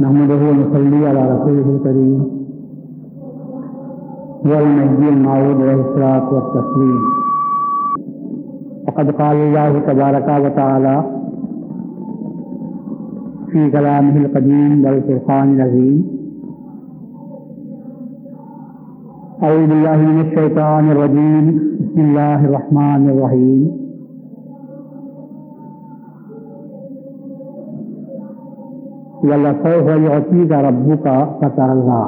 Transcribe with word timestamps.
نحمده 0.00 0.34
ونصلي 0.34 1.08
على 1.08 1.22
رسوله 1.34 1.76
الكريم. 1.76 2.20
والنبي 4.44 5.08
المعود 5.08 5.60
عليه 5.60 6.32
والتسليم. 6.32 7.00
وقد 8.88 9.10
قال 9.10 9.36
الله 9.36 9.78
تبارك 9.78 10.28
وتعالى 10.44 11.04
في 13.50 13.70
كلامه 13.70 14.16
القديم 14.16 14.84
والفرقان 14.84 15.54
العظيم. 15.54 16.04
أعوذ 19.42 19.66
بالله 19.66 19.96
من 19.96 20.20
الشيطان 20.20 20.90
الرجيم. 20.90 21.44
بسم 21.80 22.00
الله 22.00 22.44
الرحمن 22.44 23.10
الرحيم. 23.10 23.75
ولسوف 29.26 29.88
يعطيك 29.88 30.52
ربك 30.52 31.06
فترضى 31.40 32.04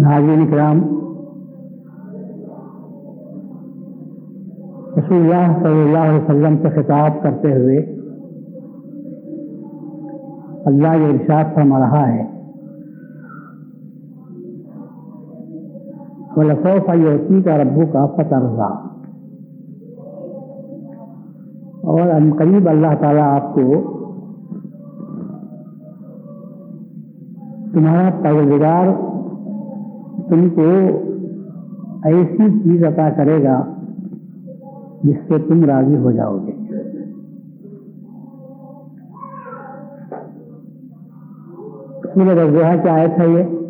ناظرین 0.00 0.46
کرام، 0.46 0.80
رسول 4.98 5.18
اللہ 5.18 5.58
صلی 5.62 5.82
اللہ 5.82 6.08
علیہ 6.08 6.20
وسلم 6.20 6.56
سے 6.62 6.70
خطاب 6.76 7.22
کرتے 7.22 7.52
ہوئے 7.54 7.76
اللہ 10.70 10.96
یہ 10.96 11.06
ارشاد 11.08 11.54
فرما 11.54 11.78
رہا 11.80 12.06
ہے 12.08 12.24
ولسوف 16.36 16.88
یوتی 16.96 17.42
کا 17.42 17.56
ربو 17.58 17.86
کا 17.92 18.06
فترضا 18.16 18.68
اور 21.96 22.08
ان 22.08 22.30
قریب 22.38 22.68
اللہ 22.68 22.94
تعالیٰ 23.00 23.22
آپ 23.22 23.54
کو 23.54 23.92
تمہارا 27.72 28.08
پروردگار 28.22 28.86
تم 30.28 30.48
کو 30.48 30.66
ایسی 32.04 32.60
چیز 32.62 32.84
عطا 32.84 33.08
کرے 33.16 33.44
گا 33.44 33.74
جس 35.02 35.16
سے 35.28 35.38
تم 35.38 35.64
راضی 35.64 35.96
ہو 35.96 36.10
جاؤ 36.10 36.38
گے۔ 36.38 36.52
سورہ 42.14 42.28
رضوحہ 42.28 42.82
کی 42.82 42.88
آیت 42.88 43.18
ہے 43.18 43.28
یہ۔ 43.28 43.65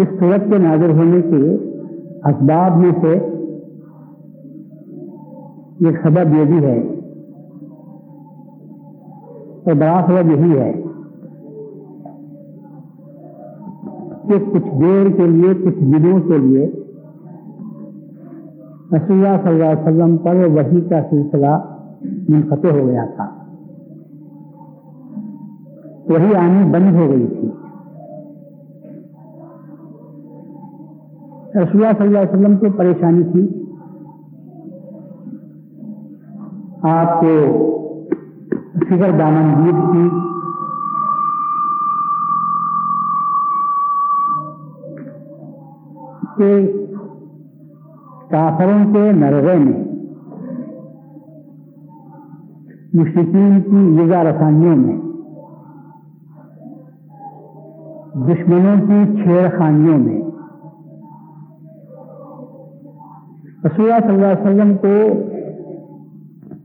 اس 0.00 0.08
صورت 0.08 0.50
کے 0.50 0.58
نازر 0.58 0.90
ہونے 0.90 1.22
کے 1.22 1.54
اسباب 2.24 2.76
میں 2.76 2.90
سے 3.00 3.26
یہ 5.80 5.90
سبب 6.02 6.34
یہ 6.38 6.44
بھی 6.44 6.64
ہے 6.64 6.78
اور 9.64 9.74
بڑا 9.74 10.04
سبب 10.06 10.30
یہی 10.30 10.58
ہے 10.58 10.72
کہ 14.28 14.38
کچھ 14.52 14.68
دیر 14.80 15.16
کے 15.16 15.26
لیے، 15.26 15.54
کچھ 15.54 15.78
دنوں 15.78 16.20
کے 16.20 16.38
لیے 16.38 16.66
رسول 18.92 19.26
اللہ 19.26 19.42
صلی 19.42 19.52
اللہ 19.52 19.64
علیہ 19.64 19.82
وسلم 19.82 20.16
پر 20.16 20.34
وہی 20.34 20.80
کا 20.80 21.00
سلسلہ 21.10 21.76
منقطع 22.28 22.68
ہو 22.68 22.86
گیا 22.86 23.04
تھا۔ 23.16 23.30
وہی 26.08 26.34
آنی 26.34 26.70
بند 26.70 26.96
ہو 26.96 27.08
گئی 27.10 27.26
تھی۔ 27.26 27.48
رسول 31.54 31.84
اللہ 31.84 31.98
صلی 31.98 32.06
اللہ 32.06 32.18
علیہ 32.18 32.32
وسلم 32.32 32.56
کو 32.56 32.66
پریشانی 32.76 33.22
تھی۔ 33.22 33.64
آپ 36.82 37.20
کو 37.20 37.56
فکر 38.74 39.18
دامنگیر 39.18 39.72
تھی۔ 39.92 40.08
کہ 46.36 46.72
کافروں 48.30 48.92
کے 48.92 49.12
نرغے 49.12 49.58
میں 49.58 49.84
مشرقین 52.94 53.60
کی 53.60 54.02
یگا 54.02 54.24
رسانیوں 54.24 54.76
میں، 54.76 54.96
دشمنوں 58.14 58.76
کی 58.86 59.22
چھیڑ 59.22 59.58
خانیوں 59.58 59.98
میں 59.98 60.29
رسول 63.64 63.92
اللہ 63.92 64.06
صلی 64.06 64.14
اللہ 64.14 64.26
علیہ 64.26 64.44
وسلم 64.44 64.76
کو 64.76 64.94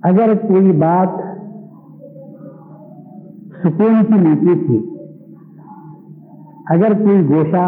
اگر 0.01 0.33
کوئی 0.47 0.71
بات 0.71 1.07
سکون 3.63 4.05
کی 4.07 4.13
ملتی 4.13 4.67
تھی، 4.67 4.95
اگر 6.65 6.93
کوئی 6.93 7.27
گوشہ 7.27 7.65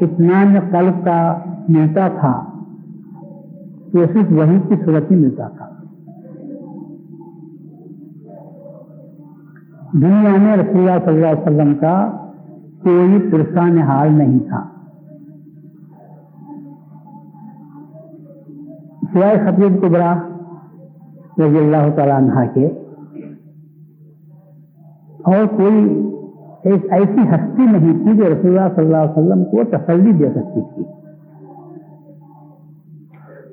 اطمینان 0.00 0.56
قلب 0.70 1.04
کا 1.04 1.38
ملتا 1.68 2.08
تھا، 2.08 2.44
تو 3.92 4.04
صرف 4.12 4.32
وہی 4.32 4.58
کی 4.68 4.74
صورت 4.84 5.10
ہی 5.10 5.16
ملتا 5.16 5.48
تھا۔ 5.48 5.68
دنیا 9.92 10.36
میں 10.36 10.56
رسول 10.56 10.88
اللہ 10.88 11.04
صلی 11.04 11.14
اللہ 11.14 11.26
علیہ 11.26 11.42
وسلم 11.42 11.74
کا 11.74 12.10
کوئی 12.82 13.30
پرسان 13.30 13.78
حال 13.78 14.12
نہیں 14.12 14.38
تھا۔ 14.38 14.77
سوائے 19.18 19.36
خطیب 19.36 19.82
کبرا 19.82 20.14
رضی 21.38 21.58
اللہ 21.58 21.96
تعالیٰ 21.96 22.16
عنہ 22.16 22.40
کے۔ 22.54 22.66
اور 25.24 25.46
کوئی 25.56 26.08
ایک 26.64 26.92
ایسی 26.92 27.20
ہستی 27.20 27.62
نہیں 27.62 28.04
تھی 28.04 28.16
جو 28.16 28.24
رسول 28.24 28.58
اللہ 28.58 28.74
صلی 28.76 28.84
اللہ 28.84 28.96
علیہ 28.96 29.18
وسلم 29.18 29.44
کو 29.44 29.64
تسلی 29.64 30.12
دے 30.12 30.28
سکتی 30.30 30.60
تھی۔ 30.74 30.84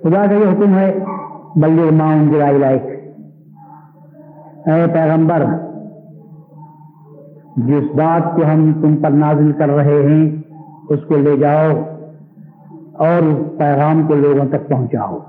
خدا 0.03 0.25
کا 0.25 0.33
یہ 0.33 0.51
حکم 0.51 0.77
ہے، 0.77 0.99
بلی 1.55 1.95
ماؤن 1.95 2.31
جرائی 2.31 2.57
لائک 2.57 2.83
اے 4.65 4.85
پیغمبر، 4.93 5.45
جس 7.57 7.95
بات 7.95 8.35
کو 8.35 8.41
ہم 8.53 8.73
تم 8.81 8.95
پر 8.95 9.09
نازل 9.09 9.51
کر 9.51 9.69
رہے 9.69 10.03
ہیں، 10.03 10.41
اس 10.89 10.99
کو 11.07 11.17
لے 11.17 11.37
جاؤ 11.37 11.69
اور 12.93 13.25
اس 13.25 13.57
پیغام 13.57 14.07
کو 14.07 14.15
لوگوں 14.15 14.47
تک 14.49 14.69
پہنچاؤ۔ 14.69 15.19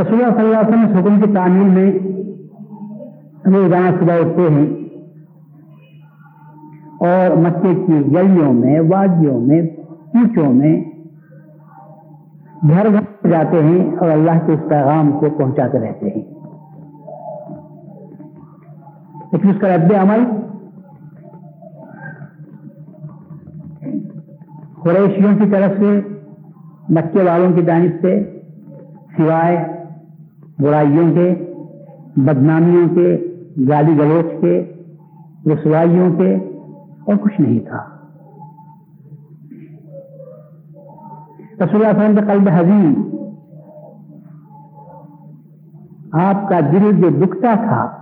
رسول 0.00 0.24
اللہ 0.24 0.34
صلی 0.36 0.44
اللہ 0.44 0.58
علیہ 0.58 0.68
وسلم 0.68 0.98
حکم 0.98 1.20
کی 1.20 1.34
تعمیل 1.34 1.68
میں 1.68 1.90
روزانہ 3.56 3.90
صبح 4.00 4.14
اٹھتے 4.14 4.48
ہیں 4.50 4.66
اور 7.00 7.36
مکے 7.36 7.74
کی 7.74 7.92
گلیوں 7.92 8.52
میں، 8.52 8.80
وادیوں 8.80 9.40
میں 9.40 9.62
پیچوں 10.12 10.52
میں 10.52 10.84
گھر 12.68 12.88
گھر 12.90 13.30
جاتے 13.30 13.62
ہیں 13.62 13.96
اور 13.96 14.10
اللہ 14.10 14.46
کے 14.46 14.52
اس 14.52 14.60
پیغام 14.68 15.12
کو 15.12 15.26
پہنچاتے 15.30 15.78
رہتے 15.78 16.08
ہیں۔ 16.08 16.22
لیکن 19.32 19.48
اس 19.48 19.56
کا 19.60 19.76
رد 19.76 19.92
عمل 19.92 20.24
قریشیوں 24.82 25.36
کی 25.36 25.50
طرف 25.50 25.78
سے، 25.78 26.00
مکے 26.88 27.22
والوں 27.22 27.52
کی 27.52 27.62
جانب 27.62 27.90
سے 28.00 28.40
سوائے 29.16 29.73
برائیوں 30.58 31.14
کے، 31.14 31.54
بدنامیوں 32.16 32.88
کے، 32.94 33.26
گالی 33.68 33.92
گلوچ 33.98 34.40
کے، 34.40 34.72
رسوائیوں 35.46 36.14
کے 36.14 36.34
اور 37.04 37.14
کچھ 37.16 37.40
نہیں 37.40 37.60
تھا۔ 37.60 37.84
رسول 41.64 41.86
اللہ 41.86 41.88
علیہ 41.88 42.02
وسلم 42.02 42.16
کا 42.16 42.32
قلب 42.32 42.48
حزین 42.48 43.10
آپ 46.12 46.48
کا 46.48 46.60
دل 46.60 46.92
جو 46.92 47.26
دکھتا 47.26 47.54
تھا، 47.54 47.96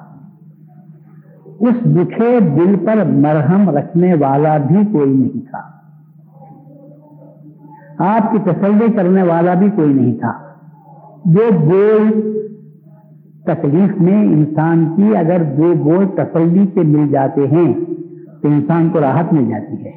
اس 1.60 1.74
دکھے 1.84 2.40
دل 2.40 2.76
پر 2.86 3.04
مرہم 3.04 3.70
رکھنے 3.70 4.14
والا 4.14 4.56
بھی 4.58 4.92
کوئی 4.92 5.14
نہیں 5.14 5.50
تھا۔ 5.50 5.72
آپ 7.98 8.32
کی 8.32 8.38
تسلی 8.38 8.92
کرنے 8.92 9.22
والا 9.22 9.54
بھی 9.54 9.70
کوئی 9.70 9.94
نہیں 9.94 10.18
تھا۔ 10.18 10.32
جو 11.24 11.50
بول 11.60 12.32
تکلیف 13.44 14.00
میں 14.00 14.22
انسان 14.22 14.92
کی 14.96 15.16
اگر 15.16 15.42
دو 15.42 15.74
بول 15.74 16.06
تسلی 16.16 16.66
کے 16.66 16.80
مل 16.80 17.08
جاتے 17.08 17.40
ہیں، 17.40 17.74
تو 18.42 18.48
انسان 18.48 18.90
کو 18.92 19.00
راحت 19.00 19.32
مل 19.32 19.50
جاتی 19.50 19.84
ہے۔ 19.84 19.92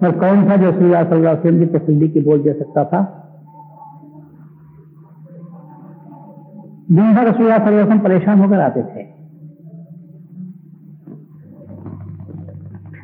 اور 0.00 0.10
کون 0.10 0.46
تھا 0.46 0.56
جو 0.56 0.70
رسول 0.70 0.84
اللہ 0.84 1.08
صلی 1.08 1.16
اللہ 1.16 1.28
علیہ 1.28 1.40
وسلم 1.40 1.58
کی 1.58 1.78
تسلی 1.78 2.08
کی 2.08 2.20
بول 2.20 2.44
دے 2.44 2.54
سکتا 2.54 2.82
تھا؟ 2.82 3.04
دن 6.88 7.12
بھر 7.14 7.22
رسول 7.22 7.52
اللہ 7.52 7.56
صلی 7.56 7.66
اللہ 7.66 7.68
علیہ 7.68 7.82
وسلم 7.82 7.98
پریشان 7.98 8.40
ہو 8.40 8.44
کر 8.50 8.60
آتے 8.60 8.82
تھے۔ 8.82 9.00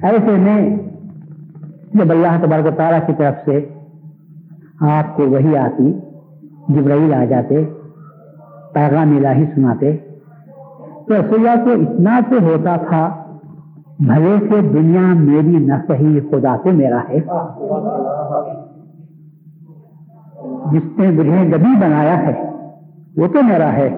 ایسے 0.03 0.37
میں 0.39 0.77
جب 1.95 2.11
اللہ 2.11 2.47
تبارک 2.47 2.67
و 2.67 2.71
تعالیٰ 2.77 3.07
کی 3.07 3.13
طرف 3.19 3.35
سے 3.45 3.69
آپ 4.81 5.17
کو 5.17 5.31
وہی 5.31 5.57
آتی، 5.57 5.93
جبرائیل 6.69 7.15
آ 7.15 7.25
جاتے 7.25 7.65
پیغام 8.73 9.17
الہی 9.17 9.45
سناتے، 9.55 9.97
تو 11.07 11.15
رسول 11.15 11.49
اللہ 11.49 11.65
کو 11.65 11.71
اتنا 11.71 12.19
تو 12.31 12.37
ہوتا 12.43 12.77
تھا، 12.89 13.05
بھلے 13.99 14.37
سے 14.49 14.61
دنیا 14.69 15.01
میری 15.01 15.59
نہ 15.67 15.75
صحیح، 15.89 16.21
خدا 16.31 16.57
تو 16.65 16.73
میرا 16.73 17.01
ہے۔ 17.09 17.21
جس 20.73 20.99
نے 20.99 21.11
مجھے 21.11 21.43
گبی 21.53 21.73
بنایا 21.81 22.19
ہے، 22.19 22.35
وہ 23.17 23.27
تو 23.27 23.43
میرا 23.43 23.73
ہے۔ 23.73 23.89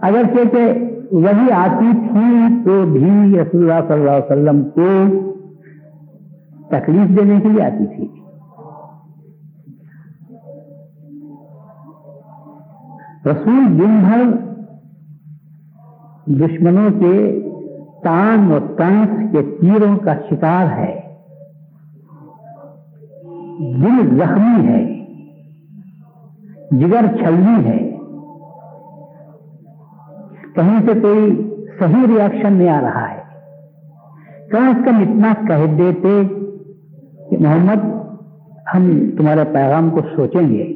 اگر 0.00 0.22
کہ 0.32 0.62
وہی 1.12 1.52
آتی 1.52 1.90
تھی، 2.08 2.62
تو 2.64 2.84
بھی 2.92 3.38
رسول 3.40 3.70
اللہ 3.70 3.88
صلی 3.88 3.98
اللہ 3.98 4.10
علیہ 4.10 4.30
وسلم 4.30 4.62
کو 4.74 4.88
تکلیف 6.68 7.16
دینے 7.18 7.40
کے 7.40 7.48
لیے 7.48 7.64
آتی 7.64 7.86
تھی۔ 7.96 8.25
رسول 13.26 13.78
دن 13.78 14.00
بھر 14.00 14.22
دشمنوں 16.26 16.90
کے 17.00 17.42
تان 18.04 18.52
و 18.52 18.58
تنس 18.76 19.32
کے 19.32 19.42
تیروں 19.42 19.96
کا 19.96 20.14
شکار 20.30 20.66
ہے، 20.78 21.00
دل 23.58 24.16
زخمی 24.18 24.68
ہے، 24.68 25.06
جگر 26.70 27.16
چھلنی 27.16 27.64
ہے۔ 27.64 27.96
کہیں 30.54 30.78
سے 30.86 31.00
کوئی 31.00 31.50
صحیح 31.78 32.06
ریئیکشن 32.06 32.52
نہیں 32.52 32.68
آ 32.68 32.80
رہا 32.80 33.10
ہے۔ 33.10 33.22
کم 34.50 34.68
از 34.68 34.84
کم 34.84 34.96
اتنا 34.96 35.32
کہہ 35.48 35.76
دیتے 35.76 36.24
کہ 37.30 37.36
محمد، 37.40 37.84
ہم 38.74 39.10
تمہارے 39.18 39.44
پیغام 39.52 39.90
کو 39.90 40.00
سوچیں 40.16 40.48
گے۔ 40.48 40.75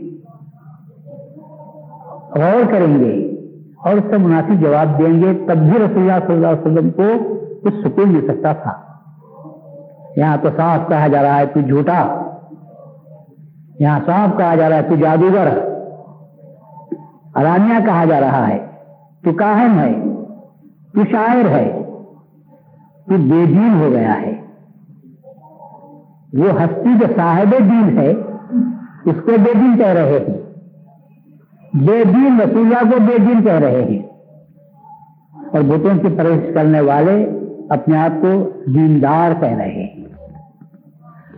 غور 2.35 2.73
کریں 2.73 2.99
گے 2.99 3.31
اور 3.77 3.93
اس 3.93 4.11
کا 4.11 4.17
مناسب 4.17 4.61
جواب 4.61 4.99
دیں 4.99 5.23
گے، 5.23 5.45
تب 5.49 5.57
بھی 5.57 5.79
رسول 5.79 6.11
اللہ 6.11 6.27
صلی 6.27 6.35
اللہ 6.35 6.47
علیہ 6.47 6.61
وسلم 6.61 6.91
کو 6.91 7.03
کچھ 7.65 7.75
سکون 7.85 8.09
مل 8.09 8.27
سکتا 8.29 8.53
تھا۔ 8.53 8.73
یہاں 10.17 10.37
تو 10.43 10.49
صاف 10.57 10.89
کہا 10.89 11.07
جا 11.07 11.23
رہا 11.23 11.39
ہے، 11.39 11.47
تو 11.47 11.61
جھوٹا۔ 11.61 12.23
یہاں 13.79 14.01
صاف 14.07 14.39
کہا 14.39 14.55
جا 14.55 14.69
رہا 14.69 14.77
ہے، 14.77 14.83
تو 14.83 14.97
جادوگر۔ 14.97 15.49
ارانیہ 17.35 17.87
کہا 17.87 18.05
جا 18.05 18.21
رہا 18.21 18.49
ہے، 18.49 18.67
تو 19.25 19.33
کاہن 19.33 19.79
ہے، 19.79 19.95
تو 20.95 21.01
شاعر 21.11 21.49
ہے، 21.49 21.83
تو 23.07 23.15
بے 23.17 23.47
دین 23.47 23.81
ہو 23.81 23.91
گیا 23.91 24.21
ہے۔ 24.21 24.41
وہ 26.33 26.63
ہستی 26.65 26.99
جو 27.01 27.07
صاحب 27.17 27.55
دین 27.59 27.99
ہے، 27.99 28.11
اس 29.05 29.17
کو 29.25 29.31
بے 29.45 29.55
دین 29.55 29.79
کہہ 29.79 29.87
رہے 29.87 30.19
ہیں۔ 30.29 30.50
بے 31.73 32.05
دین 32.05 32.41
رسول 32.41 32.67
اللہ 32.67 32.91
کو 32.91 33.01
بے 33.01 33.19
دین 33.19 33.43
کہہ 33.45 33.53
رہے 33.53 33.85
ہیں۔ 33.85 34.03
اور 35.53 35.61
بتوں 35.61 35.99
کی 35.99 36.17
پرہیز 36.17 36.55
کرنے 36.55 36.81
والے 36.81 37.31
اپنے 37.69 37.99
آپ 37.99 38.23
کو 38.23 38.51
دیندار 38.67 39.41
کہہ 39.41 39.49
رہے 39.49 39.69
ہیں۔ 39.69 40.05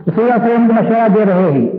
رسول 0.07 0.31
اللہ 0.31 0.45
وسلم 0.45 0.67
کو 0.67 0.73
مشورہ 0.73 1.07
دے 1.15 1.25
رہے 1.25 1.51
ہیں 1.51 1.69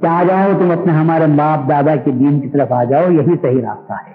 کہ 0.00 0.06
آ 0.06 0.22
جاؤ، 0.28 0.58
تم 0.58 0.70
اپنے 0.70 0.92
ہمارے 0.92 1.26
باپ 1.26 1.68
دادا 1.68 1.96
کے 1.96 2.10
دین 2.10 2.40
کی 2.40 2.48
طرف 2.48 2.72
آ 2.72 2.84
جاؤ، 2.84 3.10
یہی 3.10 3.36
صحیح 3.42 3.60
راستہ 3.62 3.92
ہے۔ 3.92 4.12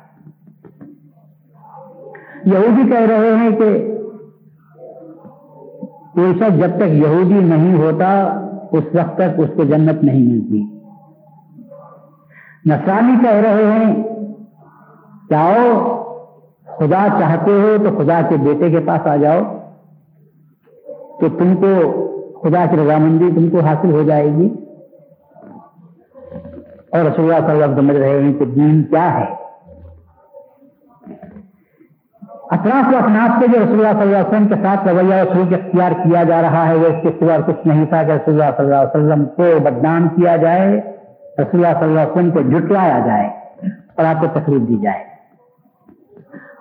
یہودی 2.45 2.89
کہہ 2.89 2.99
رہے 2.99 3.35
ہیں 3.35 3.49
کہ 3.49 3.93
کوئی 6.13 6.33
شخص 6.35 6.57
جب 6.57 6.77
تک 6.77 6.87
یہودی 6.87 7.33
نہیں 7.33 7.75
ہوتا، 7.75 8.23
اس 8.71 8.83
وقت 8.93 9.15
تک 9.15 9.39
اس 9.39 9.49
کو 9.55 9.63
جنت 9.63 10.03
نہیں 10.03 10.33
ملتی۔ 10.33 10.76
نسرانی 12.65 13.13
کہہ 13.23 13.41
رہے 13.41 13.65
ہیں 13.65 14.03
جاؤ، 15.29 15.97
خدا 16.77 17.07
چاہتے 17.19 17.51
ہو 17.51 17.75
تو 17.83 17.97
خدا 17.97 18.21
کے 18.29 18.37
بیٹے 18.37 18.69
کے 18.69 18.79
پاس 18.79 19.07
آ 19.07 19.15
جاؤ 19.15 19.41
تو 21.19 21.29
تم 21.29 21.55
کو 21.55 22.03
خدا 22.43 22.65
کی 22.71 22.77
رضامندی 22.77 23.29
تم 23.35 23.49
کو 23.49 23.59
حاصل 23.59 23.91
ہو 23.91 24.03
جائے 24.03 24.25
گی۔ 24.25 24.55
اور 26.91 26.99
رسول 26.99 27.33
اللہ 27.33 27.47
صلی 27.47 27.51
اللہ 27.51 27.63
علیہ 27.63 27.63
وسلم 27.63 27.75
سمجھ 27.75 27.97
رہے 27.97 28.23
ہیں 28.23 28.33
کہ 28.33 28.45
دین 28.45 28.83
کیا 28.83 29.19
ہے۔ 29.19 29.25
اطراف 32.51 32.93
و 32.93 32.97
اپناف 32.97 33.29
سے 33.39 33.47
جو 33.47 33.63
رسول 33.63 33.85
اللہ 33.85 33.91
صلی 33.91 34.01
اللہ 34.01 34.17
علیہ 34.17 34.27
وسلم 34.27 34.47
کے 34.47 34.55
ساتھ 34.55 34.87
رویہ 34.87 35.21
و 35.21 35.33
سلوک 35.33 35.53
اختیار 35.53 35.91
کیا 35.91 36.23
جا 36.23 36.41
رہا 36.41 36.67
ہے۔ 36.67 36.75
وہ 36.75 36.85
اس 36.85 36.95
کے 37.01 37.09
سوا 37.19 37.37
کچھ 37.47 37.67
نہیں 37.67 37.85
تھا 37.85 38.03
کہ 38.03 38.11
رسول 38.11 38.41
اللہ 38.41 38.55
صلی 38.57 38.65
اللہ 38.65 38.75
علیہ 38.75 39.05
وسلم 39.05 39.25
کو 39.25 39.43
بدنام 39.63 40.07
کیا 40.09 40.35
جائے۔ 40.35 40.96
رسول 41.39 41.65
اللہ 41.65 41.79
صلی 41.79 41.87
اللہ 41.87 41.99
علیہ 41.99 42.11
وسلم 42.11 42.31
کو 42.31 42.41
جٹلایا 42.51 42.99
جائے، 43.05 43.27
اور 43.95 44.05
آپ 44.05 44.21
کو 44.21 44.27
تکلیف 44.39 44.67
دی 44.67 44.77
جائے۔ 44.81 45.05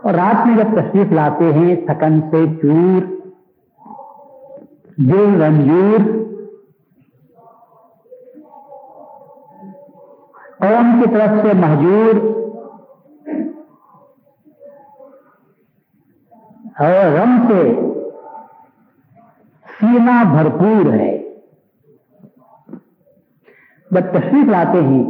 اور 0.02 0.14
رات 0.14 0.46
میں 0.46 0.56
جب 0.56 0.74
تشریف 0.74 1.12
لاتے 1.12 1.52
ہیں، 1.52 1.76
تھکن 1.86 2.20
سے 2.30 2.44
چور 2.62 3.14
دل 4.98 5.42
رنجور، 5.42 6.04
قوم 10.60 11.00
کی 11.00 11.10
طرف 11.14 11.42
سے 11.42 11.52
محجور 11.54 12.14
اور 16.78 17.12
غم 17.12 17.36
سے 17.48 17.62
سینا 19.80 20.22
بھرپور 20.30 20.92
ہے۔ 20.92 21.25
جب 23.90 24.00
تشریف 24.00 24.48
لاتے 24.48 24.82
ہیں۔ 24.82 25.04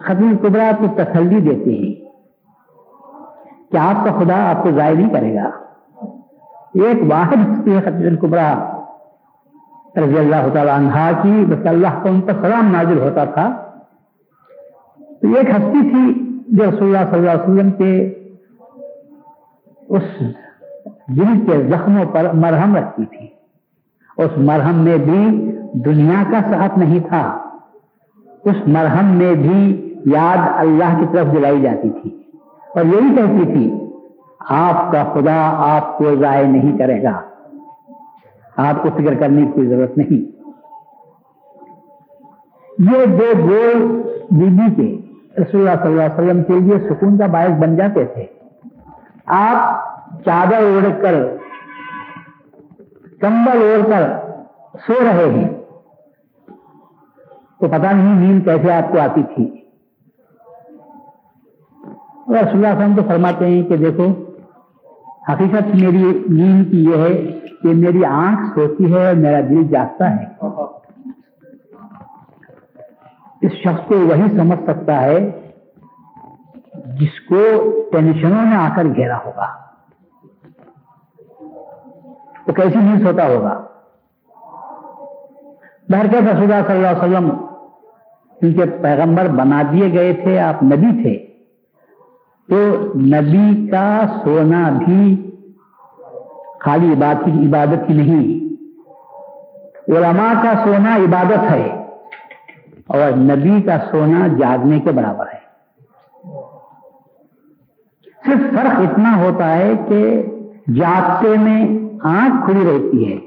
ختم 0.00 0.36
قبرا 0.42 0.70
کو 0.78 0.84
تسلی 0.96 1.40
دیتے 1.40 1.70
ہیں۔ 1.70 2.06
کہ 3.72 3.76
آپ 3.76 4.04
کا 4.04 4.12
خدا 4.12 4.50
آپ 4.50 4.62
کو 4.62 4.70
ضائع 4.70 4.94
نہیں 4.94 5.10
کرے 5.10 5.34
گا۔ 5.34 5.50
ایک 6.74 7.12
واحد 7.12 7.64
ختم 7.64 8.06
القبرا 8.06 8.80
رضی 9.96 10.18
اللہ 10.18 10.48
تعالیٰ 10.54 10.74
عنہ 10.74 11.22
کی 11.22 11.44
بس 11.44 11.66
اللہ 11.66 12.02
کو 12.02 12.08
ان 12.08 12.20
پر 12.20 12.32
سلام 12.32 12.72
نازل 12.72 12.98
ہوتا 12.98 13.24
تھا۔ 13.24 13.70
تو 14.98 15.34
ایک 15.34 15.50
ہستی 15.50 15.90
تھی 15.90 16.38
جو 16.48 16.64
رسول 16.70 16.96
اللہ 16.96 17.10
صلی 17.10 17.18
اللہ 17.18 17.30
علیہ 17.30 17.54
وسلم 17.54 17.70
کے 17.70 18.08
اس 19.88 20.02
دل 21.08 21.46
کے 21.46 21.62
زخموں 21.68 22.04
پر 22.12 22.30
مرہم 22.32 22.76
رکھتی 22.76 23.04
تھی۔ 23.04 23.26
اس 24.16 24.30
مرہم 24.36 24.74
میں 24.74 24.96
بھی 24.96 25.55
دنیا 25.74 26.22
کا 26.30 26.40
ساتھ 26.52 26.78
نہیں 26.78 27.00
تھا، 27.08 27.38
اس 28.44 28.56
مرہم 28.66 29.04
میں 29.04 29.34
بھی 29.34 29.82
یاد 30.06 30.48
اللہ 30.56 30.98
کی 30.98 31.06
طرف 31.12 31.26
جلائی 31.32 31.60
جاتی 31.60 31.90
تھی۔ 31.90 32.22
اور 32.74 32.84
یہی 32.84 33.16
کہتی 33.16 33.44
تھی، 33.44 33.90
آپ 34.48 34.92
کا 34.92 35.04
خدا 35.04 35.52
آپ 35.56 35.98
کو 35.98 36.16
ضائع 36.16 36.46
نہیں 36.46 36.78
کرے 36.78 37.02
گا۔ 37.02 37.20
آپ 38.56 38.82
کو 38.82 38.88
فکر 38.96 39.14
کرنے 39.14 39.46
کی 39.54 39.66
ضرورت 39.66 39.98
نہیں۔ 39.98 40.36
یہ 42.78 43.06
دو 43.06 43.48
گول 43.48 44.02
بی 44.30 44.44
بی 44.44 44.74
کے 44.74 45.00
رسول 45.42 45.68
اللہ 45.68 45.84
صلی 45.84 45.92
اللہ 45.92 46.02
علیہ 46.02 46.24
وسلم 46.24 46.42
کے 46.42 46.60
لیے 46.60 46.88
سکون 46.90 47.18
کا 47.18 47.26
باعث 47.26 47.50
بن 47.50 47.76
جاتے 47.76 48.04
تھے۔ 48.04 48.26
آپ 49.26 49.84
چادر 50.24 50.54
اوڑھ 50.54 51.02
کر، 51.02 51.36
کمبل 53.20 53.58
اوڑھ 53.58 53.90
کر 53.90 54.16
سو 54.86 54.92
رہے 55.00 55.30
ہیں۔ 55.30 55.55
تو 57.60 57.68
پتا 57.68 57.92
نہیں 57.92 58.20
نیند 58.20 58.44
کیسے 58.44 58.72
آپ 58.72 58.92
کو 58.92 59.00
آتی 59.00 59.22
تھی۔ 59.34 59.64
رسول 62.28 62.64
اللہ 62.64 62.66
علیہ 62.66 62.76
وسلم 62.76 62.96
تو 62.96 63.02
فرماتے 63.08 63.46
ہیں 63.46 63.62
کہ 63.62 63.76
دیکھو، 63.76 64.06
حقیقت 65.32 65.74
میری 65.74 66.24
نیند 66.28 66.70
کی 66.70 66.84
یہ 66.84 66.96
ہے 66.96 67.40
کہ 67.62 67.68
میری 67.68 68.04
آنکھ 68.04 68.40
سوتی 68.54 68.94
ہے 68.94 69.06
اور 69.06 69.14
میرا 69.14 69.40
دل 69.40 69.68
جاگتا 69.68 70.10
ہے۔ 70.10 70.24
اس 73.42 73.52
شخص 73.52 73.88
کو 73.88 73.94
وہی 73.94 74.36
سمجھ 74.36 74.70
سکتا 74.70 75.02
ہے 75.02 75.30
جس 77.00 77.20
کو 77.28 77.40
ٹینشنوں 77.92 78.44
نے 78.44 78.56
آ 78.56 78.68
کر 78.76 78.84
گھیرا 78.84 79.16
ہوگا۔ 79.16 79.46
تو 82.46 82.52
کیسی 82.52 82.78
نیند 82.78 83.02
سوتا 83.02 83.26
ہوگا؟ 83.26 83.65
بہرکیف 85.88 86.22
رسول 86.22 86.52
اللہ 86.52 86.66
صلی 86.66 86.76
اللہ 86.76 86.88
علیہ 86.88 87.16
وسلم 87.16 87.30
کیونکہ 88.40 88.82
پیغمبر 88.82 89.28
بنا 89.28 89.62
دیے 89.72 89.92
گئے 89.92 90.12
تھے، 90.12 90.38
آپ 90.38 90.62
نبی 90.62 91.02
تھے۔ 91.02 91.26
تو 92.48 92.86
نبی 92.96 93.66
کا 93.66 94.06
سونا 94.24 94.78
بھی 94.78 95.30
خالی 96.60 96.92
عبادت 96.92 97.24
کی 97.24 97.48
عبادت 97.48 97.88
کی 97.88 97.94
نہیں۔ 97.94 98.46
علماء 99.88 100.42
کا 100.42 100.52
سونا 100.64 100.96
عبادت 100.96 101.50
ہے 101.50 101.84
اور 102.86 103.16
نبی 103.16 103.62
کا 103.62 103.78
سونا 103.90 104.26
جاگنے 104.26 104.80
کے 104.80 104.90
برابر 104.90 105.26
ہے۔ 105.26 105.46
صرف 108.26 108.50
فرق 108.50 108.80
اتنا 108.80 109.16
ہوتا 109.16 109.56
ہے 109.56 109.72
کہ 109.88 110.22
جاگتے 110.74 111.28
میں 111.38 111.78
آنکھ 112.02 112.46
کھلی 112.46 112.64
رہتی 112.64 113.12
ہے 113.12 113.18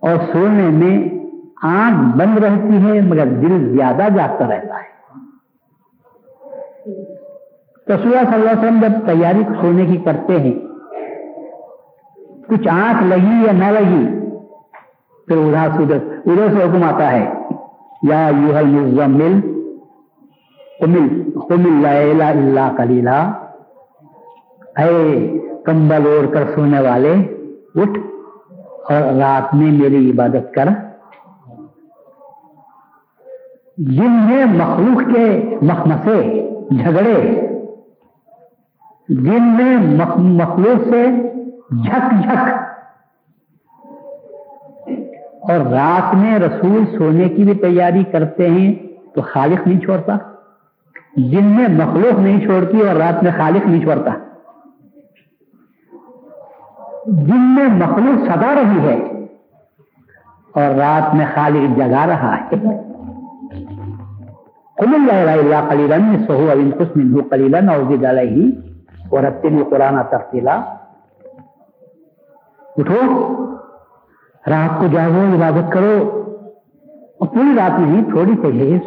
اور 0.00 0.16
سونے 0.32 0.68
میں 0.68 1.15
آنکھ 1.66 2.16
بند 2.18 2.38
رہتی 2.44 2.76
ہے 2.84 3.00
مگر 3.06 3.26
دل 3.42 3.54
زیادہ 3.76 4.08
جاگتا 4.16 4.48
رہتا 4.48 4.74
ہے۔ 4.74 4.94
تو 7.86 7.96
صلی 8.02 8.16
اللہ 8.16 8.34
علیہ 8.34 8.50
وسلم 8.50 8.80
جب 8.80 8.94
تیاری 9.06 9.42
سونے 9.60 9.84
کی 9.86 9.96
کرتے 10.04 10.38
ہیں، 10.40 10.54
کچھ 12.48 12.68
آنکھ 12.70 13.02
لگی 13.04 13.36
یا 13.46 13.52
نہ 13.52 13.70
لگی، 13.78 14.04
پھر 15.28 15.36
ادھر 15.36 15.76
سے 15.76 15.82
ادھر 16.30 16.48
سے 16.52 16.62
حکم 16.62 16.82
آتا 16.84 17.10
ہے، 17.12 17.24
یا 18.02 18.20
یوہل 18.36 18.66
مزمل 18.66 19.40
قمل 20.80 21.06
قمل 21.48 21.82
لا 21.82 22.28
اللہ 22.28 22.74
کلیلہ 22.76 23.20
اے 24.78 24.92
کمبل 25.64 26.06
اوڑھ 26.06 26.28
کر 26.32 26.44
سونے 26.54 26.80
والے، 26.80 27.14
اٹھ 27.74 27.98
اور 28.90 29.12
رات 29.20 29.54
میں 29.54 29.72
میری 29.72 30.10
عبادت 30.10 30.52
کر۔ 30.54 30.68
جن 33.78 34.10
میں 34.10 34.44
مخلوق 34.44 35.14
کے 35.14 35.56
مخمسے، 35.62 36.50
جھگڑے، 36.70 37.48
جن 39.08 39.42
میں 39.42 39.76
مخلوق 40.16 40.88
سے 40.90 41.06
جھک 41.84 42.22
جھک، 42.22 42.48
اور 45.50 45.58
رات 45.72 46.14
میں 46.14 46.38
رسول 46.38 46.84
سونے 46.98 47.28
کی 47.28 47.44
بھی 47.44 47.54
تیاری 47.54 48.04
کرتے 48.04 48.50
ہیں 48.50 48.72
تو 49.14 49.20
خالق 49.22 49.66
نہیں 49.66 49.80
چھوڑتا۔ 49.80 50.16
جن 51.16 51.44
میں 51.44 51.68
مخلوق 51.68 52.18
نہیں 52.18 52.40
چھوڑتی 52.40 52.80
اور 52.80 52.96
رات 52.96 53.22
میں 53.22 53.32
خالق 53.36 53.66
نہیں 53.66 53.80
چھوڑتا۔ 53.80 54.10
جن 57.06 57.54
میں 57.54 57.68
مخلوق 57.68 58.24
سدا 58.24 58.54
رہی 58.54 58.88
ہے 58.88 58.98
اور 60.54 60.74
رات 60.74 61.14
میں 61.14 61.26
خالق 61.34 61.78
جگا 61.78 62.06
رہا 62.06 62.36
ہے۔ 62.36 62.85
قل 64.78 65.10
اللہ 65.10 65.68
کلیلن 65.70 66.24
سہو 66.26 66.50
ابن 66.50 66.70
کس 66.70 66.96
مندو 66.96 67.22
کلیلن 67.22 67.68
اور 67.68 67.96
ڈالا 68.00 68.20
ہی 68.20 68.50
اور 69.08 69.22
رتنی 69.22 69.62
قرآن 69.70 70.02
تفتیلا 70.10 70.54
اٹھو، 72.76 73.00
رات 74.50 74.80
کو 74.80 74.86
جاگو 74.86 75.22
عبادت 75.36 75.72
کرو، 75.72 76.22
اور 77.20 77.28
پوری 77.28 77.56
رات 77.56 77.80
نہیں، 77.80 78.04
تھوڑی 78.04 78.32
سی 78.42 78.78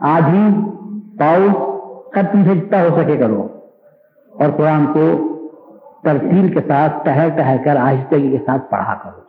آج 0.00 0.22
ہی 0.28 0.48
پاؤ 1.18 1.62
کر 2.10 2.22
تم 2.32 2.44
سے 2.44 2.54
جتنا 2.54 2.82
ہو 2.82 3.02
سکے 3.02 3.16
کرو۔ 3.16 3.48
اور 4.32 4.50
قرآن 4.56 4.86
کو 4.92 5.06
ترتیل 6.02 6.54
کے 6.54 6.60
ساتھ 6.68 7.04
ٹہر 7.04 7.28
ٹہر 7.28 7.56
کر، 7.64 7.76
آہستگی 7.76 8.30
کے 8.30 8.38
ساتھ 8.46 8.70
پڑھا 8.70 8.94
کرو۔ 8.94 9.20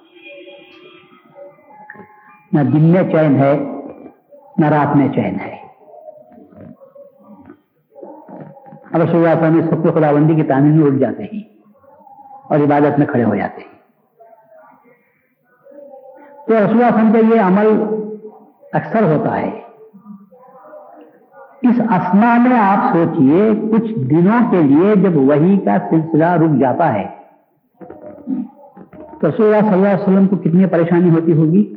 نہ 2.51 2.63
دن 2.63 2.84
میں 2.84 3.03
چین 3.12 3.36
ہے 3.36 3.76
نہ 4.58 4.66
رات 4.66 4.96
میں 4.96 5.10
چین 5.10 5.40
ہے۔ 5.40 5.68
اب 8.94 9.02
رسول 9.02 9.28
اللہ 9.28 9.70
سب 9.70 9.94
خدا 9.94 10.12
بندی 10.12 10.36
کی 10.36 10.44
تعمیر 10.44 10.74
میں 10.74 10.88
اٹھ 10.88 11.00
جاتے 11.00 11.24
ہیں 11.24 11.44
اور 12.50 12.60
عبادت 12.60 13.00
میں 13.00 13.08
کھڑے 13.08 13.24
ہو 13.24 13.36
جاتے 13.36 13.62
ہیں۔ 13.62 13.78
تو 16.48 16.54
رسول 16.54 16.84
اللہ 16.84 16.86
وسلم 16.86 17.12
کا 17.12 17.36
یہ 17.36 17.42
عمل 17.42 17.84
اکثر 18.74 19.04
ہوتا 19.04 19.42
ہے۔ 19.42 19.62
اس 21.62 21.80
اسنا 21.80 22.38
میں 22.38 22.60
آپ 22.60 22.94
سوچئے 22.94 23.52
کچھ 23.72 23.92
دنوں 23.94 24.52
کے 24.52 24.62
لیے 24.62 24.96
جب 24.96 25.16
وہی 25.16 25.60
کا 25.60 25.78
سلسلہ 25.90 26.26
رک 26.26 26.60
جاتا 26.60 26.94
ہے 26.94 27.08
تو 29.20 29.28
رسول 29.30 29.46
اللہ 29.46 29.60
صلی 29.60 29.74
اللہ 29.74 29.88
علیہ 29.88 30.02
وسلم 30.02 30.28
کو 30.28 30.36
کتنی 30.36 30.66
پریشانی 30.66 31.10
ہوتی 31.10 31.34
ہوگی؟ 31.34 31.76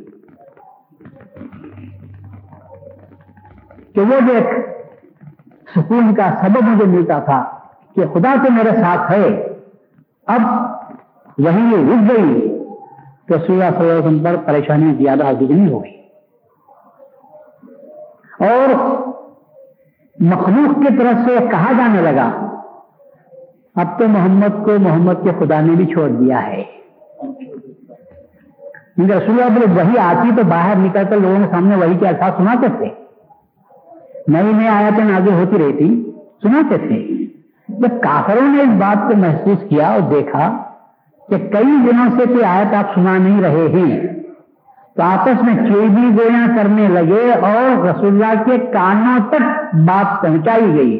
کہ 3.95 4.01
وہ 4.09 4.19
جو 4.27 4.33
ایک 4.35 4.49
سکون 5.75 6.13
کا 6.15 6.29
سبب 6.41 6.63
مجھے 6.67 6.85
ملتا 6.91 7.19
تھا 7.25 7.39
کہ 7.95 8.05
خدا 8.13 8.33
تو 8.43 8.51
میرے 8.53 8.75
ساتھ 8.81 9.11
ہے، 9.11 9.27
اب 10.27 10.41
وہی 11.37 11.63
رک 11.71 12.09
گئی 12.09 12.47
تو 13.27 13.35
رسول 13.35 13.45
صلی 13.45 13.53
اللہ 13.55 13.79
علیہ 13.79 13.93
وسلم 13.93 14.23
پر 14.23 14.35
پریشانی 14.45 14.93
زیادہ 15.03 15.31
دگنی 15.39 15.71
ہوگی 15.71 15.97
اور 18.47 18.73
مخلوق 20.15 20.75
کی 20.77 20.95
طرف 20.97 21.25
سے 21.25 21.37
کہا 21.51 21.71
جانے 21.77 22.01
لگا، 22.01 22.29
اب 23.81 23.97
تو 23.99 24.07
محمد 24.07 24.63
کو 24.65 24.77
محمد 24.79 25.23
کے 25.23 25.31
خدا 25.39 25.59
نے 25.61 25.75
بھی 25.75 25.85
چھوڑ 25.93 26.07
دیا 26.09 26.45
ہے۔ 26.47 26.63
رسول 28.99 29.41
اللہ 29.41 29.75
وہی 29.75 29.97
آتی 29.99 30.35
تو 30.37 30.43
باہر 30.47 30.75
نکل 30.77 31.03
کر 31.09 31.17
لوگوں 31.19 31.37
کے 31.43 31.51
سامنے 31.51 31.75
وہی 31.75 31.97
کے 31.99 32.07
الفاظ 32.07 32.31
سناتے 32.37 32.67
تھے 32.77 32.89
نئی 34.27 34.53
نئی 34.53 34.67
آیتیں 34.67 35.03
نازل 35.03 35.33
ہوتی 35.33 35.57
رہتی 35.57 35.87
سناتے 36.43 36.77
تھے۔ 36.77 36.99
جب 37.69 38.01
کافروں 38.01 38.47
نے 38.47 38.61
اس 38.61 38.73
بات 38.79 39.07
کو 39.09 39.17
محسوس 39.17 39.59
کیا 39.69 39.87
اور 39.89 40.01
دیکھا 40.09 40.49
کہ 41.29 41.37
کئی 41.53 41.75
دنوں 41.85 42.09
سے 42.17 42.25
کوئی 42.25 42.43
آیت 42.43 42.73
آپ 42.73 42.93
سنا 42.95 43.17
نہیں 43.17 43.41
رہے 43.41 43.67
ہیں، 43.73 43.99
تو 44.95 45.03
آپس 45.03 45.43
میں 45.43 45.55
چیبی 45.57 46.09
گویاں 46.17 46.47
کرنے 46.57 46.87
لگے 46.87 47.31
اور 47.31 47.85
رسول 47.85 48.07
اللہ 48.07 48.43
کے 48.45 48.57
کانوں 48.73 49.17
تک 49.29 49.75
بات 49.87 50.21
پہنچائی 50.21 50.75
گئی۔ 50.75 50.99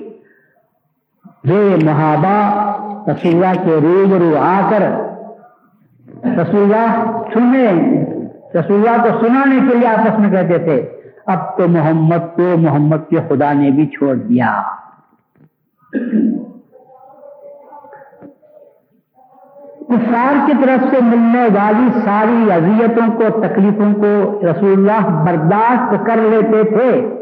محابا 1.83 2.37
رسول 3.07 3.33
اللہ 3.33 3.61
کے 3.65 3.79
روبرو 3.83 4.35
آ 4.39 4.69
کر 4.69 4.81
رسول 6.39 6.61
اللہ 6.63 7.01
سننے 7.33 7.65
رسول 8.59 8.87
اللہ 8.87 9.03
کو 9.03 9.19
سنانے 9.19 9.59
کے 9.67 9.77
لیے 9.77 9.87
آپس 9.87 10.19
میں 10.19 10.29
کہتے 10.31 10.57
تھے۔ 10.57 10.77
اب 11.25 11.57
تو 11.57 11.67
محمد 11.67 12.35
کو 12.35 12.57
محمد 12.57 13.09
کے 13.09 13.17
خدا 13.29 13.53
نے 13.53 13.71
بھی 13.71 13.87
چھوڑ 13.87 14.15
دیا۔ 14.15 14.61
کفار 19.89 20.47
کی 20.47 20.51
طرف 20.61 20.91
سے 20.91 20.97
ملنے 21.01 21.43
والی 21.43 21.99
ساری 22.05 22.51
اذیتوں 22.51 23.11
کو، 23.17 23.41
تکلیفوں 23.41 23.93
کو 23.93 24.41
رسول 24.51 24.71
اللہ 24.71 25.07
برداشت 25.25 26.05
کر 26.05 26.17
لیتے 26.17 26.63
تھے، 26.63 27.17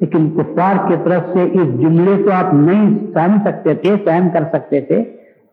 لیکن 0.00 0.30
کفار 0.30 0.88
کی 0.88 0.94
طرف 1.04 1.22
سے 1.32 1.42
اس 1.42 1.80
جملے 1.80 2.22
کو 2.22 2.30
آپ 2.32 2.54
نہیں 2.54 3.12
سہم 3.14 3.36
سکتے 3.44 3.74
تھے 3.74 3.96
سہم 4.04 4.28
کر 4.32 4.44
سکتے 4.52 4.80
تھے 4.80 5.02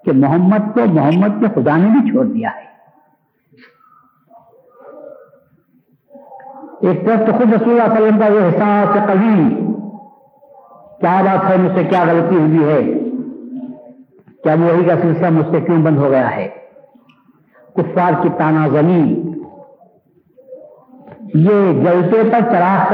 کہ 0.06 0.12
محمد 0.16 0.74
کو 0.74 0.80
محمد 0.86 1.40
کے 1.40 1.48
خدا 1.56 1.78
نے 1.78 1.90
بھی 1.90 2.12
چھوڑ 2.12 2.26
دیا 2.26 2.50
ہے۔ 2.50 2.70
ایک 6.82 7.06
طرف 7.06 7.20
تو 7.20 7.34
خود 7.38 7.54
رسول 7.54 7.82
اللہ 7.82 7.94
علیہ 7.94 8.08
وسلم 8.08 8.20
کا 8.20 8.26
وہ 8.26 8.40
احساس 8.40 9.08
قوی 9.08 9.56
کیا 11.02 11.22
بات 11.22 11.50
ہے 11.50 11.58
مجھ 11.58 11.76
سے 11.76 11.84
کیا 11.84 12.04
غلطی 12.08 12.36
ہوئی 12.36 12.74
ہے؟ 12.74 12.84
کیا 14.44 14.56
وہی 14.60 14.84
کا 14.84 14.94
سلسلہ 15.02 15.30
مجھ 15.30 15.46
سے 15.52 15.62
کیوں 15.62 15.78
بند 15.78 15.98
ہو 15.98 16.12
گیا 16.12 16.36
ہے؟ 16.36 16.48
کفار 17.76 18.12
کی 18.22 18.30
تانا 18.38 18.68
زمین۔ 18.68 19.34
یہ 21.34 21.84
جلتے 21.84 22.30
پر 22.32 22.40
چراغ 22.52 22.94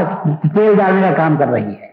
تیل 0.56 0.76
ڈالنے 0.78 1.02
کا 1.02 1.14
کام 1.18 1.38
کر 1.38 1.48
رہی 1.48 1.64
ہے۔ 1.64 1.86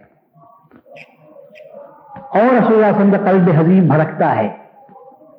اور 2.16 2.62
رسول 2.62 2.84
اللہ 2.84 2.86
علیہ 2.86 2.96
وسلم 2.96 3.10
کا 3.10 3.30
قلب 3.30 3.50
حضیم 3.58 3.86
بھڑکتا 3.86 4.36
ہے۔ 4.36 4.48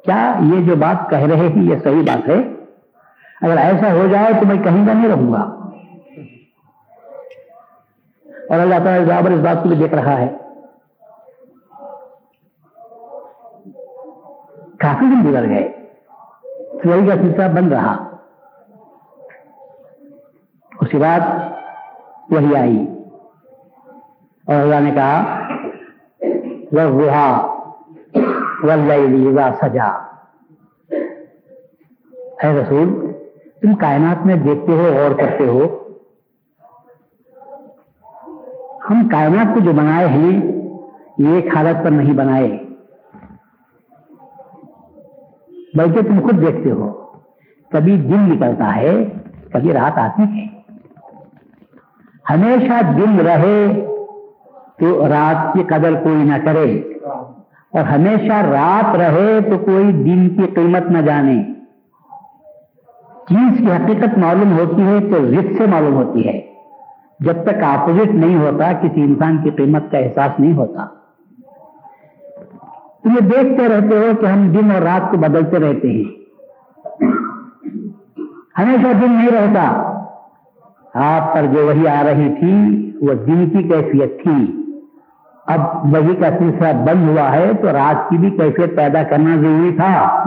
کیا 0.06 0.40
یہ 0.40 0.64
جو 0.64 0.76
بات 0.76 1.10
کہہ 1.10 1.18
رہے 1.18 1.36
ہیں 1.36 1.64
یہ 1.64 1.76
صحیح 1.84 2.02
بات 2.02 2.30
ہے؟ 2.30 2.40
اگر 3.42 3.58
ایسا 3.58 3.94
ہو 3.94 4.08
جائے 4.12 4.34
تو 4.34 4.46
میں 4.46 4.64
کہیں 4.64 4.88
کا 4.88 4.94
نہیں 4.94 5.10
رہوں 5.10 5.34
گا۔ 5.34 5.63
اور 8.54 8.62
اللہ 8.62 8.76
تعالیٰ 8.84 9.08
برابر 9.08 9.32
اس 9.32 9.40
بات 9.40 9.64
کو 9.64 9.70
بھی 9.70 9.78
دیکھ 9.78 9.94
رہا 9.94 10.20
ہے۔ 10.20 10.38
کافی 14.80 15.06
دن 15.06 15.30
گزر 15.30 15.48
گئے۔ 15.48 15.72
سلائی 16.84 17.08
کا 17.08 17.16
سلسلہ 17.16 17.48
بند 17.56 17.74
رہا۔ 17.74 18.10
اس 20.82 20.90
کے 20.90 20.98
بعد 20.98 21.20
وہی 22.30 22.56
آئی۔ 22.56 22.88
اور 24.48 24.56
اللہ 24.56 24.80
نے 24.80 24.92
کہا 24.92 25.40
سجا 29.62 29.88
اے 32.44 32.62
رسول، 32.62 33.14
تم 33.62 33.76
کائنات 33.76 34.26
میں 34.26 34.36
دیکھتے 34.36 34.72
ہو 34.72 34.98
اور 35.04 35.12
کرتے 35.12 35.48
ہو۔ 35.48 35.83
ہم 38.90 39.08
کائنات 39.08 39.54
کو 39.54 39.60
جو 39.60 39.74
بنائے 39.74 40.08
ہیں، 40.08 40.52
یہ 41.18 41.28
ایک 41.28 41.58
حالت 41.58 41.84
پر 41.84 41.92
نہیں 41.92 42.14
بنائے۔ 42.14 42.66
بلکہ 45.74 46.02
تم 46.02 46.20
خود 46.20 46.42
دیکھتے 46.42 46.72
ہو، 46.72 46.92
کبھی 47.70 47.98
دن 47.98 48.20
نکلتا 48.20 48.76
ہے، 48.76 49.06
کبھی 49.54 49.74
رات 49.74 49.98
آتی 49.98 50.22
ہے۔ 50.22 50.48
ہمیشہ 52.30 52.92
دن 52.98 53.20
رہے 53.20 53.86
تو 54.80 55.08
رات 55.08 55.54
کی 55.54 55.64
قدر 55.64 55.94
کوئی 56.04 56.24
نہ 56.24 56.36
کرے۔ 56.46 56.82
اور 57.74 57.82
ہمیشہ 57.82 58.34
رات 58.34 58.96
رہے 58.96 59.42
تو 59.42 59.58
کوئی 59.66 59.92
دن 59.92 60.30
کی 60.30 60.48
قیمت 60.56 60.92
نہ 60.92 60.98
جانے۔ 60.98 61.44
چیز 63.30 63.58
کی 63.58 63.72
حقیقت 63.72 64.18
معلوم 64.18 64.60
ہوتی 64.60 64.82
ہے 64.82 65.00
تو 65.00 65.32
رت 65.32 65.58
سے 65.58 65.66
معلوم 65.66 65.94
ہوتی 65.94 66.28
ہے۔ 66.28 66.53
جب 67.20 67.34
تک 67.44 67.64
اپوزٹ 67.64 68.16
نہیں 68.16 68.36
ہوتا، 68.36 68.72
کسی 68.82 69.02
انسان 69.02 69.38
کی 69.38 69.50
قیمت 69.50 69.92
کا 69.92 69.98
احساس 69.98 70.40
نہیں 70.40 70.54
ہوتا۔ 70.54 70.86
تم 73.04 73.10
یہ 73.10 73.20
دیکھتے 73.20 73.70
رہتے 73.70 73.98
ہو 73.98 74.12
کہ 74.22 74.26
ہم 74.26 74.48
دن 74.48 74.72
اور 74.72 74.82
رات 74.82 75.12
کو 75.12 75.18
بدلتے 75.18 75.60
رہتے 75.60 75.88
ہیں۔ 75.88 76.04
ہمیشہ 78.60 78.94
دن 79.02 79.12
نہیں 79.12 79.32
رہتا۔ 79.32 79.90
آپ 80.94 81.34
پر 81.34 81.42
جو 81.54 81.68
وہی 81.68 81.88
آ 81.88 82.04
رہی 82.04 82.34
تھی، 82.40 82.92
وہ 83.02 83.14
دن 83.14 83.50
کی 83.50 83.64
کیفیت 83.64 84.24
تھی۔ 84.24 84.60
اب 85.48 85.60
وہی 85.96 86.16
کا 86.16 86.30
سلسلہ 86.40 86.84
بند 86.86 87.10
ہوا 87.10 87.32
ہے 87.32 87.52
تو 87.62 87.68
رات 87.68 88.10
کی 88.10 88.18
بھی 88.18 88.30
کیفیت 88.30 88.76
پیدا 88.76 89.04
کرنا 89.04 89.36
ضروری 89.36 89.76
تھا۔ 89.76 90.24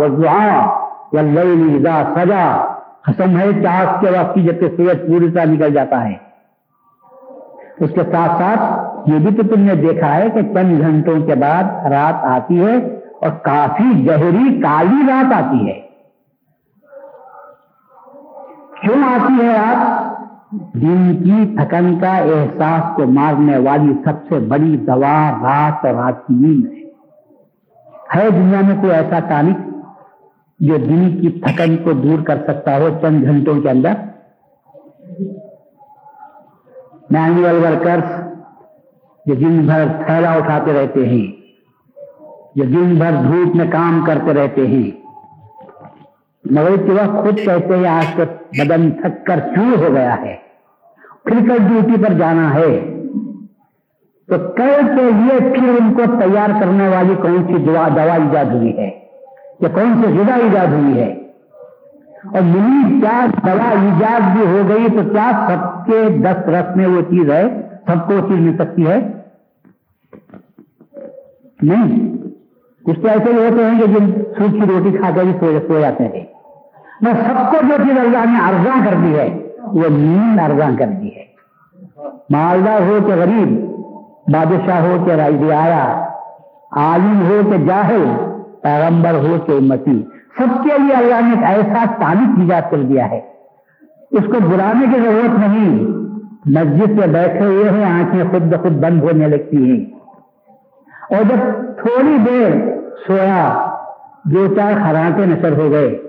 سجا۔ 2.14 2.75
قسم 3.02 3.38
ہے 3.38 3.62
چاس 3.62 4.00
کے 4.00 4.07
وقت 4.11 4.35
کی 4.35 4.43
جبکہ 4.43 4.69
سورج 4.76 4.99
پوری 5.07 5.31
طرح 5.31 5.45
نکل 5.45 5.75
جاتا 5.75 6.09
ہے۔ 6.09 6.25
اس 7.80 7.90
کے 7.95 8.02
ساتھ 8.12 8.42
ساتھ 8.42 8.61
یہ 9.11 9.18
بھی 9.18 9.37
تو 9.37 9.54
تم 9.54 9.61
نے 9.61 9.75
دیکھا 9.75 10.14
ہے 10.16 10.30
کہ 10.30 10.42
چند 10.42 10.80
گھنٹوں 10.80 11.21
کے 11.21 11.35
بعد 11.35 11.64
رات 11.87 12.25
آتی 12.25 12.66
ہے 12.66 12.76
اور 13.21 13.30
کافی 13.30 14.06
گہری 14.06 14.61
کالی 14.61 15.06
رات 15.09 15.33
آتی 15.35 15.68
ہے۔ 15.68 15.80
کیوں 18.80 19.02
آتی 19.04 19.47
ہے 19.47 19.52
رات؟ 19.52 20.06
دن 20.75 21.16
کی 21.25 21.56
تھکن 21.56 21.99
کا 22.00 22.16
احساس 22.16 22.97
کو 22.97 23.06
مارنے 23.06 23.59
والی 23.59 23.92
سب 24.04 24.28
سے 24.28 24.38
بڑی 24.38 24.76
دوا 24.76 25.30
رات 25.42 25.87
اور 25.87 25.95
رات 25.95 26.26
کی 26.26 26.35
نیند 26.35 26.66
ہے۔ 26.66 26.76
دنیا 28.30 28.61
میں 28.61 28.76
کوئی 28.80 28.92
ایسا 28.92 29.18
ٹانک 29.28 29.56
جو 30.61 30.76
دن 30.76 31.21
کی 31.21 31.40
تھکن 31.40 31.76
کو 31.76 31.92
دور 31.92 32.23
کر 32.25 32.37
سکتا 32.47 32.76
ہو 32.76 32.88
چند 33.02 33.25
گھنٹوں 33.25 33.61
کے 33.61 33.71
اندر؟ 33.71 33.92
مینوئل 37.11 37.65
ورکرس 37.65 38.25
جو 39.27 39.35
دن 39.35 39.67
بھر 39.67 39.85
تھیلا 40.07 40.33
اٹھاتے 40.33 40.73
رہتے 40.73 41.09
ہیں، 41.09 41.33
جو 42.57 42.65
دن 42.65 42.95
بھر 42.95 43.11
دھوپ 43.13 43.57
میں 43.57 43.71
کام 43.73 44.05
کرتے 44.07 44.35
رہتے 44.35 44.67
ہیں۔ 44.67 44.91
مگر 46.51 46.77
کے 46.77 46.93
وقت 46.93 47.25
خود 47.25 47.37
کہتے 47.37 47.77
ہیں، 47.77 47.89
آج 47.89 48.07
تک 48.15 48.55
بدن 48.59 48.91
تھک 48.91 49.27
کر 49.27 49.41
چور 49.55 49.85
ہو 49.85 49.95
گیا 49.95 50.17
ہے۔ 50.21 50.37
کرکٹ 51.25 51.61
ڈیوٹی 51.69 52.05
پر 52.05 52.13
جانا 52.13 52.55
ہے۔ 52.55 52.93
تو 54.27 54.35
کل 54.39 54.81
کے 54.97 55.03
لیے 55.03 55.39
پھر 55.39 55.69
ان 55.69 55.95
کو 55.95 56.03
تیار 56.21 56.61
کرنے 56.61 56.89
والی 56.89 57.15
کون 57.15 57.45
سی 57.47 57.65
دوا 57.65 57.89
دوا 57.89 58.15
ایجاد 58.15 58.45
ہوئی 58.45 58.79
ہے؟ 58.79 58.91
یا 59.61 59.69
کون 59.69 60.03
سی 60.03 60.19
غذا 60.19 60.35
ایجاد 60.35 60.67
ہوئی 60.67 61.01
ہے؟ 61.01 61.25
اور 62.35 62.42
ملی 62.42 63.00
کیا 63.00 63.26
دوا 63.47 63.71
ایجاد 63.71 64.37
بھی 64.37 64.47
ہو 64.47 64.62
گئی 64.68 64.87
تو 64.88 65.11
کیا 65.12 65.49
سب 65.49 65.87
کے 65.87 66.18
دس 66.18 66.49
رس 66.49 66.76
میں 66.76 66.87
وہ 66.87 67.00
چیز 67.11 67.30
ہے؟ 67.30 67.68
سب 67.87 68.06
کو 68.06 68.14
وہ 68.14 68.21
چیز 68.21 68.40
مل 68.40 68.56
سکتی 68.59 68.87
ہے؟ 68.87 69.12
نہیں۔ 71.62 72.16
کچھ 72.85 73.00
تو 73.00 73.09
ایسے 73.09 73.33
ہوتے 73.33 73.64
ہیں 73.64 73.80
کہ 73.80 73.87
جن 73.87 74.11
سوکھی 74.11 74.61
روٹی 74.61 74.97
کھا 74.97 75.11
کے 75.14 75.21
بھی 75.21 75.59
سو 75.68 75.80
جاتے 75.80 76.04
ہیں۔ 76.04 76.25
میں 77.00 77.12
سب 77.12 77.50
کو 77.50 77.56
جو 77.62 77.75
چیز 77.88 77.99
اللہ 77.99 78.30
نے 78.30 78.38
ارزاں 78.49 78.85
کر 78.85 78.95
دی 79.04 79.18
ہے، 79.18 79.47
وہ 79.62 79.88
نیند 79.90 80.38
ارزاں 80.38 80.71
کر 80.78 80.87
دی 80.87 81.16
ہے۔ 81.16 81.25
مالدار 82.30 82.80
ہو 82.80 82.99
کہ 83.06 83.12
غریب، 83.12 83.71
بادشاہ 84.33 84.80
ہو 84.80 85.04
کہ 85.04 85.11
رائی 85.11 85.52
آیا 85.52 86.09
عالم 86.73 87.26
ہو 87.26 87.50
کہ 87.50 87.66
جاہل، 87.66 88.04
پیغمبر 88.62 89.14
ہو 89.14 89.37
کہ 89.47 89.52
امتی 89.52 90.03
سب 90.38 90.64
کے 90.64 90.83
لیے 90.83 90.94
اللہ 90.94 91.20
نے 91.20 91.46
ایک 91.46 91.66
ایسا 91.66 91.85
تعلق 92.01 92.40
ایجاد 92.40 92.62
کر 92.70 92.83
دیا 92.83 93.11
ہے۔ 93.11 93.20
اس 94.11 94.25
کو 94.27 94.49
بلانے 94.49 94.87
کی 94.87 95.01
ضرورت 95.01 95.38
نہیں۔ 95.38 95.85
مسجد 96.46 97.01
سے 97.01 97.09
بیٹھے 97.09 97.46
ہوئے 97.46 97.70
ہیں، 97.70 97.85
آنکھیں 97.85 98.25
خود 98.31 98.42
بخود 98.42 98.72
بند 98.72 99.03
ہونے 99.03 99.29
لگتی 99.29 99.70
ہیں۔ 99.70 99.99
اور 101.14 101.22
جب 101.22 101.62
تھوڑی 101.81 102.16
دیر 102.27 102.51
سویا، 103.07 103.75
دو 104.25 104.55
چار 104.55 104.72
خراٹے 104.72 105.27
نشر 105.27 105.59
ہو 105.59 105.70
گئے۔ 105.70 106.03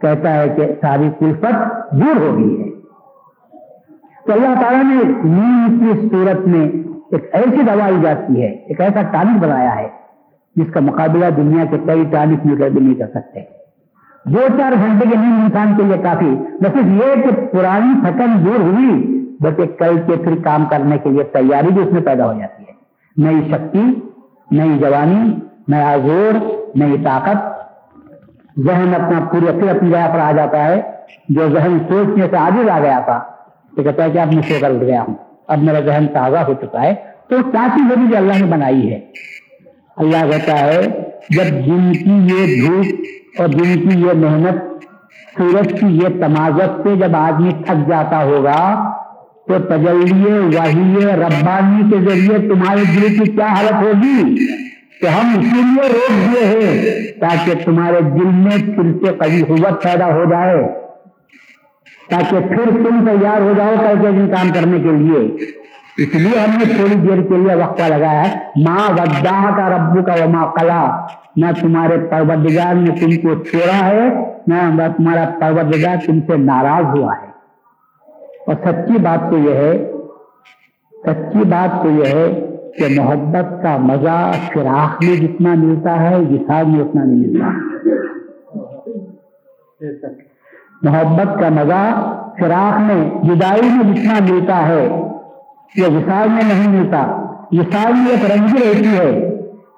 کہتا 0.00 0.34
ہے 0.34 0.48
کہ 0.48 0.66
ساری 0.80 1.10
کلفت 1.18 1.52
دور 1.92 2.20
ہو 2.20 2.38
گئی 2.38 2.60
ہے۔ 2.60 2.70
تو 4.26 4.32
اللہ 4.32 4.60
تعالیٰ 4.60 4.84
نے 4.84 5.12
نیند 5.24 5.82
کی 5.82 6.08
صورت 6.08 6.48
میں 6.48 6.66
ایک 7.10 7.28
ایسی 7.32 7.62
دوا 7.62 7.86
ایجاد 7.86 8.28
کی 8.28 8.42
ہے، 8.42 8.48
ایک 8.48 8.80
ایسا 8.80 9.02
ٹانک 9.02 9.44
بنایا 9.44 9.76
ہے، 9.76 9.88
جس 10.56 10.72
کا 10.72 10.80
مقابلہ 10.80 11.26
دنیا 11.36 11.64
کے 11.64 11.76
کئی 11.86 12.04
ٹانک 12.10 12.46
مل 12.46 12.56
کر 12.56 12.68
بھی 12.68 12.80
نہیں 12.80 12.94
کر 12.94 13.06
سکتے 13.14 13.56
دو 14.26 14.40
چار 14.58 14.72
گھنٹے 14.72 15.08
کے 15.10 15.16
نیند 15.16 15.42
انسان 15.44 15.76
کے 15.76 15.82
لیے 15.82 15.96
کافی۔ 16.02 16.26
نہ 16.60 16.68
صرف 16.68 16.86
یہ 16.86 17.22
کہ 17.22 17.46
پرانی 17.46 18.06
تھکن 18.06 18.46
دور 18.46 18.60
ہوئی، 18.60 19.24
بلکہ 19.40 19.66
کل 19.66 19.96
کے 20.06 20.16
پھر 20.16 20.34
کام 20.44 20.64
کرنے 20.64 20.98
کے 20.98 21.10
لیے 21.10 21.24
تیاری 21.24 21.66
بھی 21.66 21.82
اس 21.82 21.92
میں 21.92 22.02
پیدا 22.02 22.32
ہو 22.32 22.38
جاتی 22.38 22.64
ہے۔ 22.68 22.72
نئی 23.16 23.48
شکتی، 23.50 24.00
نئی 24.50 24.78
جوانی، 24.78 25.38
نیا 25.68 25.96
زور، 26.06 26.34
نئی 26.76 26.96
طاقت۔ 27.04 27.56
ذہن 28.58 28.92
اپنا 28.94 29.24
پوری 29.24 29.60
پھر 29.60 29.76
اپنی 29.76 29.90
جگہ 29.90 30.12
پر 30.12 30.18
آ 30.18 30.32
جاتا 30.36 30.64
ہے۔ 30.64 30.82
جو 31.28 31.48
ذہن 31.48 31.78
سوچنے 31.88 32.26
سے 32.30 32.36
آگے 32.36 32.70
آ 32.70 32.80
گیا 32.80 32.98
تھا، 32.98 33.20
تو 33.76 33.82
کہتا 33.82 34.04
ہے 34.04 34.10
کہ 34.10 34.18
اب 34.18 34.32
میں 34.32 34.42
سو 34.42 34.54
کر 34.60 34.70
اٹھ 34.70 34.84
گیا 34.84 35.02
ہوں۔ 35.02 35.14
اب 35.46 35.58
میرا 35.58 35.80
ذہن 35.80 36.06
تازہ 36.12 36.36
ہو 36.36 36.54
چکا 36.54 36.82
ہے۔ 36.82 36.94
تو 37.28 37.36
کیا 37.52 37.66
چیز 37.74 37.96
ہوگی 37.96 38.10
جو 38.10 38.16
اللہ 38.16 38.32
نے 38.40 38.46
بنائی 38.46 38.92
ہے۔ 38.92 39.00
اللہ 39.96 40.30
کہتا 40.30 40.58
ہے، 40.58 40.82
جب 41.30 41.66
دن 41.66 41.92
کی 41.92 42.34
یہ 42.34 42.66
دھوپ 42.66 42.86
اور 43.38 43.48
دن 43.48 43.88
کی 43.88 44.00
یہ 44.00 44.12
محنت، 44.12 44.84
سورج 45.38 45.80
کی 45.80 45.86
یہ 45.86 46.08
تمازت 46.08 46.82
سے 46.82 46.96
جب 46.96 47.16
آدمی 47.16 47.50
تھک 47.52 47.88
جاتا 47.88 48.24
ہوگا، 48.24 48.90
تو 49.46 49.58
تجلیے 49.58 50.38
وحی 50.38 51.06
ربانی 51.06 51.90
کے 51.90 52.10
ذریعے 52.10 52.48
تمہارے 52.48 52.80
دل 52.96 53.24
کی 53.24 53.30
کیا 53.30 53.46
حالت 53.46 53.72
ہوگی؟ 53.72 54.46
کہ 55.00 55.06
ہم 55.06 55.38
اسی 55.38 55.62
لیے 55.62 55.88
روک 55.88 56.10
دیے 56.10 56.46
ہیں 56.46 57.02
تاکہ 57.20 57.52
تمہارے 57.64 58.00
دل 58.00 58.26
میں 58.26 58.76
پھر 58.76 59.06
سے 59.06 59.12
کبھی 59.12 59.42
قوت 59.42 59.82
پیدا 59.82 60.06
ہو 60.06 60.24
جائے، 60.30 60.68
تاکہ 62.10 62.38
پھر 62.48 62.70
تم 62.70 63.08
تیار 63.08 63.40
ہو 63.40 63.52
جاؤ 63.56 63.74
کل 63.80 64.02
کے 64.02 64.10
دن 64.10 64.30
کام 64.34 64.48
کرنے 64.54 64.80
کے 64.80 64.88
لیے۔ 64.88 65.46
اس 65.98 66.14
لیے 66.14 66.38
ہم 66.38 66.58
نے 66.58 66.74
تھوڑی 66.74 66.94
دیر 66.94 67.22
کے 67.22 67.36
لیے 67.36 67.54
وقفہ 67.54 67.82
لگایا 67.82 68.30
ہے۔ 68.30 68.38
ماں 68.68 68.92
ودا 68.92 69.50
کا 69.56 69.76
ربو 69.76 70.02
کا 70.02 70.24
وما 70.24 70.46
کلا 70.46 71.06
نہ 71.36 71.46
تمہارے 71.60 71.98
پروردگار 72.10 72.74
نے 72.74 72.90
تم 72.90 73.28
کو 73.28 73.44
چھوڑا 73.44 73.86
ہے، 73.86 74.08
نہ 74.46 74.82
تمہارا 74.96 75.24
پروردگار 75.40 75.96
تم 76.06 76.20
سے 76.20 76.36
ناراض 76.36 76.98
ہوا 76.98 77.14
ہے۔ 77.22 77.26
اور 78.46 78.54
سچی 78.64 78.98
بات 78.98 79.30
تو 79.30 79.38
یہ 79.38 79.54
ہے، 79.54 79.92
سچی 81.06 81.38
بات 81.38 81.82
تو 81.82 81.90
یہ 81.90 82.04
ہے 82.04 82.56
کہ 82.78 83.00
محبت 83.00 83.62
کا 83.62 83.76
مزہ 83.76 84.30
فراق 84.54 85.04
میں 85.04 85.16
جتنا 85.16 85.54
ملتا 85.54 86.10
ہے 86.10 86.16
وسال 86.16 86.66
میں 86.66 86.80
اتنا 86.80 87.04
نہیں 87.04 87.18
ملتا۔ 87.18 87.50
محبت 90.82 91.40
کا 91.40 91.48
مزہ 91.48 92.12
فراق 92.40 92.80
میں، 92.80 93.10
جدائی 93.22 93.60
میں 93.62 93.94
جتنا 93.94 94.34
ملتا 94.34 94.68
ہے، 94.68 94.84
یہ 95.76 95.86
وسال 95.86 96.28
میں 96.28 96.42
نہیں 96.44 96.80
ملتا۔ 96.80 97.26
وسال 97.52 97.92
میں 97.92 98.10
ایک 98.10 98.30
رنگی 98.30 98.70
رہتی 98.70 98.98
ہے۔ 98.98 99.35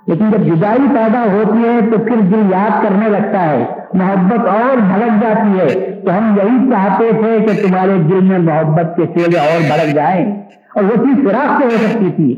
لیکن 0.09 0.31
جب 0.31 0.39
جدائی 0.39 0.89
پیدا 0.89 1.25
ہوتی 1.33 1.69
ہے 1.69 1.91
تو 1.91 1.99
پھر 1.99 2.21
دل 2.21 2.53
یاد 2.53 2.83
کرنے 2.83 3.09
لگتا 3.09 3.51
ہے، 3.51 3.65
محبت 3.95 4.49
اور 4.49 4.77
بھڑک 4.77 5.23
جاتی 5.23 5.59
ہے 5.59 5.91
تو 6.05 6.19
ہم 6.19 6.37
یہی 6.37 6.71
چاہتے 6.71 7.11
تھے 7.13 7.47
کہ 7.47 7.69
تمہارے 7.69 7.93
دل 7.99 8.25
میں 8.25 8.39
محبت 8.39 8.97
کے 8.97 9.19
سیلے 9.19 9.39
اور 9.39 9.61
بھڑک 9.61 9.95
جائیں۔ 9.95 10.43
اور 10.75 10.85
وہ 10.85 11.05
چیز 11.05 11.29
فراق 11.29 11.59
سے 11.59 11.65
ہو 11.65 11.89
سکتی 11.89 12.11
تھی۔ 12.17 12.37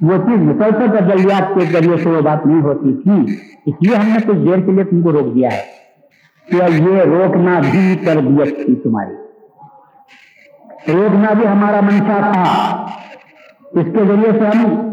وہ 0.00 0.16
چیز 0.16 0.38
مسلسل 0.38 0.96
تجلیات 0.98 1.54
کے 1.54 1.60
ذریعے 1.60 1.96
سے 1.96 2.08
وہ 2.08 2.20
بات 2.20 2.46
نہیں 2.46 2.60
ہوتی 2.60 3.02
تھی۔ 3.02 3.32
اس 3.66 3.86
لیے 3.86 3.96
ہم 3.96 4.08
نے 4.08 4.18
کچھ 4.26 4.36
دیر 4.36 4.66
کے 4.66 4.72
لیے 4.72 4.84
تم 4.84 5.02
کو 5.02 5.12
روک 5.12 5.34
دیا 5.34 5.48
ہے۔ 5.52 5.78
کہ 6.50 6.82
یہ 6.82 7.02
روکنا 7.02 7.60
بھی 7.70 7.96
تربیت 8.04 8.66
تھی 8.66 8.74
تمہاری؟ 8.74 9.14
روکنا 10.92 11.32
بھی 11.32 11.46
ہمارا 11.46 11.80
منشا 11.80 12.32
تھا۔ 12.32 12.42
اس 13.72 13.84
کے 13.84 14.04
ذریعے 14.08 14.32
سے 14.32 14.58
ہم 14.58 14.87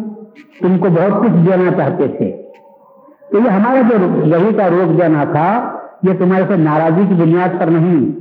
تم 0.61 0.77
کو 0.77 0.89
بہت 0.89 1.23
کچھ 1.23 1.31
دینا 1.31 1.71
چاہتے 1.77 2.07
تھے۔ 2.07 2.41
تو 3.31 3.37
یہ 3.37 3.49
ہمارا 3.49 3.81
جو 3.81 3.97
رہی 4.35 4.53
کا 4.53 4.69
روک 4.69 5.01
دینا 5.01 5.23
تھا، 5.23 5.77
یہ 6.03 6.13
تمہارے 6.19 6.43
سے 6.47 6.55
ناراضی 6.55 7.01
کی 7.09 7.13
بنیاد 7.13 7.59
پر 7.59 7.67
نہیں 7.67 8.11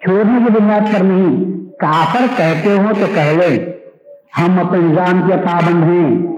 چھوڑنے 0.00 0.44
کی 0.46 0.62
بنیاد 0.62 0.94
پر 0.94 1.04
نہیں۔ 1.04 1.44
کافر 1.78 2.24
کہتے 2.36 2.78
ہو 2.78 2.92
تو 3.00 3.06
کہہ 3.14 3.38
لیں، 3.38 3.72
ہم 4.38 4.66
اپنے 4.66 4.78
نظام 4.78 5.28
کے 5.28 5.34
پابند 5.36 5.84
ہیں۔ 5.84 6.36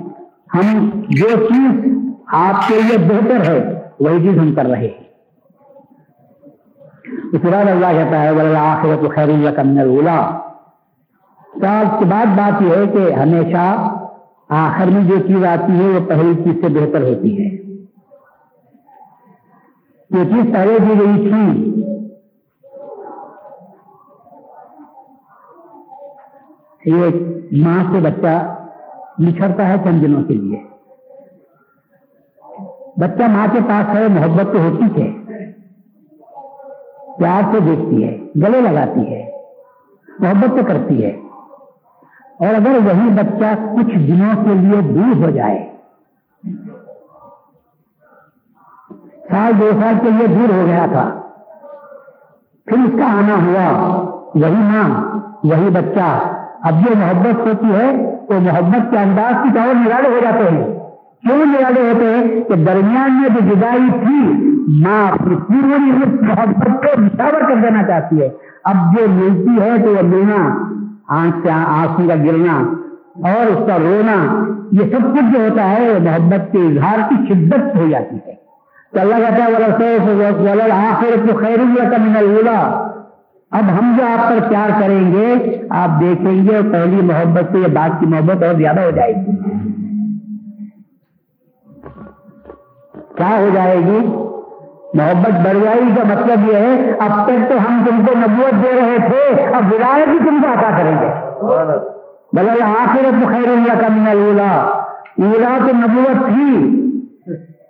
ہم 0.54 0.90
جو 1.08 1.28
چیز 1.28 1.98
آپ 2.32 2.68
کے 2.68 2.80
لیے 2.82 2.98
بہتر 2.98 3.52
ہے، 3.52 3.80
وہی 4.00 4.28
چیز 4.28 4.38
ہم 4.38 4.54
کر 4.54 4.66
رہے 4.66 4.86
ہیں۔ 4.86 5.06
اس 7.32 7.40
اللہ 7.44 7.86
کہتا 7.86 8.22
ہے 8.22 8.56
آخرت 8.56 9.14
خیر 9.14 9.28
اللہ 9.28 9.50
کرنے 9.50 9.82
اولا 9.82 10.38
اس 11.80 11.98
کے 11.98 12.04
بعد 12.04 12.26
بات 12.26 12.62
یہ 12.62 12.76
ہے 12.76 12.86
کہ 12.86 13.12
ہمیشہ 13.12 13.96
آخر 14.48 14.86
میں 14.86 15.04
جو 15.08 15.18
چیز 15.26 15.44
آتی 15.44 15.72
ہے 15.72 15.98
وہ 15.98 16.06
پہلی 16.08 16.44
چیز 16.44 16.54
سے 16.54 16.68
بہتر 16.68 17.02
ہوتی 17.02 17.38
ہے۔ 17.38 17.54
یہ 20.10 20.24
چیز 20.24 20.52
پہلے 20.52 20.78
دی 20.78 20.98
گئی 20.98 21.30
تھی۔ 21.30 21.72
یہ 26.86 27.04
ماں 27.52 27.84
سے 27.92 28.00
بچہ 28.00 28.56
بچھڑتا 29.18 29.68
ہے 29.68 29.74
چند 29.84 30.02
دنوں 30.02 30.24
کے 30.24 30.34
لیے۔ 30.34 30.62
بچہ 32.96 33.22
ماں 33.22 33.46
کے 33.52 33.58
پاس 33.68 33.96
ہے، 33.96 34.08
محبت 34.08 34.52
تو 34.52 34.58
ہوتی 34.58 35.02
ہے۔ 35.02 35.12
پیار 37.18 37.42
سے 37.52 37.60
دیکھتی 37.60 38.04
ہے، 38.04 38.18
گلے 38.46 38.60
لگاتی 38.60 39.00
ہے، 39.00 39.30
محبت 40.18 40.48
تو 40.48 40.64
کرتی 40.66 41.04
ہے۔ 41.04 41.25
اور 42.40 42.54
اگر 42.54 42.78
وہی 42.84 43.10
بچہ 43.10 43.76
کچھ 43.76 43.98
دنوں 43.98 44.44
کے 44.44 44.54
لیے 44.54 44.80
دور 44.80 45.24
ہو 45.24 45.30
جائے، 45.30 45.70
سال 49.30 49.52
دو 49.60 49.70
سال 49.80 49.94
کے 50.02 50.10
لیے 50.10 50.26
دور 50.26 50.54
ہو 50.54 50.66
گیا 50.66 50.86
تھا، 50.92 51.20
پھر 52.66 52.78
اس 52.84 52.90
کا 52.98 53.06
آنا 53.06 53.34
ہوا، 53.46 53.92
وہی 54.34 54.62
ماں، 54.62 55.18
وہی 55.44 55.70
بچہ۔ 55.70 56.18
اب 56.62 56.74
جو 56.80 56.96
محبت 56.96 57.46
ہوتی 57.46 57.74
ہے 57.74 58.16
وہ 58.28 58.40
محبت 58.40 58.90
کے 58.90 58.98
انداز 58.98 59.34
کی 59.42 59.58
اور 59.58 59.74
نرالے 59.74 60.08
ہو 60.08 60.18
جاتے 60.22 60.50
ہیں۔ 60.50 60.78
کیوں 61.22 61.46
نرالے 61.46 61.80
ہوتے 61.80 62.04
ہیں؟ 62.04 62.44
کہ 62.44 62.64
درمیان 62.64 63.20
میں 63.20 63.28
جو 63.28 63.54
جدائی 63.54 63.90
تھی، 63.90 64.46
ماں 64.86 65.12
اپنی 65.12 65.36
پوری 65.36 65.90
محبت 66.20 66.82
کو 66.82 67.00
نشاور 67.00 67.48
کر 67.48 67.54
دینا 67.62 67.82
چاہتی 67.82 68.22
ہے۔ 68.22 68.28
اب 68.64 68.74
جو 68.74 69.08
ملتی 69.08 69.62
ہے 69.62 69.84
تو 69.84 69.90
وہ 69.90 70.02
لینا 70.02 70.65
آنکھ 71.08 71.36
سے 71.42 71.50
آنکھوں 71.50 72.08
کا 72.08 72.14
گرنا 72.14 72.56
اور 73.30 73.46
اس 73.46 73.66
کا 73.66 73.78
رونا، 73.78 74.44
یہ 74.72 74.80
سب 74.80 75.14
کچھ 75.14 75.34
جو 75.34 75.48
ہوتا 75.48 75.70
ہے 75.70 75.90
وہ 75.90 75.98
محبت 75.98 76.52
کے 76.52 76.58
اظہار 76.58 76.98
کی 77.08 77.14
شدت 77.28 77.76
ہو 77.76 77.88
جاتی 77.90 78.16
ہے۔ 78.16 78.34
تو 78.92 79.00
اللہ 79.00 79.14
کہتا 79.14 79.44
ہے 79.44 80.70
آخر 80.70 81.28
تو 81.28 81.36
خیر 81.36 81.56
کا 81.90 81.96
من 81.98 82.48
اب 83.50 83.64
ہم 83.78 83.94
جو 83.98 84.04
آپ 84.04 84.28
پر 84.28 84.48
پیار 84.48 84.70
کریں 84.80 85.12
گے، 85.12 85.34
آپ 85.70 86.00
دیکھیں 86.00 86.46
گے 86.46 86.56
اور 86.56 86.72
پہلی 86.72 86.96
محبت 86.96 87.52
سے 87.52 87.58
یہ 87.58 87.66
بات 87.66 88.00
کی 88.00 88.06
محبت 88.06 88.42
اور 88.42 88.54
زیادہ 88.54 88.80
ہو 88.80 88.90
جائے 88.90 89.14
گی۔ 89.14 89.36
کیا 93.16 93.38
ہو 93.38 93.48
جائے 93.54 93.78
گی؟ 93.78 94.06
محبت 94.96 95.46
بڑھ 95.46 95.58
جائے 95.64 95.80
کا 95.96 96.14
مطلب 96.14 96.52
یہ 96.52 96.56
ہے، 96.56 96.90
اب 96.90 97.26
تک 97.26 97.50
تو 97.50 97.56
ہم 97.68 97.84
تم 97.88 98.04
کو 98.06 98.18
نبوت 98.18 98.64
دے 98.64 98.80
رہے 98.80 99.08
تھے، 99.08 99.42
اب 99.42 99.72
ولایت 99.72 100.08
بھی 100.08 100.18
تم 100.18 100.42
کو 100.42 100.52
عطا 100.52 100.78
کریں 100.78 100.96
گے۔ 101.00 101.36
بلا 102.32 102.52
آخر 102.52 103.00
تو 103.02 103.26
خیر 103.26 103.48
اللہ 103.48 103.80
کا 103.80 103.88
من 103.90 104.06
اولا 104.06 104.62
اولا 105.22 105.58
تو 105.58 105.76
نبوت 105.76 106.26
تھی۔ 106.26 106.82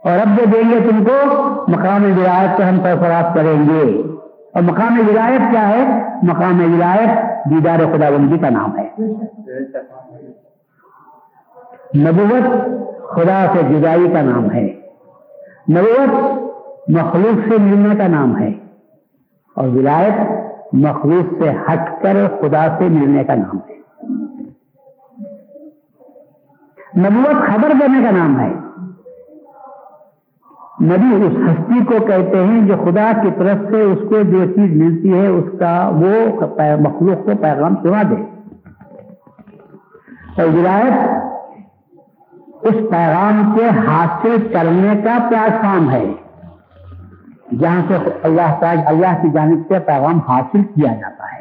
اور 0.05 0.19
اب 0.19 0.39
جو 0.39 0.45
دیں 0.45 0.71
گے 0.71 0.91
تم 0.91 1.05
کو، 1.05 1.41
مقام 1.69 2.05
ولایت 2.05 2.57
کو 2.57 2.62
ہم 2.62 2.81
سرفراز 2.83 3.35
کریں 3.35 3.69
گے۔ 3.69 4.03
اور 4.55 4.62
مقام 4.62 5.01
ولایت 5.09 5.41
کیا 5.51 5.69
ہے؟ 5.69 6.03
مقام 6.23 6.75
ولایت 6.75 7.19
دیدار 7.51 7.79
خدا 7.79 8.11
بندی 8.11 8.39
کا 8.39 8.49
نام 8.51 8.79
ہے۔ 8.79 8.89
نبوت 11.99 12.45
خدا 13.09 13.47
سے 13.53 13.75
جدائی 13.75 14.09
کا 14.12 14.21
نام 14.23 14.53
ہے۔ 14.53 14.67
نبوت 15.71 16.47
مخلوق 16.88 17.49
سے 17.49 17.59
ملنے 17.59 17.94
کا 17.94 18.07
نام 18.07 18.38
ہے 18.38 18.53
اور 19.55 19.68
ولایت 19.68 20.14
مخلوق 20.72 21.42
سے 21.42 21.51
ہٹ 21.51 22.03
کر 22.03 22.16
خدا 22.40 22.66
سے 22.79 22.88
ملنے 22.88 23.25
کا 23.25 23.35
نام 23.35 23.57
ہے۔ 23.68 23.77
نبوت 26.99 27.46
خبر 27.46 27.72
دینے 27.81 28.05
کا 28.05 28.11
نام 28.11 28.40
ہے۔ 28.40 28.53
نبی 30.83 31.27
اس 31.27 31.51
ہستی 31.51 31.85
کو 31.85 32.07
کہتے 32.07 32.44
ہیں 32.44 32.66
جو 32.66 32.75
خدا 32.77 33.12
کی 33.22 33.29
طرف 33.38 33.59
سے 33.70 33.83
اس 33.83 33.99
کو 34.09 34.22
جو 34.22 34.44
چیز 34.44 34.83
ملتی 34.83 35.18
ہے، 35.18 35.27
اس 35.27 35.44
کا 35.59 35.90
وہ 35.94 36.40
مخلوق 36.81 37.25
کو 37.25 37.31
پیغام 37.42 37.75
سنا 37.83 38.03
دے۔ 38.03 38.14
اور 40.42 40.59
ولایت 40.59 41.09
اس 42.62 42.75
پیغام 42.90 43.59
کے 43.59 43.68
حاصل 43.68 44.49
کرنے 44.53 45.01
کا 45.05 45.18
پلیٹ 45.29 45.53
فارم 45.53 45.90
ہے؟ 45.90 46.12
جہاں 47.61 47.82
سے 47.88 47.94
اللہ 48.22 48.64
اللہ 48.87 49.22
کی 49.22 49.28
جانب 49.30 49.59
سے 49.68 49.78
پیغام 49.78 50.18
حاصل 50.18 50.62
کیا 50.62 50.94
جاتا 50.94 51.24
ہے۔ 51.35 51.40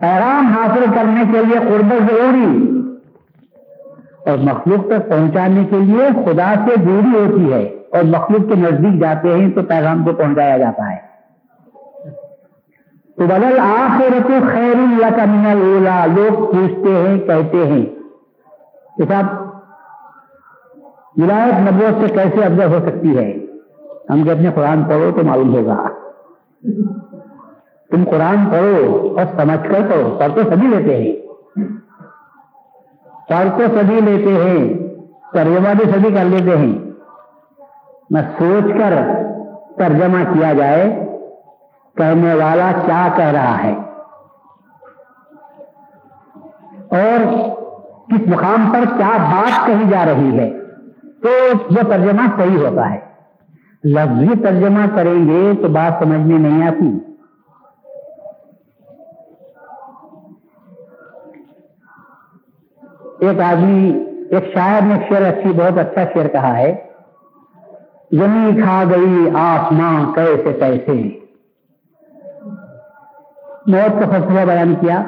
پیغام 0.00 0.46
حاصل 0.46 0.84
کرنے 0.94 1.22
کے 1.32 1.44
لیے 1.44 1.58
قربت 1.58 2.12
ضروری، 2.12 2.80
اور 4.26 4.38
مخلوق 4.38 4.86
تک 4.86 5.08
پہنچانے 5.08 5.64
کے 5.64 5.78
لیے 5.78 6.08
خدا 6.24 6.54
سے 6.66 6.76
دوری 6.76 7.18
ہوتی 7.18 7.52
ہے، 7.52 7.62
اور 7.62 8.02
مخلوق 8.02 8.48
کے 8.48 8.54
نزدیک 8.54 9.00
جاتے 9.00 9.38
ہیں 9.38 9.50
تو 9.50 9.62
پیغام 9.62 10.04
کو 10.04 10.12
پہنچایا 10.12 10.56
جاتا 10.56 10.92
ہے۔ 10.92 11.10
تو 13.16 13.26
بدل 13.26 13.58
آخر 13.58 14.28
خیر 14.28 14.76
اللہ 14.76 15.16
کا 15.16 15.24
من 15.24 15.46
اولا 15.46 16.06
لوگ 16.06 16.34
پوچھتے 16.34 17.08
ہیں، 17.08 17.18
کہتے 17.18 17.66
ہیں۔ 17.66 17.86
کہ 18.96 19.04
صاحب 19.08 19.24
ولایت 21.16 21.54
نبوت 21.54 22.00
سے 22.00 22.14
کیسے 22.14 22.44
افضل 22.44 22.64
ہو 22.64 22.78
سکتی 22.78 23.18
ہے؟ 23.18 23.49
ہم 24.10 24.24
کہ 24.24 24.30
اپنے 24.30 24.50
قرآن 24.54 24.84
پڑھو 24.84 25.10
تو 25.16 25.26
معلوم 25.26 25.54
ہوگا۔ 25.54 25.88
تم 27.90 28.04
قرآن 28.10 28.36
پڑھو 28.50 29.08
اور 29.18 29.26
سمجھ 29.36 29.68
کر 29.68 29.80
پڑھو 29.90 30.18
پڑھ 30.18 30.32
تو 30.34 30.42
سبھی 30.42 30.68
لیتے 30.68 31.02
ہیں۔ 31.02 31.12
پڑھ 33.28 33.58
تو 33.58 33.78
سبھی 33.80 34.00
لیتے 34.00 34.32
ہیں، 34.32 34.88
ترجمہ 35.32 35.68
بھی 35.76 35.92
سبھی 35.92 36.14
کر 36.14 36.24
لیتے 36.24 36.58
ہیں۔ 36.58 36.78
میں 38.10 38.22
سوچ 38.38 38.64
کر 38.78 38.92
ترجمہ 39.76 40.32
کیا 40.32 40.52
جائے، 40.52 41.06
کہنے 41.96 42.34
والا 42.34 42.70
کیا 42.86 43.08
کہہ 43.16 43.24
رہا 43.24 43.62
ہے۔ 43.62 43.74
اور 46.90 47.32
کس 48.08 48.28
مقام 48.28 48.70
پر 48.72 48.96
کیا 48.96 49.16
بات 49.16 49.66
کہی 49.66 49.90
جا 49.90 50.04
رہی 50.06 50.38
ہے۔ 50.38 50.50
تو 51.22 51.28
وہ 51.70 51.82
ترجمہ 51.82 52.26
صحیح 52.36 52.66
ہوتا 52.66 52.90
ہے۔ 52.90 53.09
لفظی 53.84 54.42
ترجمہ 54.42 54.86
کریں 54.94 55.28
گے 55.28 55.52
تو 55.62 55.68
بات 55.68 56.04
سمجھ 56.04 56.20
میں 56.20 56.38
نہیں 56.38 56.68
آتی۔ 56.68 56.98
ایک 63.20 63.40
آدمی، 63.40 64.04
ایک 64.30 64.44
شاعر 64.54 64.82
نے 64.82 64.94
شعر 65.08 65.22
اچھی، 65.22 65.52
بہت 65.52 65.78
اچھا 65.78 66.04
شعر 66.14 66.28
کہا 66.28 66.58
ہے۔ 66.58 66.76
زمین 68.12 68.62
کھا 68.62 68.84
گئی 68.90 69.30
آسمان 69.34 70.12
کیسے 70.12 70.52
کیسے۔ 70.52 71.20
موت 73.66 74.00
کا 74.00 74.10
فیصلہ 74.10 74.40
بیان 74.46 74.74
کیا 74.80 75.02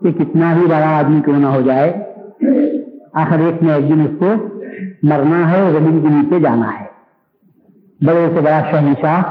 کہ 0.00 0.12
کتنا 0.12 0.56
ہی 0.56 0.66
بڑا 0.66 0.98
آدمی 0.98 1.20
کیوں 1.22 1.38
نہ 1.38 1.46
ہو 1.46 1.60
جائے۔ 1.60 2.14
آخر 3.12 3.38
ایک 3.38 3.62
میں 3.62 3.74
ایک 3.74 3.88
دن 3.88 4.00
اس 4.00 4.18
کو 4.18 4.58
مرنا 5.02 5.50
ہے 5.50 5.60
اور 5.60 5.70
زمین 5.70 6.02
کے 6.02 6.08
نیچے 6.08 6.40
جانا 6.40 6.80
ہے۔ 6.80 6.91
بڑے 8.06 8.30
سے 8.34 8.40
بڑا 8.40 8.60
شہنشاہ 8.70 9.22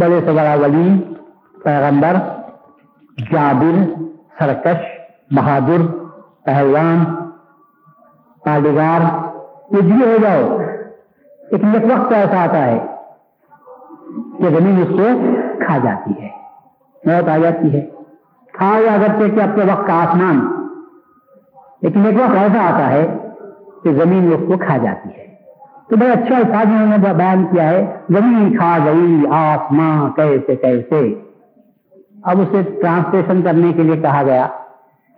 بڑے 0.00 0.20
سے 0.24 0.32
بڑا 0.32 0.54
ولی، 0.54 1.14
پیغمبر، 1.64 2.16
جابر، 3.32 3.78
سرکش، 4.38 4.84
بہادر، 5.30 5.86
پہلوان، 6.44 7.04
پالیگار 8.44 9.00
کچھ 9.68 9.84
بھی 9.84 10.06
ہو 10.06 10.16
جاؤ، 10.22 10.58
ایک 11.50 11.64
وقت 11.64 12.12
ایسا 12.12 12.42
آتا 12.42 12.64
ہے 12.64 12.86
کہ 14.38 14.48
زمین 14.58 14.82
اس 14.82 14.88
کو 14.88 15.06
کھا 15.66 15.78
جاتی 15.78 16.22
ہے، 16.22 16.28
موت 17.04 17.28
آ 17.28 17.36
جاتی 17.36 17.74
ہے۔ 17.74 17.90
کھا 18.52 18.78
یا 18.78 18.96
کرتے 19.06 19.30
کہ 19.30 19.40
اپنے 19.40 19.72
وقت 19.72 19.86
کا 19.86 20.02
آسمان 20.02 20.46
لیکن 21.82 22.06
ایک 22.06 22.16
وقت 22.16 22.38
ایسا 22.38 22.74
آتا 22.74 22.90
ہے 22.90 23.06
کہ 23.82 23.92
زمین 23.92 24.32
اس 24.32 24.40
کو 24.48 24.58
کھا 24.66 24.76
جاتی 24.76 25.08
ہے۔ 25.08 25.33
تو 25.88 25.96
بڑے 25.96 26.10
اچھا 26.10 26.36
الفاظ 26.36 26.66
انہوں 26.66 26.86
نے 26.86 27.12
بیان 27.14 27.46
کیا 27.46 27.68
ہے، 27.70 27.96
زمین 28.10 28.56
کھا 28.56 28.78
گئی 28.84 29.26
آسمان، 29.30 30.10
کیسے 30.10 30.56
کیسے؟ 30.56 31.14
اب 32.22 32.40
اسے 32.40 32.62
ٹرانسلیشن 32.62 33.42
کرنے 33.42 33.72
کے 33.72 33.82
لیے 33.82 33.96
کہا 33.96 34.22
گیا 34.22 34.46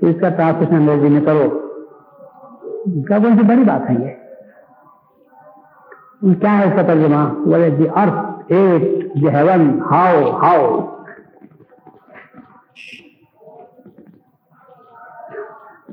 تو 0.01 0.07
اس 0.07 0.17
کا 0.21 0.29
ٹرانسلیشن 0.29 0.75
انگریزی 0.75 1.09
میں 1.09 1.21
کرو۔ 1.21 1.61
کب 3.09 3.27
ان 3.27 3.37
کی 3.37 3.43
بڑی 3.43 3.65
بات 3.65 3.91
ہے 3.91 3.95
یہ۔ 3.95 4.11
کیا 6.41 6.59
ہے 6.59 6.65
اس 6.65 6.73
کا 6.77 6.83
ترجمہ؟ 6.83 7.35
بولے 7.45 7.71
the 7.71 7.89
earth 7.89 8.53
at 8.53 8.83
the 9.15 9.29
heaven 9.29 9.83
how 9.91 10.31
how 10.31 10.81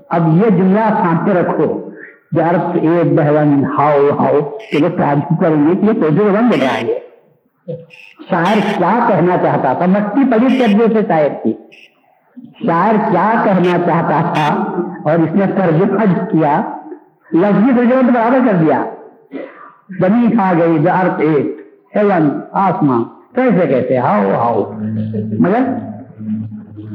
اب 0.09 0.27
یہ 0.27 0.49
جملہ 0.49 0.79
سانپے 0.79 1.33
رکھو۔ 1.33 1.89
The 2.35 2.41
earth 2.41 2.77
at 2.81 3.19
how 3.79 3.99
how 4.19 4.39
کہ 4.71 4.89
تعریف 4.97 5.41
کریں 5.41 5.67
گے 5.67 5.75
کہ 5.75 5.85
یہ 5.85 5.93
کوئی 5.93 6.11
بن 6.11 6.49
بن 6.49 6.61
رہا 6.61 6.77
ہے۔ 6.77 6.99
شاعر 8.29 8.57
کیا 8.77 9.05
کہنا 9.07 9.37
چاہتا 9.37 9.73
تھا؟ 9.73 9.85
مٹی 9.85 10.31
پڑی 10.31 10.59
ترجمے 10.59 10.85
سے 10.93 11.01
شاعر 11.07 11.43
تھی 11.43 11.53
شاعر 12.65 12.93
کیا 13.11 13.41
کہنا 13.43 13.77
چاہتا 13.85 14.31
تھا؟ 14.33 14.55
اور 15.03 15.19
اس 15.19 15.35
نے 15.35 15.45
ترجمہ 15.45 15.99
کیا۔ 16.31 16.61
لفظی 17.33 17.71
ترجمہ 17.77 18.01
تو 18.01 18.11
برابر 18.13 18.51
کر 18.51 18.55
دیا۔ 18.55 18.85
زمین 19.99 20.31
کھا 20.31 20.53
گئی 20.59 20.77
دا 20.77 20.99
ارتھ 20.99 21.21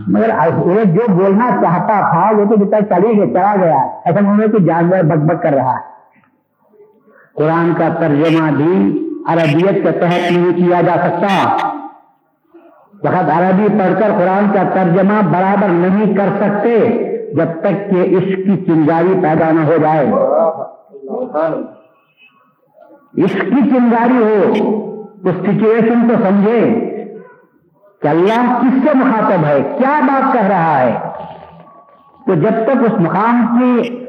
مگر 0.09 0.31
انہیں 0.31 0.85
جو 0.85 1.13
بولنا 1.13 1.51
چاہتا 1.51 2.13
تھا، 2.13 2.37
وہ 2.37 2.45
تو 2.45 2.57
بتا 2.57 2.77
چلی 2.81 3.17
گیا 3.17 3.27
چلا 3.27 3.55
گیا۔ 3.61 3.77
ایسا 4.05 4.21
معلوم 4.21 4.51
کہ 4.51 4.65
جانور 4.65 5.03
بک 5.05 5.17
بک 5.17 5.43
کر 5.43 5.53
رہا۔ 5.53 5.73
ہے 5.73 5.99
قرآن 7.35 7.73
کا 7.79 7.89
ترجمہ 7.89 8.51
بھی 8.51 8.99
عربیت 9.27 9.75
کے 9.75 9.93
تحت 9.93 10.33
نہیں 10.33 10.53
کیا 10.57 10.81
جا 10.81 10.95
سکتا۔ 10.95 11.57
بہت 13.03 13.31
عربی 13.37 13.67
پڑھ 13.79 14.01
کر 14.01 14.13
قرآن 14.19 14.47
کا 14.55 14.63
ترجمہ 14.75 15.23
برابر 15.31 15.69
نہیں 15.69 16.15
کر 16.15 16.29
سکتے، 16.37 16.79
جب 17.35 17.61
تک 17.61 17.91
کہ 17.91 18.17
اس 18.17 18.25
کی 18.37 18.65
چنگاری 18.65 19.21
پیدا 19.23 19.53
نہ 19.53 19.61
ہو 19.61 19.77
جائے۔ 19.83 20.07
اس 23.25 23.33
کی 23.33 23.71
چنگاری 23.71 24.17
ہو 24.17 24.53
تو 25.23 25.31
سچویشن 25.43 26.09
کو 26.09 26.15
سمجھے۔ 26.29 26.88
کہ 28.03 28.09
اللہ 28.09 28.59
کس 28.61 28.83
سے 28.83 28.99
مخاطب 28.99 29.45
ہے؟ 29.45 29.75
کیا 29.79 30.01
بات 30.01 30.33
کہہ 30.33 30.47
رہا 30.47 30.81
ہے؟ 30.81 30.99
تو 32.27 32.35
جب 32.35 32.51
تک 32.51 32.83
اس 32.83 33.01
مقام 33.01 33.59
کی 33.59 34.07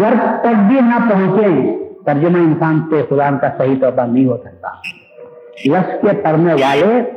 گرد 0.00 0.40
تک 0.40 0.54
بھی 0.68 0.80
نہ 0.80 1.10
پہنچے، 1.10 1.78
ترجمہ 2.06 2.38
انسان 2.38 2.80
سے 2.90 3.02
قرآن 3.08 3.38
کا 3.38 3.48
صحیح 3.58 3.80
طور 3.80 3.92
پر 3.92 4.04
نہیں 4.04 4.24
ہو 4.24 4.36
سکتا۔ 4.36 4.68
لفظ 5.66 5.90
کے 6.00 6.22
پڑھنے 6.22 6.54
والے 6.54 7.10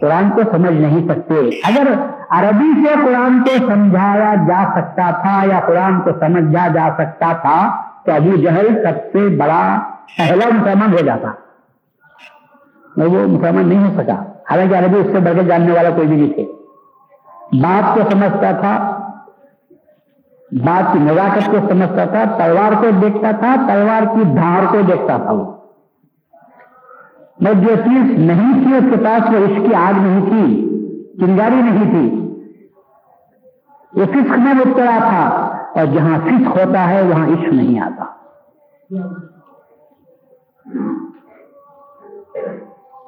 قرآن 0.00 0.30
کو 0.30 0.40
سمجھ 0.52 0.72
نہیں 0.72 1.08
سکتے۔ 1.08 1.60
اگر 1.64 1.92
عربی 2.30 2.84
سے 2.84 2.94
قرآن 3.04 3.44
کو 3.44 3.66
سمجھایا 3.66 4.34
جا 4.34 4.64
سکتا 4.74 5.10
تھا 5.10 5.44
یا 5.44 5.60
قرآن 5.66 6.00
کو 6.00 6.10
سمجھا 6.20 6.68
جا 6.68 6.88
سکتا 6.94 7.32
تھا، 7.32 7.82
تو 8.04 8.12
ابو 8.12 8.36
جہل 8.36 8.84
سب 8.84 9.12
سے 9.12 9.36
بڑا 9.36 9.80
پہلا 10.18 10.48
مسلمان 10.54 10.92
ہو 10.92 11.04
جاتا۔ 11.04 11.28
وہ 12.96 13.28
مسلمان 13.28 13.68
نہیں 13.68 13.88
ہو 13.88 14.02
سکا۔ 14.02 14.29
حالانکہ 14.50 14.74
عربی 14.74 14.98
اس 14.98 15.06
سے 15.06 15.20
بڑھ 15.20 15.34
کے 15.34 15.44
جاننے 15.44 15.72
والا 15.72 15.90
کوئی 15.90 16.06
بھی 16.06 16.16
نہیں 16.16 16.32
تھے۔ 16.32 16.44
بات 17.52 17.94
کو 17.94 18.00
سمجھتا 18.10 18.52
تھا، 18.60 18.96
بات 20.52 20.92
کی 20.92 20.98
نزاکت 20.98 21.46
کو 21.46 21.68
سمجھتا 21.68 22.04
تھا، 22.04 22.24
تلوار 22.38 22.72
کو 22.72 22.86
دیکھتا 23.02 23.30
تھا، 23.30 23.54
تلوار 23.68 24.02
کی 24.02 24.24
دھار 24.24 24.66
کو 24.70 24.80
دیکھتا 24.80 25.16
تھا۔ 25.16 25.32
وہ 25.32 25.56
جو 27.40 27.74
چیز 27.84 28.18
نہیں 28.18 28.64
تھی، 28.64 28.76
اس 28.76 28.84
کے 28.90 29.04
پاس 29.04 29.30
وہ 29.30 29.36
اس 29.36 29.68
کی 29.68 29.74
آگ 29.74 29.92
نہیں 30.02 30.26
تھی، 30.26 30.66
چنگاری 31.20 31.54
نہیں 31.54 31.84
تھی۔ 31.84 32.20
وہ 33.94 34.04
فسک 34.04 34.38
میں 34.38 34.54
مبتلا 34.54 34.98
تھا 34.98 35.56
اور 35.80 35.86
جہاں 35.86 36.18
فسک 36.18 36.58
ہوتا 36.58 36.88
ہے، 36.88 37.02
وہاں 37.02 37.26
عشق 37.26 37.48
نہیں 37.48 37.80
آتا۔ 37.80 38.04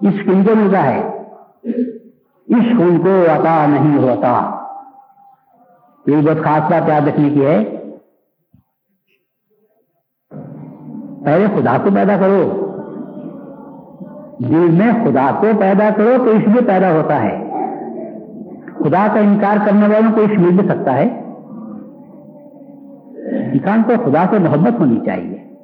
عشق 0.09 0.29
ان 0.29 0.45
کو 0.45 0.55
ملتا 0.55 0.83
ہے۔ 0.83 1.22
عشق 1.65 2.81
ان 2.81 2.99
کو 2.99 3.25
عطا 3.33 3.67
نہیں 3.67 3.99
ہوتا۔ 3.99 4.59
یہ 6.07 6.17
بہت 6.17 6.45
خاص 6.45 6.71
بات 6.71 6.89
یاد 6.89 7.01
رکھنے 7.09 7.31
کی 7.31 7.47
ہے؟ 7.47 7.65
پہلے 11.25 11.47
خدا 11.47 11.79
کو 11.85 11.91
پیدا 11.95 12.17
کرو۔ 12.17 12.69
دل 14.39 14.71
میں 14.71 14.93
خدا 15.05 15.31
کو 15.41 15.47
پیدا 15.61 15.91
کرو 15.97 16.13
تو 16.17 16.31
اس 16.31 16.49
لیے 16.49 16.61
پیدا 16.67 16.93
ہوتا 16.93 17.23
ہے۔ 17.23 17.51
خدا 18.65 19.07
کا 19.15 19.21
انکار 19.21 19.57
کرنے 19.67 19.89
والوں 19.89 20.13
کو 20.13 20.21
اس 20.21 20.39
مل 20.39 20.51
بھی 20.51 20.69
سکتا 20.69 20.95
ہے۔ 20.95 21.19
انسان 23.53 23.83
کو 23.83 23.93
خدا 24.05 24.25
سے 24.31 24.39
محبت 24.39 24.81
ہونی 24.81 25.01
چاہیے۔ 25.07 25.55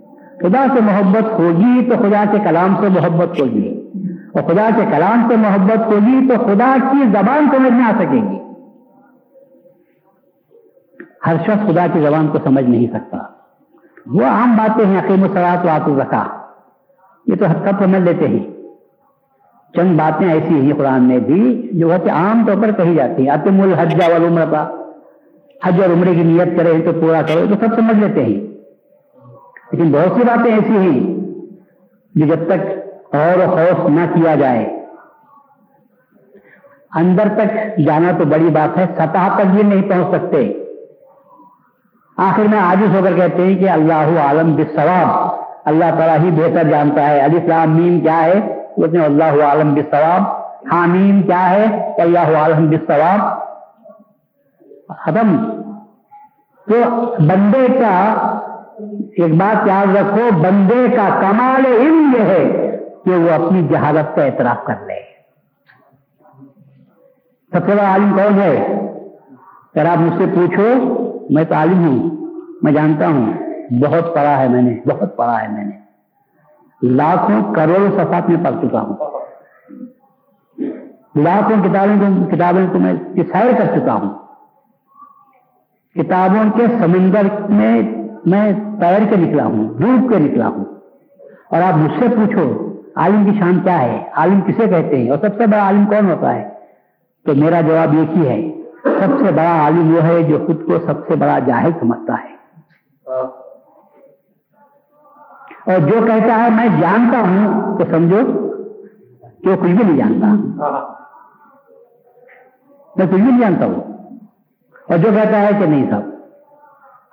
خدا 0.41 0.67
سے 0.75 0.81
محبت 0.81 1.33
ہوگی 1.33 1.91
تو 1.91 1.97
خدا 1.97 2.25
کے 2.33 2.39
کلام 2.45 2.75
سے 2.81 2.89
محبت 2.89 3.41
ہوگی۔ 3.41 3.91
اور 4.35 4.43
خدا 4.43 4.69
کے 4.77 4.83
کلام 4.91 5.29
سے 5.29 5.37
محبت 5.37 5.87
ہوگی 5.87 6.29
تو 6.29 6.35
خدا 6.45 6.77
کی 6.93 6.99
زبان 7.13 7.47
سمجھ 7.57 7.73
میں 7.73 7.85
آ 7.85 7.93
سکے 7.99 8.17
گی 8.17 8.39
ہر 11.27 11.37
شخص 11.43 11.73
خدا 11.73 11.87
کی 11.93 12.01
زبان 12.01 12.29
کو 12.29 12.39
سمجھ 12.45 12.65
نہیں 12.65 12.87
سکتا۔ 12.87 13.19
وہ 14.07 14.25
عام 14.25 14.57
باتیں 14.57 14.87
ہیں 14.87 14.99
عقیم 14.99 15.23
الصلاط 15.23 15.65
و 15.65 15.69
آت 15.69 16.01
رکھا 16.01 16.29
یہ 17.27 17.35
تو 17.37 17.45
سب 17.45 17.85
سمجھ 17.85 18.03
لیتے 18.03 18.29
ہیں۔ 18.29 18.45
چند 19.77 19.99
باتیں 19.99 20.33
ایسی 20.33 20.61
ہیں 20.61 20.73
قرآن 20.79 21.03
میں 21.03 21.19
بھی 21.19 21.71
جو 21.73 21.89
بہت 21.89 22.09
عام 22.09 22.47
طور 22.47 22.55
پر 22.63 22.71
کہی 22.71 22.95
جاتی 22.95 23.23
ہیں۔ 23.23 23.31
آتے 23.31 23.63
الحجہ 23.63 23.97
حج 23.97 24.11
والعمر 24.11 24.45
کا 24.51 24.71
حج 25.65 25.83
اور 25.83 25.91
عمرے 25.91 26.15
کی 26.15 26.23
نیت 26.23 26.59
کرے 26.59 26.83
تو 26.85 27.01
پورا 27.01 27.23
کرو 27.23 27.47
تو 27.49 27.67
سب 27.67 27.75
سمجھ 27.75 27.97
لیتے 27.97 28.25
ہیں۔ 28.25 28.41
لیکن 29.73 29.93
بہت 29.93 30.17
سی 30.17 30.23
باتیں 30.27 30.53
ایسی 30.53 30.77
ہیں 30.77 31.15
جو 32.15 32.27
جب 32.27 32.47
تک 32.47 32.78
اور 33.13 33.47
خوف 33.47 33.91
نہ 33.91 34.01
کیا 34.15 34.35
جائے۔ 34.35 34.87
اندر 36.95 37.29
تک 37.37 37.79
جانا 37.79 38.11
تو 38.19 38.25
بڑی 38.25 38.49
بات 38.49 38.79
ہے، 38.79 38.87
سطح 38.95 39.29
تک 39.35 39.59
یہ 39.59 39.63
نہیں 39.63 39.83
پہنچ 39.83 40.07
سکتے۔ 40.11 40.65
آخر 42.17 42.43
میں 42.43 42.59
آج 42.59 42.97
ہو 42.97 43.01
کر 43.05 43.13
کہتے 43.15 43.43
ہیں 43.43 43.59
کہ 43.59 43.71
اللہ 43.71 44.21
عالم 44.21 44.55
بالثواب، 44.55 45.35
اللہ 45.65 45.85
تعالیٰ 45.99 46.19
ہی 46.19 46.31
بہتر 46.31 46.69
جانتا 46.69 47.07
ہے۔ 47.07 47.25
علی 47.25 47.37
السلام 47.37 47.71
مین 47.71 48.01
کیا 48.01 48.25
ہے؟ 48.25 48.65
اس 48.77 48.93
نے 48.93 49.05
اللہ 49.05 49.45
عالم 49.45 49.75
بالثواب۔ 49.75 50.39
ہاں، 50.73 50.83
حامیم 50.83 51.23
کیا 51.23 51.51
ہے؟ 51.51 51.93
اللہ 52.03 52.37
عالم 52.37 52.69
بالثواب۔ 52.69 53.49
ختم۔ 54.89 55.51
تو 56.67 57.01
بندے 57.19 57.67
کا، 57.79 58.15
ایک 59.17 59.35
بات 59.35 59.69
یاد 59.69 59.97
رکھو، 59.97 60.41
بندے 60.41 60.87
کا 60.97 61.21
کمال 61.21 61.67
علم 61.67 62.13
یہ 62.17 62.23
ہے۔ 62.23 62.68
کہ 63.05 63.11
وہ 63.11 63.47
اپنی 63.47 63.69
جہالت 63.69 64.17
کا 64.17 64.25
اعتراف 64.25 64.65
کر 64.65 64.75
لے۔ 64.87 65.09
سب 67.53 67.67
سے 67.67 67.75
بڑا 67.75 67.91
عالم 67.91 68.17
کون 68.17 68.41
ہے؟ 68.41 68.67
اگر 69.75 69.87
آپ 69.87 69.99
مجھ 69.99 70.19
سے 70.19 70.25
پوچھو، 70.35 70.73
میں 71.31 71.45
تو 71.45 71.55
عالم 71.55 71.89
ہوں، 71.89 72.11
میں 72.63 72.73
جانتا 72.73 73.07
ہوں، 73.07 73.33
بہت 73.81 74.15
پڑھا 74.15 74.39
ہے 74.39 74.49
میں 74.49 74.63
نے، 74.63 74.89
بہت 74.89 75.17
پڑھا 75.17 75.43
ہے 75.43 75.49
میں 75.49 75.65
نے۔ 75.65 75.89
لاکھوں 76.83 77.55
کروڑوں 77.55 77.91
سفات 77.99 78.31
میں 78.31 78.45
پڑھ 78.45 78.55
چکا 78.63 78.81
ہوں۔ 78.81 78.97
لاکھوں 81.17 81.71
کتابیں 81.71 82.37
کتابیں 82.37 82.67
کو 82.73 82.79
میں 82.79 82.93
سیر 83.15 83.53
کر 83.59 83.79
چکا 83.79 83.93
ہوں۔ 83.95 84.19
کتابوں 85.95 86.59
کے 86.59 86.67
سمندر 86.79 87.23
میں 87.49 87.83
میں 88.25 88.53
تیر 88.81 89.11
کے 89.11 89.17
نکلا 89.17 89.45
ہوں، 89.45 89.69
ڈوب 89.69 90.13
کے 90.13 90.19
نکلا 90.19 90.49
ہوں۔ 90.49 90.65
اور 91.51 91.63
آپ 91.63 91.77
مجھ 91.77 91.93
سے 91.99 92.09
پوچھو 92.09 92.68
عالم 92.99 93.25
کی 93.25 93.39
شان 93.39 93.61
کیا 93.61 93.81
ہے؟ 93.83 94.05
عالم 94.13 94.41
کسے 94.41 94.69
کہتے 94.69 94.97
ہیں؟ 94.97 95.11
اور 95.11 95.19
سب 95.19 95.37
سے 95.39 95.47
بڑا 95.47 95.63
عالم 95.63 95.87
کون 95.87 96.11
ہوتا 96.11 96.35
ہے؟ 96.35 96.49
تو 97.25 97.35
میرا 97.35 97.61
جواب 97.61 97.89
ایک 97.99 98.17
ہی 98.17 98.29
ہے، 98.29 98.63
سب 98.83 99.27
سے 99.27 99.33
بڑا 99.33 99.61
عالم 99.61 99.97
وہ 99.97 100.03
ہے 100.03 100.23
جو 100.23 100.39
خود 100.47 100.67
کو 100.67 100.79
سب 100.87 101.09
سے 101.09 101.17
بڑا 101.17 101.39
جاہل 101.39 101.71
سمجھتا 101.81 102.15
ہے۔ 102.25 102.35
اور 105.67 105.79
جو 105.79 105.97
کہتا 106.07 106.45
ہے 106.45 106.49
میں 106.51 106.81
جانتا 106.81 107.21
ہوں، 107.21 107.79
تو 107.79 107.85
سمجھو 107.91 108.19
کہ 109.43 109.49
وہ 109.49 109.57
کچھ 109.57 109.71
بھی 109.71 109.85
نہیں 109.85 109.97
جانتا۔ 109.97 110.27
میں 112.97 113.07
کچھ 113.07 113.15
بھی 113.15 113.23
نہیں 113.23 113.41
جانتا 113.41 113.65
ہوں 113.67 113.93
اور 114.89 114.99
جو 114.99 115.09
کہتا 115.15 115.41
ہے 115.41 115.51
کہ 115.61 115.67
نہیں 115.67 115.91
سب۔ 115.91 116.01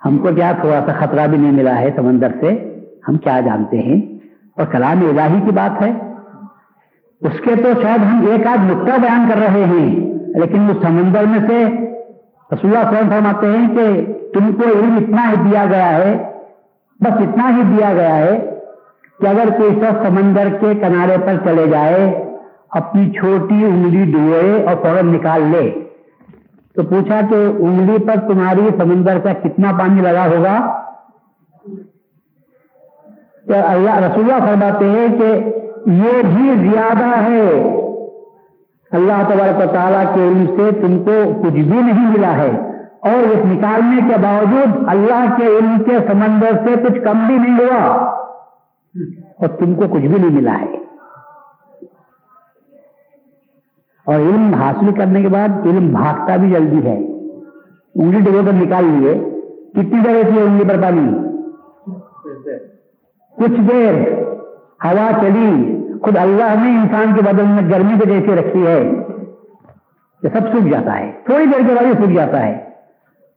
ہم 0.04 0.18
کو 0.18 0.28
کیا 0.34 0.52
تھوڑا 0.60 0.80
سا 0.86 1.06
خطرہ 1.06 1.26
بھی 1.26 1.38
نہیں 1.38 1.52
ملا 1.52 1.78
ہے 1.78 1.90
سمندر 1.96 2.28
سے؟ 2.40 2.78
ہم 3.08 3.16
کیا 3.16 3.40
جانتے 3.40 3.78
ہیں؟ 3.78 4.15
اور 4.56 4.66
کلام 4.66 5.04
الہی 5.08 5.40
کی 5.44 5.50
بات 5.50 5.82
ہے۔ 5.82 5.90
اس 7.20 7.40
کے 7.44 7.54
تو 7.56 7.82
شاید 7.82 8.02
ہم 8.02 8.26
ایک 8.30 8.46
آدھ 8.46 8.60
نقطہ 8.60 9.00
بیان 9.00 9.28
کر 9.30 9.38
رہے 9.38 9.64
ہیں، 9.64 10.14
لیکن 10.40 10.70
اس 10.70 10.76
سمندر 10.82 11.24
میں 11.24 11.38
سے 11.48 11.64
رسول 12.54 12.76
اللہ 12.76 12.90
صلی 12.90 12.98
اللہ 12.98 13.10
فرماتے 13.10 13.46
ہیں 13.46 13.76
کہ 13.76 14.14
تم 14.32 14.52
کو 14.52 14.62
علم 14.62 14.96
اتنا 14.96 15.30
ہی 15.30 15.50
دیا 15.50 15.64
گیا 15.70 15.94
ہے، 15.94 16.32
بس 17.00 17.12
اتنا 17.12 17.56
ہی 17.56 17.62
دیا 17.76 17.94
گیا 17.94 18.16
ہے 18.16 18.50
کہ 19.20 19.26
اگر 19.26 19.48
کوئی 19.58 19.70
شخص 19.74 20.06
سمندر 20.06 20.48
کے 20.60 20.74
کنارے 20.74 21.16
پر 21.26 21.36
چلے 21.44 21.66
جائے، 21.66 22.24
اپنی 22.70 23.10
چھوٹی 23.10 23.64
انگلی 23.64 24.12
ڈوئے 24.12 24.64
اور 24.66 24.76
فوراً 24.82 25.06
نکال 25.06 25.42
لے۔ 25.42 25.70
تو 26.74 26.82
پوچھا 26.82 27.20
کہ 27.30 27.34
انگلی 27.34 28.04
پر 28.06 28.20
تمہاری 28.28 28.68
سمندر 28.78 29.18
کا 29.18 29.32
کتنا 29.32 29.72
پانی 29.78 30.00
لگا 30.00 30.26
ہوگا؟ 30.26 30.75
اللہ 33.54 33.98
رسول 33.98 34.30
اللہ 34.30 34.46
فرماتے 34.46 34.84
ہیں 34.84 35.18
کہ 35.18 35.44
یہ 35.86 36.22
بھی 36.22 36.70
زیادہ 36.70 37.20
ہے۔ 37.20 37.76
اللہ 38.90 39.12
تبارک 39.28 39.74
تعالیٰ 39.74 40.14
کے 40.14 40.22
علم 40.28 40.46
سے 40.46 40.80
تم 40.80 41.04
کو 41.04 41.42
کچھ 41.42 41.52
بھی 41.52 41.80
نہیں 41.80 42.10
ملا 42.10 42.36
ہے۔ 42.36 42.50
اور 43.00 43.30
اس 43.30 43.38
نکالنے 43.44 44.00
کے 44.08 44.18
باوجود 44.22 44.88
اللہ 44.88 45.36
کے 45.38 45.46
علم 45.46 45.84
کے 45.84 45.98
سمندر 46.12 46.52
سے 46.66 46.84
کچھ 46.84 47.04
کم 47.04 47.26
بھی 47.26 47.38
نہیں 47.38 47.58
ہوا۔ 47.58 47.94
اور 49.38 49.48
تم 49.48 49.74
کو 49.74 49.82
کچھ 49.90 50.02
بھی 50.02 50.18
نہیں 50.20 50.30
ملا 50.30 50.54
ہے۔ 50.60 50.76
اور 54.04 54.14
علم 54.14 54.54
حاصل 54.54 54.94
کرنے 54.94 55.22
کے 55.22 55.28
بعد 55.28 55.48
علم 55.48 55.88
بھاگتا 55.88 56.36
بھی 56.36 56.50
جلدی 56.50 56.86
ہے۔ 56.86 56.98
انگلی 57.94 58.20
ڈبے 58.20 58.40
پر 58.46 58.52
نکال 58.52 58.84
لیے 58.84 59.14
کتنی 59.72 60.00
دیر 60.04 60.14
ہوتی 60.14 60.38
ہے 60.38 60.42
انگلی 60.42 60.64
پر 60.68 60.82
پانی؟ 60.82 61.35
کچھ 63.36 63.60
دیر 63.60 64.12
ہوا 64.84 65.10
چلی۔ 65.20 65.82
خود 66.02 66.16
اللہ 66.16 66.54
نے 66.62 66.78
انسان 66.80 67.14
کے 67.14 67.22
بدن 67.22 67.46
میں 67.46 67.70
گرمی 67.70 67.98
کو 67.98 68.08
جیسے 68.08 68.36
رکھی 68.36 68.66
ہے۔ 68.66 68.84
یہ 70.22 70.28
سب 70.32 70.40
سوکھ 70.52 70.68
جاتا 70.68 70.98
ہے۔ 70.98 71.12
تھوڑی 71.24 71.46
دیر 71.46 71.68
کے 71.68 71.74
بعد 71.74 71.86
یہ 71.86 71.92
سوکھ 71.92 72.14
جاتا 72.14 72.46
ہے۔ 72.46 72.58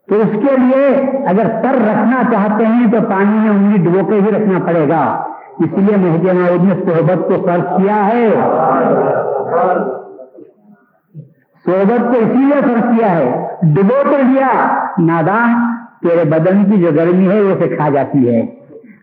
تو 0.08 0.16
اس 0.16 0.30
کے 0.34 0.58
لیے 0.58 0.88
اگر 1.28 1.44
سر 1.62 1.76
رکھنا 1.76 2.22
چاہتے 2.32 2.66
ہیں 2.66 2.92
تو 2.92 2.98
پانی 3.10 3.40
میں 3.40 3.50
انگلی 3.50 3.78
ڈبو 3.78 4.06
کے 4.06 4.16
ہی 4.16 4.32
رکھنا 4.32 4.60
پڑے 4.66 4.90
گا۔ 4.90 5.24
اس 5.60 5.78
لیے 5.78 5.98
محکمہ 5.98 6.64
نے 6.64 6.86
صحبت 6.86 7.28
کو 7.28 7.48
فرض 7.48 7.82
کیا 7.82 8.08
ہے۔ 8.08 8.30
صحبت 11.66 12.00
کو 12.00 12.20
اسی 12.20 12.38
لیے 12.38 12.62
فرض 12.62 12.98
کیا 12.98 13.16
ہے۔ 13.16 13.48
ڈبو 13.64 14.04
کر 14.04 14.22
دیا، 14.24 14.78
نادان، 14.98 15.76
تیرے 16.02 16.24
بدن 16.24 16.64
کی 16.64 16.82
جو 16.82 16.90
گرمی 16.96 17.30
ہے 17.30 17.42
وہ 17.42 17.52
اسے 17.52 17.76
کھا 17.76 17.90
جاتی 17.90 18.36
ہے۔ 18.36 18.59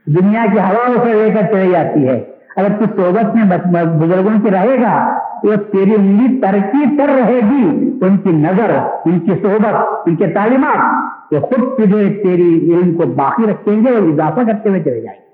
دنیا 0.06 0.44
کی 0.52 0.58
ہوا 0.58 0.86
اسے 0.86 1.12
لے 1.12 1.34
کر 1.34 1.52
چلی 1.52 1.72
جاتی 1.72 2.08
ہے۔ 2.08 2.24
اگر 2.56 2.68
تو 2.78 2.84
صحبت 2.96 3.36
میں 3.66 3.84
بزرگوں 3.84 4.40
کی 4.42 4.50
رہے 4.50 4.80
گا، 4.82 5.18
تو 5.42 5.56
تیری 5.56 5.94
انگلی 5.94 6.40
ترقی 6.40 6.96
کر 6.96 7.08
رہے 7.08 7.40
گی۔ 7.50 7.90
ان 8.02 8.16
کی 8.16 8.30
نظر، 8.30 8.70
ان 9.04 9.18
کی 9.18 9.30
صحبت، 9.42 9.74
ان 10.06 10.16
کے 10.16 10.26
تعلیمات، 10.26 11.06
یہ 11.32 11.38
خود 11.38 11.76
تجھے 11.76 12.20
تیری 12.22 12.74
علم 12.74 12.94
کو 12.94 13.06
باقی 13.06 13.42
رکھیں 13.50 13.86
گے 13.86 13.90
اور 13.90 14.02
اضافہ 14.02 14.40
کرتے 14.46 14.68
ہوئے 14.68 14.82
چلے 14.82 15.00
جائیں 15.00 15.20
گے۔ 15.20 15.26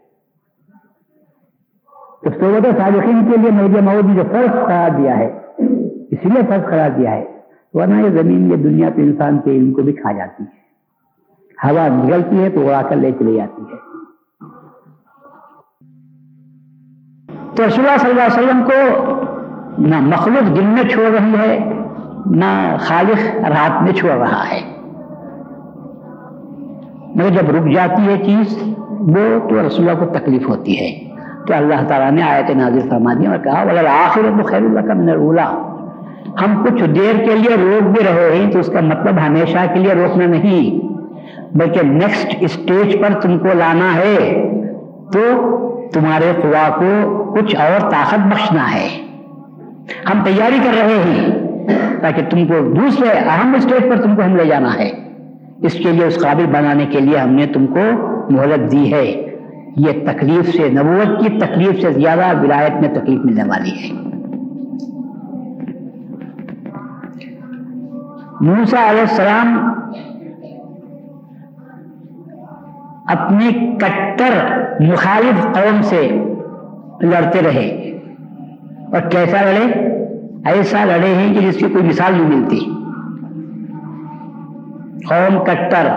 تو 2.22 2.30
صحبت 2.40 2.78
صادقین 2.78 3.30
کے 3.30 3.37
لیے 3.37 3.50
مہدی 3.50 3.80
مود 3.80 4.06
نے 4.06 4.14
جو 4.14 4.22
فرض 4.32 4.66
قرار 4.66 4.90
دیا 4.98 5.18
ہے، 5.18 5.26
اسی 6.11 6.28
لیے 6.28 6.42
فرض 6.48 6.64
قرار 6.64 6.90
دیا 6.90 7.11
ہے، 7.11 7.24
ورنہ 7.72 8.02
یہ 8.02 8.22
زمین، 8.22 8.50
یہ 8.50 8.56
دنیا 8.56 8.90
پہ 8.96 9.02
انسان 9.02 9.38
کے 9.38 9.50
علم 9.50 9.72
کو 9.72 9.82
بھی 9.82 9.92
کھا 9.92 10.12
جاتی 10.12 10.42
ہے۔ 10.42 10.62
ہوا 11.68 11.88
نکلتی 11.88 12.44
ہے 12.44 12.50
تو 12.50 12.68
اڑا 12.68 12.82
کر 12.82 12.96
لے 12.96 13.11
چلی 13.18 13.37
جاتی 13.37 13.62
ہے۔ 13.62 13.91
تو 17.55 17.67
رسول 17.67 17.85
اللہ 17.87 17.99
صلی 18.01 18.11
اللہ 18.11 18.23
علیہ 18.23 18.45
وسلم 18.45 18.62
کو 18.65 19.03
نہ 19.79 20.01
مخلوق 20.01 20.57
دن 20.57 20.65
میں 20.65 20.83
چھوڑ 20.83 21.05
رہی 21.05 21.49
ہے، 21.49 21.59
نہ 22.27 22.77
خالق 22.81 23.37
رات 23.37 23.83
میں 23.83 23.93
چھوڑ 23.93 24.11
رہا 24.11 24.45
ہے۔ 24.51 24.61
مگر 27.15 27.29
جب 27.29 27.51
رک 27.51 27.75
جاتی 27.75 28.03
ہے 28.09 28.17
چیز، 28.25 28.59
وہ 29.01 29.49
تو 29.49 29.67
رسول 29.67 29.88
اللہ 29.88 30.05
کو 30.05 30.19
تکلیف 30.19 30.49
ہوتی 30.49 30.81
ہے۔ 30.81 31.12
تو 31.47 31.55
اللہ 31.55 31.88
تعالیٰ 31.88 32.11
نے 32.11 32.23
آیت 32.23 32.51
نازل 32.51 32.88
فرما 32.88 33.12
دیا 33.12 33.31
اور 33.31 33.38
کہا 33.38 33.65
بولے 33.65 33.88
آخر 33.88 34.21
تو 34.38 34.43
خیر 34.43 34.62
اللہ 34.62 34.81
کا 34.81 34.95
من 34.95 35.09
رولا 35.09 35.51
ہم 36.43 36.65
کچھ 36.65 36.83
دیر 36.83 37.25
کے 37.25 37.35
لیے 37.35 37.57
روک 37.57 37.83
بھی 37.83 38.05
رہے 38.05 38.37
ہیں، 38.37 38.51
تو 38.51 38.59
اس 38.59 38.67
کا 38.67 38.81
مطلب 38.81 39.27
ہمیشہ 39.27 39.59
کے 39.75 39.81
لیے 39.81 39.93
روکنا 39.93 40.27
نہیں۔ 40.27 40.87
بلکہ 41.57 41.83
نیکسٹ 41.83 42.37
اسٹیج 42.41 43.01
پر 43.01 43.21
تم 43.21 43.38
کو 43.38 43.49
لانا 43.55 43.95
ہے، 43.95 44.51
تو 45.12 45.21
تمہارے 45.92 46.33
خدا 46.42 46.68
کو 46.78 47.24
کچھ 47.33 47.57
اور 47.57 47.90
طاقت 47.90 48.18
بخشنا 48.18 48.74
ہے۔ 48.74 48.88
ہم 50.11 50.24
تیاری 50.24 50.59
کر 50.64 50.72
رہے 50.83 51.02
ہیں 51.02 51.46
تاکہ 52.00 52.22
تم 52.31 52.46
کو 52.46 52.74
دوسرے 52.74 53.09
اہم 53.09 53.55
اسٹیج 53.55 53.90
پر 53.90 54.02
تم 54.02 54.16
کو 54.16 54.22
ہم 54.22 54.37
لے 54.37 54.46
جانا 54.46 54.74
ہے۔ 54.78 54.90
اس 55.62 55.72
کے 55.72 55.90
لیے 55.90 56.05
اس 56.05 56.22
قابل 56.22 56.46
بنانے 56.46 56.87
کے 56.87 57.00
لیے 57.00 57.18
ہم 57.18 57.31
نے 57.31 57.46
تم 57.46 57.66
کو 57.66 57.81
مہلت 58.31 58.72
دی 58.72 58.92
ہے۔ 58.92 59.37
یہ 59.76 59.92
تکلیف 60.12 60.57
سے، 60.57 60.68
نبوت 60.70 61.22
کی 61.22 61.38
تکلیف 61.38 61.83
سے 61.83 61.92
زیادہ 61.92 62.42
ولایت 62.42 62.72
میں 62.72 62.88
تکلیف 62.88 63.20
ملنے 63.24 63.44
والی 63.44 63.70
ہے۔ 63.70 64.12
موسا 68.40 68.90
علیہ 68.90 69.00
السلام 69.00 69.72
اپنی 73.18 73.77
کٹر 73.77 74.62
مخالف 74.81 75.42
قوم 75.42 75.83
سے 75.83 76.09
لڑتے 77.01 77.42
رہے۔ 77.42 77.98
اور 78.92 79.01
کیسا 79.01 79.42
لڑے؟ 79.42 79.92
ایسا 80.44 80.85
لڑے 80.85 81.14
ہیں 81.14 81.35
کہ 81.35 81.40
جس 81.40 81.57
کی 81.57 81.68
کوئی 81.72 81.85
مثال 81.85 82.14
نہیں 82.14 82.37
ملتی۔ 82.37 82.59
قوم 85.09 85.44
کٹر، 85.44 85.88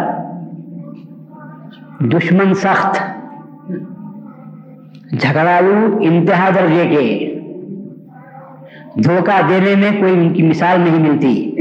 دشمن 1.99 2.53
سخت 2.53 2.99
جھگڑالو 5.19 5.97
انتہا 6.01 6.49
درجے 6.55 6.87
کے۔ 6.89 7.31
دھوکہ 9.03 9.41
دینے 9.49 9.75
میں 9.75 10.01
کوئی 10.01 10.13
ان 10.13 10.33
کی 10.33 10.43
مثال 10.43 10.79
نہیں 10.79 11.09
ملتی۔ 11.09 11.51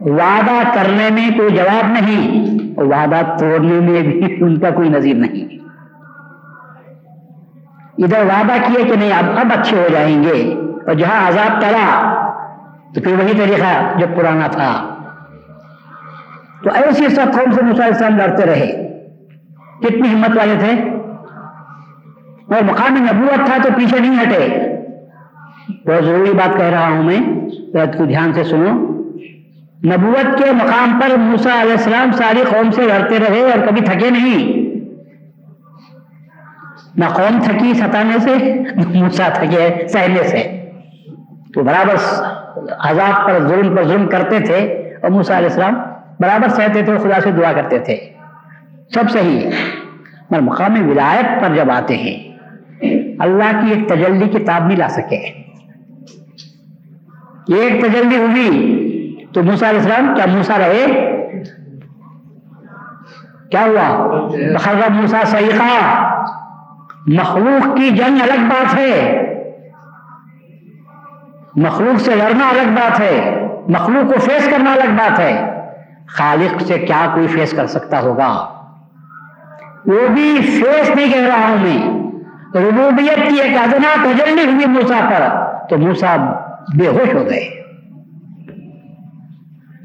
وعدہ 0.00 0.62
کرنے 0.74 1.08
میں 1.10 1.30
کوئی 1.36 1.50
جواب 1.50 1.92
نہیں۔ 1.92 2.61
وعدہ 2.76 3.36
توڑنے 3.38 3.90
میں 3.90 4.02
بھی 4.02 4.36
ان 4.40 4.58
کا 4.58 4.70
کوئی 4.70 4.88
نظیر 4.88 5.14
نہیں 5.14 5.52
ادھر 7.98 8.24
وعدہ 8.24 8.52
کیے 8.66 8.84
کہ 8.84 8.96
نہیں، 8.96 9.12
اب 9.12 9.24
اب 9.36 9.58
اچھے 9.58 9.76
ہو 9.76 9.88
جائیں 9.92 10.22
گے۔ 10.22 10.54
اور 10.86 10.94
جہاں 10.94 11.28
عذاب 11.28 11.60
ٹلا 11.60 12.12
تو 12.94 13.00
پھر 13.00 13.12
وہی 13.12 13.32
طریقہ 13.38 13.98
جو 13.98 14.06
پرانا 14.16 14.46
تھا۔ 14.46 14.94
تو 16.62 16.70
ایسی 16.74 17.08
سب 17.08 17.22
قوم 17.32 17.52
سے 17.52 17.62
مسلسل 17.62 18.16
لڑتے 18.16 18.46
رہے۔ 18.46 18.88
کتنی 19.80 20.14
ہمت 20.14 20.36
والے 20.36 20.54
تھے۔ 20.58 20.90
اور 22.54 22.64
مقام 22.64 23.06
نبوت 23.12 23.46
تھا 23.46 23.56
تو 23.62 23.68
پیچھے 23.76 23.98
نہیں 24.00 24.22
ہٹے۔ 24.22 24.58
بہت 25.86 26.04
ضروری 26.04 26.32
بات 26.32 26.56
کہہ 26.56 26.66
رہا 26.66 26.88
ہوں 26.88 27.02
میں 27.02 27.20
کو 27.98 28.04
دھیان 28.04 28.32
سے 28.32 28.44
سنو۔ 28.44 29.01
نبوت 29.84 30.38
کے 30.38 30.52
مقام 30.52 31.00
پر 31.00 31.16
موسا 31.16 31.62
علیہ 31.62 31.72
السلام 31.72 32.12
ساری 32.12 32.42
قوم 32.50 32.70
سے 32.70 32.82
لڑتے 32.82 33.18
رہے 33.18 33.40
اور 33.40 33.66
کبھی 33.66 33.80
تھکے 33.80 34.10
نہیں۔ 34.10 34.62
نہ 36.96 37.04
قوم 37.04 37.38
تھکی 37.42 37.74
ستانے 37.74 38.18
سے 38.18 38.54
موسا 38.98 39.28
تھکے 39.28 39.88
سہنے 39.88 40.22
سے۔ 40.22 40.70
تو 41.54 41.62
برابر 41.62 41.94
عذاب 42.78 43.26
پر 43.26 43.48
ظلم 43.48 43.76
پر 43.76 43.84
ظلم 43.84 44.06
کرتے 44.06 44.40
تھے 44.40 44.58
اور 45.02 45.10
موسا 45.10 45.38
علیہ 45.38 45.48
السلام 45.48 45.74
برابر 46.20 46.48
سہتے 46.48 46.82
تھے 46.82 46.92
اور 46.92 47.00
خدا 47.00 47.20
سے 47.20 47.30
دعا 47.30 47.52
کرتے 47.52 47.78
تھے۔ 47.78 47.96
سب 48.94 49.10
صحیح 49.10 49.50
مگر 50.30 50.40
مقام 50.40 50.90
ولایت 50.90 51.42
پر 51.42 51.54
جب 51.54 51.70
آتے 51.70 51.96
ہیں، 51.96 52.18
اللہ 53.18 53.60
کی 53.60 53.72
ایک 53.72 53.88
تجلی 53.88 54.28
کتاب 54.28 54.66
نہیں 54.66 54.78
لا 54.78 54.88
سکے۔ 54.88 55.16
ایک 57.56 57.84
تجلی 57.84 58.16
ہوئی 58.16 58.78
تو 59.34 59.42
موسا 59.42 59.68
علیہ 59.68 59.80
السلام، 59.80 60.14
کیا 60.14 60.24
موسا 60.26 60.58
رہے؟ 60.58 60.86
کیا 63.50 63.64
ہوا؟ 63.64 64.88
موسا 64.88 65.18
سیخا 65.24 66.02
مخلوق 67.06 67.76
کی 67.76 67.90
جنگ 67.90 68.22
الگ 68.22 68.48
بات 68.48 68.74
ہے۔ 68.74 69.22
مخلوق 71.56 72.00
سے 72.00 72.14
لڑنا 72.14 72.48
الگ 72.48 72.74
بات 72.74 73.00
ہے۔ 73.00 73.46
مخلوق 73.68 74.14
کو 74.14 74.20
فیس 74.20 74.48
کرنا 74.50 74.72
الگ 74.72 74.90
بات 74.90 75.20
ہے۔ 75.20 75.62
خالق 76.08 76.62
سے 76.62 76.78
کیا 76.78 77.06
کوئی 77.14 77.26
فیس 77.26 77.50
کر 77.56 77.66
سکتا 77.66 78.00
ہوگا؟ 78.00 78.48
وہ 79.86 80.08
بھی 80.08 80.62
فیس 80.62 80.90
نہیں 80.96 81.12
کہہ 81.12 81.26
رہا 81.26 81.48
ہوں 81.48 81.56
میں۔ 81.62 82.02
ربوبیت 82.54 83.28
کی 83.28 83.40
ایک 83.40 83.56
ادنا 83.56 84.02
تجلی 84.02 84.44
ہوئی 84.44 84.66
موسا 84.66 85.10
پر۔ 85.10 85.52
تو 85.68 85.78
موسا 85.78 86.16
بے 86.78 86.86
ہوش 86.88 87.14
ہو 87.14 87.24
گئے۔ 87.30 87.61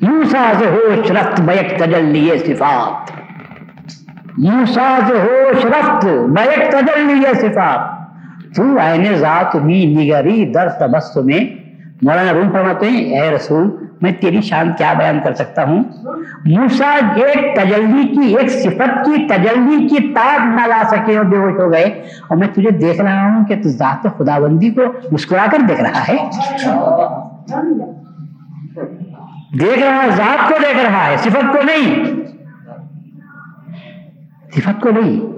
موسا 0.01 0.51
سے 0.60 0.65
ہوش 0.65 1.12
رفت 1.12 1.41
بیک 1.41 1.79
تجلی 1.79 2.31
صفات۔ 2.45 3.12
موسا 4.38 4.99
سے 5.07 5.13
ہوش 5.13 5.65
رفت 5.65 6.05
بیک 6.05 6.71
تجلی 6.71 7.33
صفات۔ 7.33 7.97
تو 8.55 8.63
عین 8.63 9.15
ذات 9.15 9.55
بھی 9.55 9.86
نگری 9.86 10.51
در 10.51 10.69
تبس 10.69 11.17
میں 11.17 11.39
مولانا 12.01 12.33
روم 12.33 12.51
فرماتے 12.51 12.86
ہیں، 12.86 13.21
اے 13.21 13.29
رسول، 13.31 13.69
میں 14.01 14.12
تیری 14.12 14.41
شان 14.41 14.71
کیا 14.77 14.93
بیان 14.93 15.19
کر 15.23 15.33
سکتا 15.33 15.63
ہوں؟ 15.63 15.83
موسا 16.45 16.95
ایک 17.15 17.56
تجلی 17.56 18.08
کی، 18.08 18.37
ایک 18.37 18.50
صفت 18.50 19.06
کی 19.06 19.27
تجلی 19.27 19.87
کی 19.87 20.13
تاب 20.13 20.45
نہ 20.45 20.67
لا 20.67 20.83
سکے 20.87 21.17
اور 21.17 21.25
بے 21.25 21.37
ہوش 21.37 21.54
ہو 21.60 21.71
گئے۔ 21.71 21.83
اور 22.27 22.37
میں 22.37 22.48
تجھے 22.48 22.69
دیکھ 22.69 23.02
رہا 23.02 23.35
ہوں 23.35 23.45
کہ 23.45 23.56
تو 23.56 23.69
ذات 23.69 24.08
خدا 24.17 24.39
بندی 24.39 24.69
کو 24.69 24.81
مسکرا 25.12 25.45
کر 25.52 25.58
دیکھ 25.69 25.81
رہا 25.81 26.08
ہے۔ 26.08 26.29
دیکھ 29.60 29.79
رہا 29.79 30.03
ہے، 30.03 30.10
ذات 30.10 30.49
کو 30.49 30.53
دیکھ 30.62 30.85
رہا 30.85 31.08
ہے، 31.08 31.17
صفت 31.17 31.53
کو 31.53 31.58
نہیں۔ 31.63 32.05
صفت 34.55 34.81
کو 34.81 34.89
نہیں۔ 34.89 35.37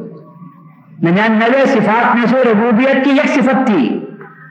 ننانوے 1.02 1.66
صفات 1.66 2.16
میں 2.16 2.26
سے 2.28 2.36
ربوبیت 2.52 3.04
کی 3.04 3.10
ایک 3.10 3.30
صفت 3.30 3.68
تھی، 3.68 4.06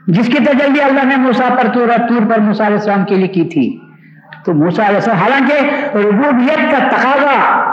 جس 0.07 0.25
کی 0.25 0.43
تجلی 0.43 0.81
اللہ 0.81 1.03
نے 1.03 1.15
موسا 1.15 1.55
پر 1.61 1.67
تور 1.73 1.87
تور 2.09 2.29
پر 2.29 2.39
موسا 2.39 2.67
علیہ 2.67 2.77
السلام 2.77 3.05
کے 3.05 3.15
لیے 3.15 3.27
کی 3.27 3.43
تھی۔ 3.43 3.79
تو 4.45 4.53
موسا 4.53 4.85
علیہ 4.87 4.95
السلام، 4.95 5.17
حالانکہ 5.17 5.63
ربوبیت 5.97 6.71
کا 6.71 6.77
تقاضا 6.87 7.65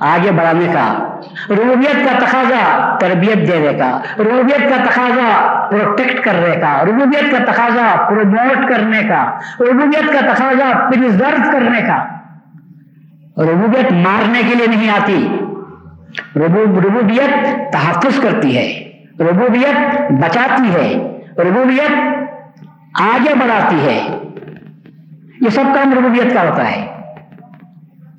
آگے 0.00 0.30
بڑھانے 0.30 0.66
کا 0.72 1.11
ربوبیت 1.50 2.04
کا 2.04 2.26
تقاضا 2.26 2.96
تربیت 3.00 3.48
دینے 3.48 3.72
کا، 3.78 4.00
ربوبیت 4.18 4.60
کا 4.60 4.84
تقاضا 4.84 5.58
پروٹیکٹ 5.70 6.24
کرنے 6.24 6.56
کا، 6.60 6.84
ربوبیت 6.84 7.30
کا 7.30 7.52
تقاضا 7.52 8.08
پروموٹ 8.08 8.68
کرنے 8.68 9.02
کا، 9.02 9.38
ربوبیت 9.60 10.12
کا 10.12 10.34
تقاضا 10.34 10.90
پرزرو 10.90 11.52
کرنے 11.52 11.80
کا۔ 11.80 12.04
ربوبیت 13.42 13.92
مارنے 13.92 14.40
کے 14.48 14.54
لیے 14.54 14.66
نہیں 14.66 14.90
آتی 14.90 15.38
ربوبیت 16.36 17.46
تحفظ 17.72 18.20
کرتی 18.20 18.56
ہے، 18.56 18.92
ربوبیت 19.20 20.00
بچاتی 20.10 20.74
ہے، 20.74 21.18
ربوبیت 21.38 21.92
آگے 23.00 23.34
بڑھاتی 23.34 23.76
ہے۔ 23.76 24.18
یہ 25.40 25.48
سب 25.48 25.62
کام 25.74 25.94
ربوبیت 25.98 26.34
کا 26.34 26.42
ہوتا 26.42 26.72
ہے۔ 26.72 27.01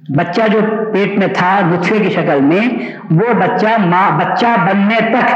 بچہ 0.10 0.41
جو 0.51 0.60
پیٹ 0.93 1.18
میں 1.18 1.28
تھا 1.28 1.60
نطفے 1.66 1.97
کی 1.97 2.10
شکل 2.10 2.41
میں، 2.41 2.68
وہ 3.12 3.34
بچہ 3.34 3.80
ماں 3.86 4.20
بچہ 4.20 4.45
بننے 4.45 4.95
تک، 4.95 5.36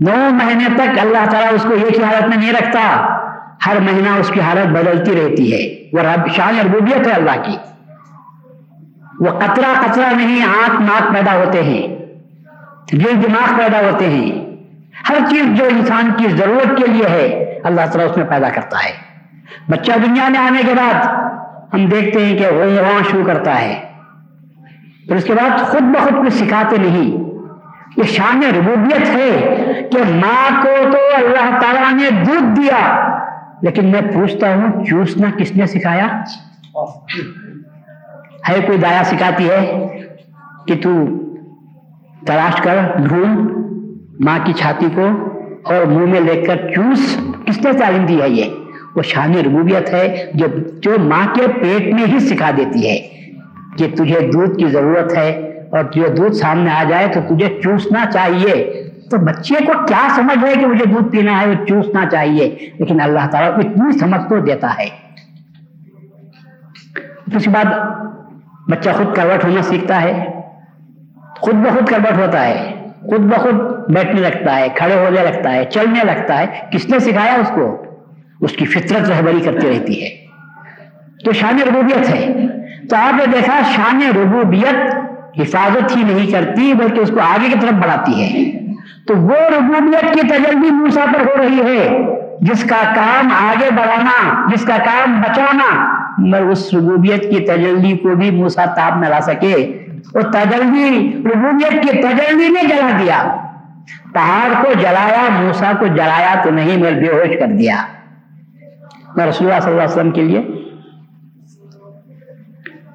نو 0.00 0.30
مہینے 0.30 0.64
تک 0.74 0.98
اللہ 0.98 1.30
تعالیٰ 1.30 1.52
اس 1.52 1.62
کو 1.62 1.70
ایک 1.70 1.98
ہی 1.98 2.04
حالت 2.04 2.28
میں 2.28 2.36
نہیں 2.36 2.52
رکھتا۔ 2.52 3.06
ہر 3.66 3.80
مہینہ 3.80 4.08
اس 4.20 4.28
کی 4.28 4.40
حالت 4.40 4.66
بدلتی 4.66 5.12
رہتی 5.12 5.52
ہے۔ 5.52 5.88
وہ 5.92 6.08
رب، 6.08 6.28
شان 6.28 6.60
ربوبیت 6.64 7.06
ہے 7.06 7.12
اللہ 7.12 7.42
کی۔ 7.42 7.56
وہ 9.20 9.38
قطرہ 9.38 9.80
قطرہ 9.86 10.14
نہیں، 10.16 10.44
آنکھ 10.44 10.82
ناک 10.82 11.14
پیدا 11.14 11.34
ہوتے 11.34 11.62
ہیں۔ 11.62 11.88
دل، 12.92 13.22
دماغ 13.22 13.58
پیدا 13.58 13.78
ہوتے 13.78 14.06
ہیں۔ 14.08 14.56
ہر 15.08 15.14
چیز 15.30 15.58
جو 15.58 15.64
انسان 15.64 16.10
کی 16.16 16.28
ضرورت 16.28 16.78
کے 16.78 16.86
لیے 16.86 17.08
ہے، 17.08 17.26
اللہ 17.64 17.80
تعالیٰ 17.80 18.10
اس 18.10 18.16
میں 18.16 18.26
پیدا 18.26 18.48
کرتا 18.48 18.78
ہے۔ 18.84 19.04
بچہ 19.68 19.92
دنیا 20.06 20.28
میں 20.28 20.40
آنے 20.40 20.62
کے 20.66 20.74
بعد 20.74 21.24
ہم 21.74 21.86
دیکھتے 21.86 22.26
ہیں 22.26 22.38
کہ 22.38 22.46
وہ 22.46 22.64
وہاں 22.64 23.10
شروع 23.10 23.24
کرتا 23.24 23.60
ہے۔ 23.60 23.82
پھر 25.08 25.16
اس 25.16 25.24
کے 25.24 25.32
بعد 25.32 25.58
خود 25.58 25.82
بخود 25.82 26.26
کچھ 26.26 26.34
سکھاتے 26.34 26.76
نہیں۔ 26.76 27.24
یہ 27.96 28.02
شان 28.02 28.42
ربوبیت 28.58 29.08
ہے 29.08 29.30
کہ 29.92 29.98
ماں 30.14 30.62
کو 30.62 30.90
تو 30.92 30.98
اللہ 31.16 31.58
تعالیٰ 31.58 31.92
نے 31.92 32.10
دودھ 32.10 32.60
دیا، 32.60 33.08
لیکن 33.62 33.84
میں 33.84 34.00
پوچھتا 34.00 34.54
ہوں 34.54 34.84
چوسنا 34.84 35.30
کس 35.36 35.56
نے 35.56 35.66
سکھایا؟ 35.66 36.06
ہے 38.48 38.60
کوئی 38.66 38.78
دایا 38.78 39.04
سکھاتی 39.04 39.50
ہے 39.50 39.88
کہ 40.66 40.74
تو 40.82 40.90
تلاش 42.26 42.60
کر، 42.60 42.76
ڈھونڈ 43.08 43.50
ماں 44.20 44.38
کی 44.44 44.52
چھاتی 44.52 44.86
کو 44.94 45.06
اور 45.62 45.86
منہ 45.86 46.10
میں 46.10 46.20
لے 46.20 46.42
کر 46.42 46.56
چوس، 46.74 47.18
کس 47.46 47.64
نے 47.64 47.72
تعلیم 47.72 48.06
دی 48.06 48.22
ہے 48.22 48.28
یہ؟ 48.28 48.63
وہ 48.96 49.02
شان 49.02 49.34
ربوبیت 49.34 49.90
ہے 49.90 50.30
جو 50.34 50.46
جو 50.80 50.96
ماں 50.98 51.34
کے 51.34 51.46
پیٹ 51.48 51.94
میں 51.94 52.06
ہی 52.06 52.18
سکھا 52.18 52.50
دیتی 52.56 52.90
ہے 52.90 52.98
کہ 53.78 53.86
تجھے 53.94 54.20
دودھ 54.20 54.58
کی 54.58 54.66
ضرورت 54.66 55.16
ہے 55.16 55.30
اور 55.72 55.84
جو 55.92 56.06
دودھ 56.16 56.36
سامنے 56.36 56.70
آ 56.70 56.84
جائے 56.88 57.08
تو 57.08 57.34
تجھے 57.34 57.60
چوسنا 57.64 58.04
چاہیے۔ 58.10 58.84
تو 59.10 59.16
بچے 59.16 59.54
کو 59.66 59.72
کیا 59.86 60.08
سمجھ 60.16 60.44
ہے 60.44 60.54
کہ 60.60 60.66
مجھے 60.66 60.84
دودھ 60.84 61.08
پینا 61.08 61.40
ہے؟ 61.40 61.46
وہ 61.46 61.64
چوسنا 61.64 62.08
چاہیے۔ 62.08 62.56
لیکن 62.78 63.00
اللہ 63.00 63.26
تعالیٰ 63.30 63.58
اتنی 63.58 63.98
سمجھ 63.98 64.28
تو 64.28 64.40
دیتا 64.40 64.74
ہے۔ 64.78 64.88
اس 67.36 67.44
کے 67.44 67.50
بعد 67.50 67.64
بچہ 68.70 68.90
خود 68.90 69.16
کروٹ 69.16 69.44
ہونا 69.44 69.62
سیکھتا 69.62 70.02
ہے۔ 70.02 70.40
خود 71.40 71.54
بخود 71.54 71.88
کروٹ 71.88 72.18
ہوتا 72.18 72.46
ہے۔ 72.46 72.74
خود 73.00 73.20
بخود 73.20 73.54
بیٹھنے 73.90 74.20
لگتا 74.20 74.56
ہے، 74.56 74.68
کھڑے 74.74 74.94
ہونے 74.94 75.22
لگتا 75.22 75.52
ہے، 75.52 75.64
چلنے 75.64 76.00
لگتا 76.04 76.38
ہے۔ 76.38 76.46
کس 76.72 76.90
نے 76.90 76.98
سکھایا 76.98 77.34
اس 77.34 77.50
کو؟ 77.54 77.83
اس 78.44 78.52
کی 78.52 78.64
فطرت 78.64 79.10
رہبری 79.10 79.40
کرتی 79.40 79.68
رہتی 79.68 80.04
ہے۔ 80.04 80.08
تو 81.24 81.32
شان 81.32 81.58
ربوبیت 81.68 82.10
ہے۔ 82.10 82.46
تو 82.90 82.96
آپ 82.96 83.14
نے 83.14 83.26
دیکھا 83.32 83.60
شان 83.76 84.00
ربوبیت 84.16 84.94
حفاظت 85.40 85.96
ہی 85.96 86.02
نہیں 86.02 86.30
کرتی، 86.30 86.72
بلکہ 86.74 87.00
اس 87.00 87.10
کو 87.10 87.20
آگے 87.20 87.46
کی 87.46 87.58
طرف 87.60 87.72
بڑھاتی 87.72 88.22
ہے۔ 88.22 88.60
تو 89.06 89.16
وہ 89.16 89.36
ربوبیت 89.58 90.14
کی 90.14 90.26
تجربی 90.26 90.70
موسا 90.70 91.04
پر 91.12 91.20
ہو 91.20 91.42
رہی 91.42 91.60
ہے، 91.60 91.98
جس 92.40 92.64
کا 92.64 92.92
کام 92.94 93.28
آگے 93.46 93.70
بڑھانا، 93.70 94.46
جس 94.54 94.64
کا 94.64 94.76
کام 94.76 95.20
بچانا، 95.20 95.94
مگر 96.18 96.42
اس 96.42 96.74
ربوبیت 96.74 97.22
کی 97.22 97.40
تجلی 97.40 97.96
کو 97.96 98.16
بھی 98.16 98.30
موسا 98.30 98.64
تاب 98.64 99.00
نہ 99.00 99.06
لا 99.06 99.20
سکے۔ 99.20 99.86
وہ 100.14 100.20
تجلی، 100.20 101.12
ربوبیت 101.24 101.82
کی 101.82 102.02
تجلی 102.02 102.48
نے 102.48 102.68
جلا 102.68 102.98
دیا۔ 102.98 103.36
پہاڑ 104.12 104.64
کو 104.64 104.72
جلایا 104.80 105.42
موسا 105.42 105.72
کو 105.78 105.86
جلایا 105.86 106.34
تو 106.42 106.50
نہیں، 106.50 106.76
مگر 106.76 106.92
بے 106.92 107.08
ہوش 107.08 107.38
کر 107.40 107.46
دیا۔ 107.46 107.76
میں 109.16 109.26
رسول 109.26 109.52
اللہ 109.52 109.60
صلی 109.60 109.70
اللہ 109.70 109.82
علیہ 109.82 109.92
وسلم 109.92 110.10
کے 110.10 110.22
لیے۔ 110.22 110.42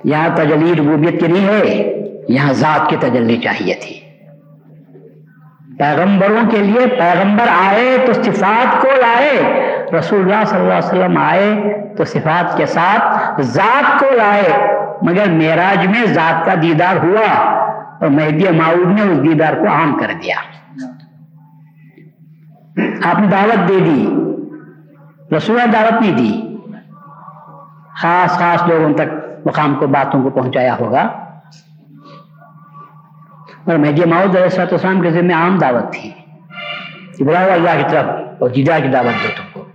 یہاں 0.03 0.29
تجلی 0.35 0.73
ربوبیت 0.73 1.19
کی 1.19 1.27
نہیں 1.27 1.47
ہے، 1.47 1.93
یہاں 2.29 2.53
ذات 2.53 2.89
کی 2.89 2.95
تجلی 2.99 3.37
چاہیے 3.37 3.73
تھی۔ 3.73 3.99
پیغمبروں 5.77 6.49
کے 6.51 6.57
لیے 6.57 6.87
پیغمبر 6.87 7.45
آئے 7.47 7.97
تو 8.05 8.13
صفات 8.13 8.81
کو 8.81 8.87
لائے، 8.87 9.41
رسول 9.99 10.21
اللہ 10.21 10.45
صلی 10.45 10.59
اللہ 10.59 10.73
علیہ 10.73 10.87
وسلم 10.87 11.17
آئے 11.17 11.53
تو 11.97 12.03
صفات 12.03 12.57
کے 12.57 12.65
ساتھ 12.65 13.41
ذات 13.41 13.99
کو 13.99 14.05
لائے۔ 14.15 14.49
مگر 15.01 15.31
معراج 15.31 15.87
میں 15.87 16.05
ذات 16.05 16.45
کا 16.45 16.53
دیدار 16.61 16.95
ہوا 16.95 17.33
اور 18.01 18.07
مہدی 18.07 18.49
معود 18.49 18.87
نے 18.87 19.11
اس 19.11 19.23
دیدار 19.23 19.53
کو 19.53 19.67
عام 19.67 19.97
کر 19.97 20.11
دیا۔ 20.23 20.35
آپ 23.03 23.19
نے 23.19 23.27
دعوت 23.27 23.69
دے 23.69 23.79
دی۔ 23.79 24.18
رسول 25.37 25.59
دعوت 25.73 26.01
نہیں 26.01 26.11
دی۔ 26.11 26.57
خاص 28.01 28.39
خاص 28.39 28.63
لوگوں 28.67 28.93
تک 28.93 29.13
مقام 29.45 29.75
کو 29.75 29.87
باتوں 29.87 30.23
کو 30.23 30.29
پہنچایا 30.29 30.75
ہوگا۔ 30.79 31.01
اور 33.65 33.77
مہدی 33.77 34.05
ماؤد 34.05 34.35
علیہ 34.35 34.59
السلام 34.59 35.01
کے 35.01 35.11
ذمہ 35.11 35.33
عام 35.33 35.57
دعوت 35.57 35.93
تھی۔ 35.93 36.11
بلاؤ 37.23 37.51
اللہ 37.51 37.69
کی 37.77 37.83
طرف 37.89 38.05
اور 38.39 38.49
جدا 38.49 38.79
کی 38.79 38.87
دعوت 38.87 39.23
دو 39.23 39.27
تم 39.37 39.43
کو۔ 39.53 39.65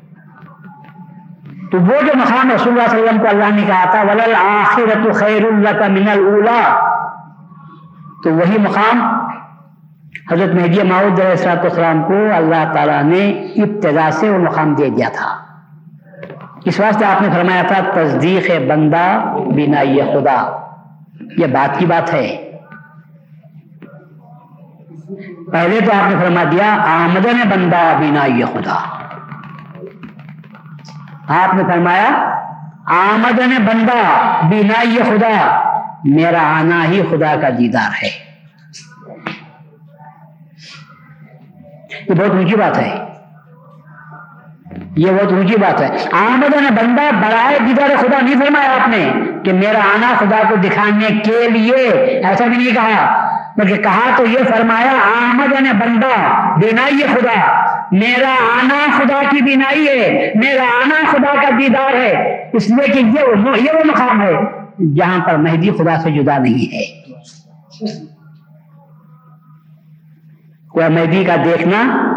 تو 1.73 1.81
وہ 1.81 2.01
جو 2.07 2.13
مقام 2.15 2.51
رسول 2.51 2.69
اللہ 2.69 2.89
صلی 2.89 2.99
اللہ 2.99 3.11
علیہ 3.11 3.11
وسلم 3.11 3.19
کو 3.19 3.27
اللہ 3.29 3.55
نے 3.55 3.63
کہا 3.67 3.85
تھا 3.91 4.03
ولل 4.03 4.35
آخرت 4.35 5.15
خیر 5.15 5.45
اللہ 5.45 5.79
کا 5.79 5.89
من 5.89 6.09
الاولا 6.09 6.91
تو 8.25 8.35
وہی 8.35 8.59
مقام 8.59 9.29
حضرت 10.33 10.55
مہدی 10.55 10.83
ماؤد 10.83 11.21
علیہ 11.21 11.49
السلام 11.49 12.03
کو 12.03 12.15
اللہ 12.35 12.73
تعالیٰ 12.73 13.03
نے 13.03 13.31
ابتدا 13.57 14.11
سے 14.11 14.31
وہ 14.31 14.39
مقام 14.39 14.75
دے 14.75 14.89
دیا 14.89 15.09
تھا۔ 15.09 15.44
اس 16.65 16.81
واسطے 16.81 17.05
آپ 17.05 17.23
نے 17.23 17.29
فرمایا 17.35 17.63
تھا، 17.63 17.81
تصدیق 17.95 18.51
بندہ 18.71 19.25
بنا 19.35 19.81
خدا۔ 19.81 20.67
یہ 21.39 21.47
بات 21.47 21.79
کی 21.79 21.87
بات 21.87 22.15
ہے۔ 22.15 22.51
پہلے 25.53 25.81
تو 25.81 25.93
آپ 25.93 26.11
نے 26.11 26.17
فرما 26.21 26.45
دیا، 26.53 26.75
آمدن 26.75 27.49
بندہ 27.49 27.77
بنا 27.77 28.27
خدا۔ 28.47 29.05
آپ 31.29 31.55
نے 31.55 31.63
فرمایا، 31.63 32.11
آمدن 32.87 33.65
بندہ 33.65 34.27
بنا 34.43 34.83
خدا 35.05 35.65
میرا 36.05 36.61
آنا 36.61 36.85
ہی 36.85 37.03
خدا 37.11 37.35
کا 37.41 37.49
دیدار 37.59 38.05
ہے۔ 38.05 38.11
یہ 42.09 42.15
بہت 42.15 42.31
اونچی 42.31 42.57
بات 42.57 42.79
ہے۔ 42.79 43.14
یہ 44.97 45.07
بہت 45.07 45.33
اونچی 45.33 45.55
بات 45.57 45.81
ہے۔ 45.81 45.89
آمد 46.13 46.55
نے 46.61 46.71
بندہ 46.71 47.03
برائے 47.15 47.59
دیدار 47.67 47.91
خدا 47.97 48.21
نہیں 48.23 48.35
فرمایا 48.35 48.71
آپ 48.73 48.89
نے 48.89 49.13
کہ 49.45 49.53
میرا 49.53 49.79
آنا 49.79 50.15
خدا 50.19 50.43
کو 50.49 50.57
دکھانے 50.57 51.07
کے 51.25 51.51
لیے۔ 51.51 51.89
ایسا 52.27 52.45
بھی 52.47 52.57
نہیں 52.57 52.75
کہا، 52.75 53.29
بلکہ 53.57 53.83
کہا 53.83 54.15
تو 54.17 54.25
یہ 54.27 54.39
فرمایا 54.39 54.93
آمد 54.93 55.61
نے 55.61 55.73
بندہ 55.73 56.27
بینائی 56.61 57.03
خدا۔ 57.13 57.65
میرا 57.93 58.35
آنا 58.63 58.99
خدا 58.99 59.23
کی 59.31 59.43
بینائی 59.43 59.89
ہے، 59.89 60.33
میرا 60.35 60.63
آنا 60.63 61.11
خدا 61.11 61.35
کا 61.43 61.49
دیدار 61.59 61.95
ہے۔ 61.95 62.45
اس 62.53 62.71
لیے 62.71 62.93
کہ 62.93 62.99
یہ 62.99 63.21
یہ 63.57 63.73
وہ 63.73 63.85
مقام 63.85 64.23
ہے 64.23 64.33
جہاں 64.95 65.25
پر 65.25 65.37
مہدی 65.37 65.71
خدا 65.71 66.01
سے 66.03 66.11
جدا 66.11 66.39
نہیں 66.39 66.75
ہے۔ 66.75 67.03
کوئی 70.69 70.89
مہدی 70.89 71.25
کا 71.25 71.37
دیکھنا 71.45 72.11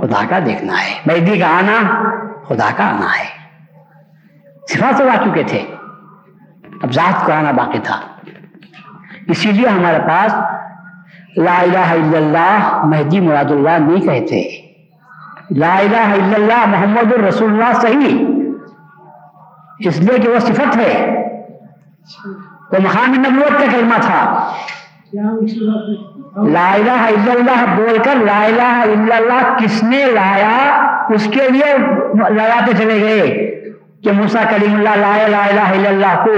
خدا 0.00 0.22
کا 0.28 0.38
دیکھنا۔ 0.46 0.72
ہے۔ 0.72 1.00
مہدی 1.06 1.38
کا 1.38 1.58
آنا 1.58 2.04
خدا 2.48 2.68
کا 2.76 2.84
آنا 2.84 3.18
ہے۔ 3.18 3.24
صفات 4.68 4.96
سے 4.96 5.10
آ 5.10 5.16
چکے 5.24 5.42
تھے۔ 5.42 5.66
اب 6.82 6.92
ذات 6.92 7.26
کو 7.26 7.32
آنا 7.32 7.50
باقی 7.50 7.78
تھا۔ 7.78 8.00
اسی 9.28 9.52
لیے 9.52 9.68
ہمارے 9.68 9.98
پاس 10.08 10.34
لا 11.36 11.58
الہ 11.58 11.78
الا 11.78 12.16
اللہ 12.16 12.84
مہدی 12.84 13.20
مراد 13.20 13.50
اللہ 13.50 13.78
نہیں 13.78 14.00
کہتے۔ 14.00 14.72
لا 15.56 15.78
الہ 15.78 15.96
الا 15.96 16.34
اللہ 16.34 16.66
محمد 16.66 17.12
الرسول 17.12 17.50
اللہ 17.52 17.80
صحیح۔ 17.80 18.26
اس 19.78 20.00
لیے 20.00 20.18
کہ 20.18 20.28
وہ 20.28 20.38
صفت 20.38 20.76
ہے۔ 20.76 21.24
وہ 22.72 22.78
مقام 22.82 23.14
نبوت 23.14 23.52
کا 23.52 23.64
کلمہ 23.72 24.00
تھا۔ 24.00 24.52
لا 26.36 26.70
الہ 26.72 26.98
الا 27.04 27.32
اللہ 27.32 27.64
بول 27.76 27.98
کر 28.04 28.24
لا 28.24 28.40
الہ 28.44 28.72
الا 28.82 29.16
اللہ 29.16 29.54
کس 29.58 29.82
نے 29.82 30.04
لایا 30.14 30.56
اس 31.14 31.28
کے 31.32 31.48
لیے 31.50 31.76
لگاتے 32.30 32.72
چلے 32.78 33.00
گئے 33.00 33.30
کہ 34.04 34.12
موسا 34.12 34.42
کلیم 34.50 34.74
اللہ 34.76 34.96
لائے 34.96 35.28
لا 35.28 35.44
الہ 35.44 35.68
الا 35.70 35.88
اللہ 35.88 36.22
کو 36.24 36.36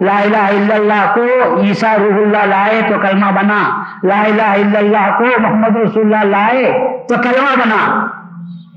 لا 0.00 0.16
الہ 0.18 0.44
الا 0.52 0.74
اللہ 0.74 1.04
کو 1.14 1.26
عیسیٰ 1.62 1.96
روح 1.98 2.16
اللہ 2.16 2.46
لائے 2.46 2.80
تو 2.88 2.98
کلمہ 3.02 3.30
بنا 3.36 3.62
لا 4.04 4.20
الہ 4.22 4.48
الا 4.54 4.78
اللہ 4.78 5.10
کو 5.18 5.40
محمد 5.40 5.76
رسول 5.76 6.14
اللہ 6.14 6.24
لائے 6.30 6.72
تو 7.08 7.22
کلمہ 7.22 7.54
بنا 7.56 7.82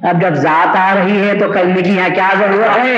اب 0.10 0.22
جب 0.22 0.34
ذات 0.40 0.76
آ 0.78 0.94
رہی 0.96 1.22
ہے 1.22 1.38
تو 1.40 1.52
کلمے 1.54 1.82
کی 1.82 1.92
یہاں 1.92 2.10
کیا 2.16 2.30
ضرورت 2.40 2.78
ہے 2.78 2.98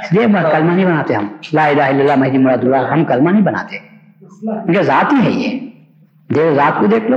اس 0.00 0.12
لیے 0.12 0.26
کلمہ 0.52 0.72
نہیں 0.72 0.86
بناتے 0.86 1.14
ہم۔ 1.14 1.26
لا 1.52 1.64
الہ 1.66 1.82
الا 1.82 1.86
اللہ 1.86 2.16
مہدی 2.16 2.38
مراد 2.38 2.58
اللہ، 2.62 2.76
ہم 2.76 3.04
کلمہ 3.04 3.30
نہیں 3.30 3.42
بناتے۔ 3.42 3.78
ان 4.42 4.74
یہ 4.74 4.82
ذات 4.82 5.12
ہی 5.12 5.26
ہے 5.26 5.30
یہ۔ 5.30 5.58
دیکھ 6.34 6.54
ذات 6.54 6.80
کو 6.80 6.86
دیکھ 6.86 7.10
لو۔ 7.10 7.16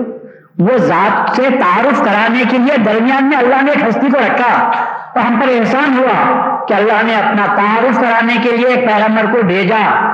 وہ 0.60 0.78
ذات 0.78 1.36
سے 1.36 1.44
تعارف 1.60 2.00
کرانے 2.00 2.44
کے 2.50 2.58
لیے 2.58 2.78
درمیان 2.78 3.30
میں 3.30 3.38
اللہ 3.38 3.62
نے 3.62 3.72
ایک 3.72 3.90
ہستی 3.90 4.12
کو 4.12 4.18
رکھا۔ 4.18 4.72
تو 5.14 5.28
ہم 5.28 5.40
پر 5.42 5.48
احسان 5.60 6.00
ہوا 6.00 6.42
کہ 6.66 6.74
اللہ 6.74 7.06
نے 7.06 7.16
اپنا 7.16 7.46
تعارف 7.56 8.00
کرانے 8.00 8.36
کے 8.44 8.58
لیے 8.58 8.68
ایک 8.68 8.90
پیغمبر 8.90 9.26
کو 9.32 9.46
بھیجا۔ 9.48 10.12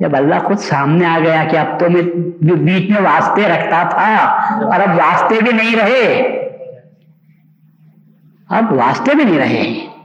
جب 0.00 0.16
اللہ 0.16 0.34
خود 0.44 0.58
سامنے 0.58 1.06
آ 1.06 1.18
گیا 1.24 1.44
کہ 1.50 1.56
اب 1.56 1.80
تو 1.80 1.90
میں 1.90 2.02
بیچ 2.56 2.90
میں 2.90 3.02
واسطے 3.02 3.42
رکھتا 3.48 3.82
تھا 3.82 4.16
اور 4.54 4.80
اب 4.80 4.98
واسطے 4.98 5.34
بھی 5.42 5.52
نہیں 5.52 5.76
رہے۔ 5.76 6.22
اب 8.48 8.72
واسطے 8.72 9.10
بھی 9.14 9.24
نہیں 9.24 9.38
رہے۔ 9.38 9.97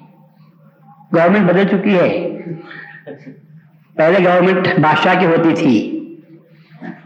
گورنمنٹ 1.15 1.51
بدل 1.51 1.67
چکی 1.67 1.99
ہے۔ 1.99 2.37
پہلے 3.95 4.25
گورنمنٹ 4.25 4.67
بادشاہ 4.79 5.19
کی 5.19 5.25
ہوتی 5.25 5.55
تھی۔ 5.55 5.99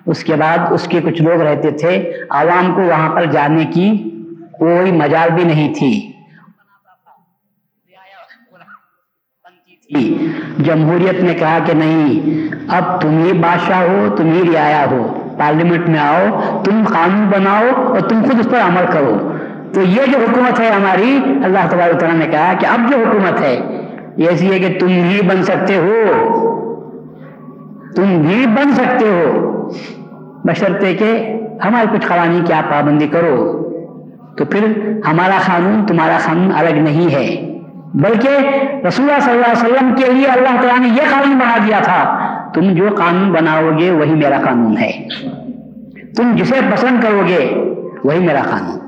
اس 0.05 0.23
کے 0.23 0.35
بعد 0.35 0.57
اس 0.69 0.87
کے 0.87 1.01
کچھ 1.01 1.21
لوگ 1.21 1.41
رہتے 1.41 1.71
تھے۔ 1.71 2.13
عوام 2.29 2.75
کو 2.75 2.81
وہاں 2.81 3.15
پر 3.15 3.25
جانے 3.25 3.65
کی 3.65 3.97
کوئی 4.59 4.91
مجال 4.91 5.29
بھی 5.31 5.43
نہیں 5.43 5.73
تھی۔ 5.73 6.11
جمہوریت 10.59 11.23
نے 11.23 11.33
کہا 11.33 11.59
کہ 11.65 11.73
نہیں، 11.73 12.19
اب 12.67 13.01
تم 13.01 13.23
ہی 13.23 13.33
بادشاہ 13.33 13.81
ہو، 13.81 14.15
تم 14.17 14.31
ہی 14.31 14.51
رعایا 14.53 14.85
ہو۔ 14.91 15.29
پارلیمنٹ 15.39 15.89
میں 15.89 15.99
آؤ، 15.99 16.25
تم 16.63 16.83
قانون 16.93 17.27
بناؤ 17.27 17.83
اور 17.85 17.99
تم 17.99 18.23
خود 18.23 18.39
اس 18.39 18.47
پر 18.51 18.59
عمل 18.59 18.85
کرو۔ 18.93 19.31
تو 19.73 19.81
یہ 19.81 20.01
جو 20.11 20.17
حکومت 20.17 20.59
ہے 20.59 20.71
ہماری، 20.71 21.19
اللہ 21.43 21.59
تبارک 21.69 21.99
تعالیٰ 21.99 22.19
نے 22.19 22.27
کہا 22.27 22.53
کہ 22.59 22.65
اب 22.65 22.91
جو 22.91 22.97
حکومت 22.97 23.41
ہے 23.41 23.86
یہ 24.17 24.29
ایسی 24.29 24.53
ہے 24.53 24.59
کہ 24.59 24.79
تم 24.79 24.87
ہی 24.87 25.19
بن 25.21 25.43
سکتے 25.43 25.77
ہو۔ 25.77 25.93
تم 27.95 28.21
بھی 28.21 28.45
بن 28.47 28.71
سکتے 28.71 29.05
ہو۔ 29.05 29.69
بشرطے 30.43 30.93
کہ 30.93 31.35
ہمارے 31.65 31.97
کچھ 31.97 32.07
قوانین 32.07 32.45
کی 32.45 32.53
آپ 32.53 32.71
پابندی 32.71 33.07
کرو۔ 33.07 33.63
تو 34.37 34.45
پھر 34.45 34.65
ہمارا 35.07 35.39
قانون 35.45 35.85
تمہارا 35.85 36.17
قانون 36.25 36.51
الگ 36.55 36.75
نہیں 36.75 37.15
ہے۔ 37.15 37.59
بلکہ 37.93 38.37
رسول 38.87 39.09
اللہ 39.09 39.19
صلی 39.19 39.33
اللہ 39.33 39.51
علیہ 39.51 39.65
وسلم 39.65 39.95
کے 39.95 40.13
لیے 40.13 40.25
اللہ 40.25 40.61
تعالیٰ 40.61 40.79
نے 40.79 40.87
یہ 40.87 41.01
قانون 41.11 41.37
بنا 41.37 41.57
دیا 41.67 41.79
تھا۔ 41.83 42.27
تم 42.53 42.73
جو 42.73 42.87
قانون 42.97 43.31
بناؤ 43.31 43.77
گے 43.79 43.91
وہی 43.91 44.13
میرا 44.13 44.37
قانون 44.43 44.77
ہے۔ 44.77 45.07
تم 46.17 46.35
جسے 46.35 46.55
پسند 46.71 47.03
کرو 47.03 47.21
گے 47.27 47.53
وہی 48.03 48.19
میرا 48.19 48.41
قانون۔ 48.49 48.86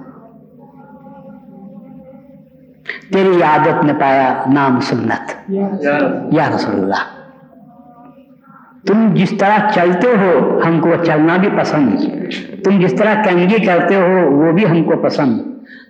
تیری 3.14 3.44
عادت 3.44 3.86
نے 3.86 3.94
پایا 3.94 4.44
نام 4.54 4.80
سنت۔ 4.80 5.50
یا 6.34 6.44
رسول۔ 6.56 6.76
اللہ 6.76 6.96
تم 8.88 9.14
جس 9.14 9.34
طرح 9.40 9.70
چلتے 9.70 10.08
ہو 10.08 10.60
ہم 10.68 10.80
کو 10.80 10.90
چلنا 11.04 11.38
بھی 11.38 11.50
پسند۔ 11.60 12.00
تم 12.64 12.80
جس 12.80 12.94
طرح 13.00 13.24
کنگی 13.24 13.66
کرتے 13.66 13.96
ہو 13.96 14.32
وہ 14.32 14.52
بھی 14.52 14.68
ہم 14.68 14.84
کو 14.84 14.98
پسند۔ 15.04 15.40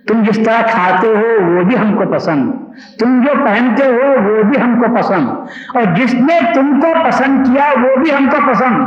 تم 0.08 0.22
جس 0.22 0.36
طرح 0.36 0.62
کھاتے 0.62 1.06
ہو 1.06 1.54
وہ 1.54 1.62
بھی 1.62 1.78
ہم 1.78 1.96
کو 1.96 2.12
پسند۔ 2.12 2.52
تم 2.98 3.24
جو 3.24 3.32
پہنتے 3.44 3.84
ہو 3.84 4.30
وہ 4.30 4.42
بھی 4.42 4.60
ہم 4.62 4.82
کو 4.82 4.96
پسند۔ 4.96 5.28
اور 5.74 5.82
جس 5.94 6.14
نے 6.14 6.52
تم 6.54 6.80
کو 6.80 6.86
پسند 7.04 7.46
کیا 7.46 7.70
وہ 7.76 7.96
بھی 7.96 8.10
ہم 8.10 8.28
کو 8.30 8.52
پسند۔ 8.52 8.84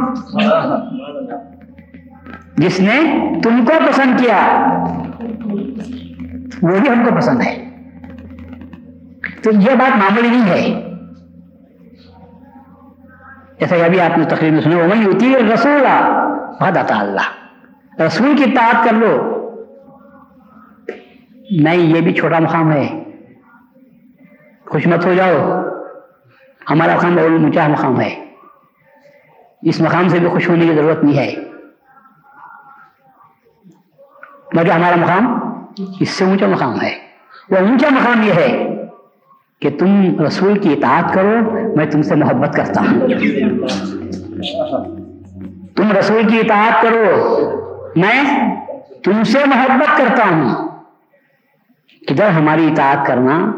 جس 2.57 2.79
نے 2.79 3.19
تم 3.43 3.65
کو 3.65 3.73
پسند 3.87 4.19
کیا 4.19 4.67
وہ 6.61 6.79
بھی 6.81 6.89
ہم 6.89 7.05
کو 7.09 7.15
پسند 7.15 7.41
ہے۔ 7.41 7.72
تو 9.43 9.51
یہ 9.51 9.75
بات 9.75 9.97
معمولی 9.97 10.29
نہیں 10.29 10.49
ہے۔ 10.49 10.93
جیسا 13.59 13.77
کہ 13.77 13.83
ابھی 13.83 14.01
آپ 14.01 14.17
نے 14.17 14.25
تقریب 14.25 14.53
میں 14.53 14.61
سنا 14.61 14.77
وہ 14.77 15.03
ہوتی 15.03 15.33
ہے 15.33 15.39
رسول 15.53 15.85
اللہ 16.89 17.21
رسول 18.01 18.37
کی 18.37 18.43
اطاعت 18.43 18.85
کر 18.85 18.93
لو۔ 18.93 19.39
نہیں 21.51 21.77
یہ 21.77 22.01
بھی 22.01 22.13
چھوٹا 22.13 22.39
مقام 22.39 22.71
ہے۔ 22.71 23.03
خوش 24.65 24.87
مت 24.87 25.05
ہو 25.05 25.13
جاؤ۔ 25.13 25.61
ہمارا 26.69 26.95
مقام 26.95 27.15
بہت 27.15 27.25
اونچا 27.25 27.67
مقام 27.67 28.01
ہے۔ 28.01 28.33
اس 29.61 29.81
مقام 29.81 30.09
سے 30.09 30.19
بھی 30.19 30.27
خوش 30.27 30.49
ہونے 30.49 30.67
کی 30.67 30.75
ضرورت 30.75 31.03
نہیں 31.03 31.17
ہے۔ 31.17 31.35
بلکہ 34.53 34.71
ہمارا 34.71 34.95
مقام 34.95 35.43
اس 35.99 36.09
سے 36.09 36.25
اونچا 36.25 36.47
مقام 36.47 36.81
ہے۔ 36.81 36.99
وہ 37.49 37.57
اونچا 37.57 37.87
مقام 37.91 38.23
یہ 38.23 38.33
ہے۔ 38.33 38.82
کہ 39.63 39.69
تم 39.69 40.21
رسول 40.25 40.59
کی 40.59 40.73
اطاعت 40.73 41.13
کرو، 41.13 41.51
میں 41.75 41.85
تم 41.85 42.01
سے 42.01 42.15
محبت 42.15 42.55
کرتا 42.55 42.81
ہوں۔ 42.81 42.99
تم 45.75 45.91
رسول 45.99 46.27
کی 46.27 46.39
اطاعت 46.39 46.81
کرو، 46.81 47.29
میں 47.95 48.55
تم 49.03 49.23
سے 49.23 49.39
محبت 49.45 49.97
کرتا 49.97 50.23
ہوں۔ 50.31 50.67
کدھر 52.07 52.29
ہماری 52.29 52.67
اطاعت 52.71 53.05
کرنا 53.05 53.51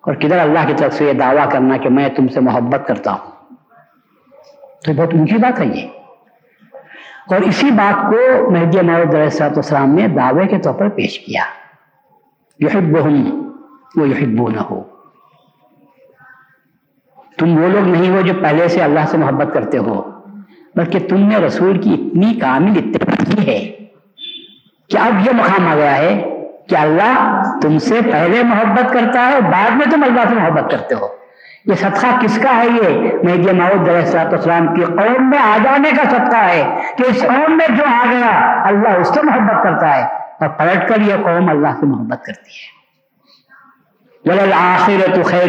اور 0.00 0.14
کدھر 0.14 0.38
اللہ 0.38 0.58
کی 0.66 0.72
طرف 0.76 0.94
سے 0.94 1.04
یہ 1.04 1.12
دعویٰ 1.12 1.50
کرنا 1.50 1.76
کہ 1.76 1.88
میں 1.88 2.08
تم 2.08 2.28
سے 2.28 2.40
محبت 2.40 2.88
کرتا 2.88 3.12
ہوں۔ 3.12 3.54
تو 4.84 4.92
بہت 4.96 5.14
اونچی 5.14 5.36
بات 5.36 5.60
ہے 5.60 5.66
یہ۔ 5.66 5.88
اور 7.28 7.40
اسی 7.40 7.70
بات 7.70 8.02
کو 8.02 8.50
مہدی 8.50 8.80
مہدی 8.80 9.16
علیہ 9.16 9.42
السلام 9.42 9.90
نے 9.90 10.08
دعوے 10.08 10.46
کے 10.46 10.58
طور 10.58 10.74
پر 10.74 10.88
پیش 10.88 11.18
کیا۔ 11.18 11.42
یحبہم 12.58 13.42
وہ 13.96 14.08
یحبو 14.08 14.48
نہ 14.48 14.60
ہو 14.60 14.95
تم 17.38 17.62
وہ 17.62 17.68
لوگ 17.68 17.88
نہیں 17.88 18.10
ہو 18.10 18.20
جو 18.20 18.32
پہلے 18.42 18.68
سے 18.68 18.82
اللہ 18.82 19.00
سے 19.08 19.18
محبت 19.18 19.54
کرتے 19.54 19.78
ہو، 19.78 20.10
بلکہ 20.74 20.98
تم 20.98 21.16
نے 21.16 21.36
رسول 21.36 21.80
کی 21.80 21.94
اتنی 21.94 22.34
کامل 22.34 22.72
اتباع 22.76 23.24
کی 23.24 23.46
ہے۔ 23.46 23.68
کہ 24.90 24.98
اب 24.98 25.26
یہ 25.26 25.30
مقام 25.34 25.68
آ 25.68 25.74
گیا 25.74 25.98
ہے 25.98 26.24
کہ 26.68 26.76
اللہ 26.76 27.42
تم 27.62 27.78
سے 27.78 27.98
پہلے 28.12 28.42
محبت 28.42 28.92
کرتا 28.92 29.30
ہے 29.32 29.40
بعد 29.40 29.70
میں 29.70 29.86
تم 29.90 30.04
اللہ 30.04 30.20
سے 30.28 30.34
محبت 30.34 30.70
کرتے 30.70 30.94
ہو؟ 30.94 31.06
یہ 31.66 31.74
صدقہ 31.74 32.06
کس 32.20 32.38
کا 32.42 32.56
ہے 32.56 32.66
یہ؟ 32.66 33.12
مہدی 33.22 33.52
ماؤد 33.52 33.88
اسلام 33.88 34.74
کی 34.74 34.84
قوم 34.84 35.30
میں 35.30 35.38
آ 35.38 35.56
جانے 35.64 35.90
کا 35.90 36.10
صدقہ 36.10 36.36
ہے 36.36 36.76
کہ 36.98 37.02
اس 37.02 37.22
قوم 37.22 37.56
میں 37.56 37.76
جو 37.76 37.84
آ 37.84 38.04
گیا، 38.10 38.62
اللہ 38.66 38.88
اس 38.88 39.14
سے 39.14 39.22
محبت 39.22 39.62
کرتا 39.62 39.96
ہے۔ 39.96 40.02
اور 40.04 40.48
پلٹ 40.48 40.88
کر 40.88 41.00
یہ 41.00 41.14
قوم 41.14 41.48
اللہ 41.48 41.68
سے 41.80 41.86
محبت 41.86 42.22
کرتی 42.24 42.50
ہے۔ 42.50 42.75
خیر 45.24 45.48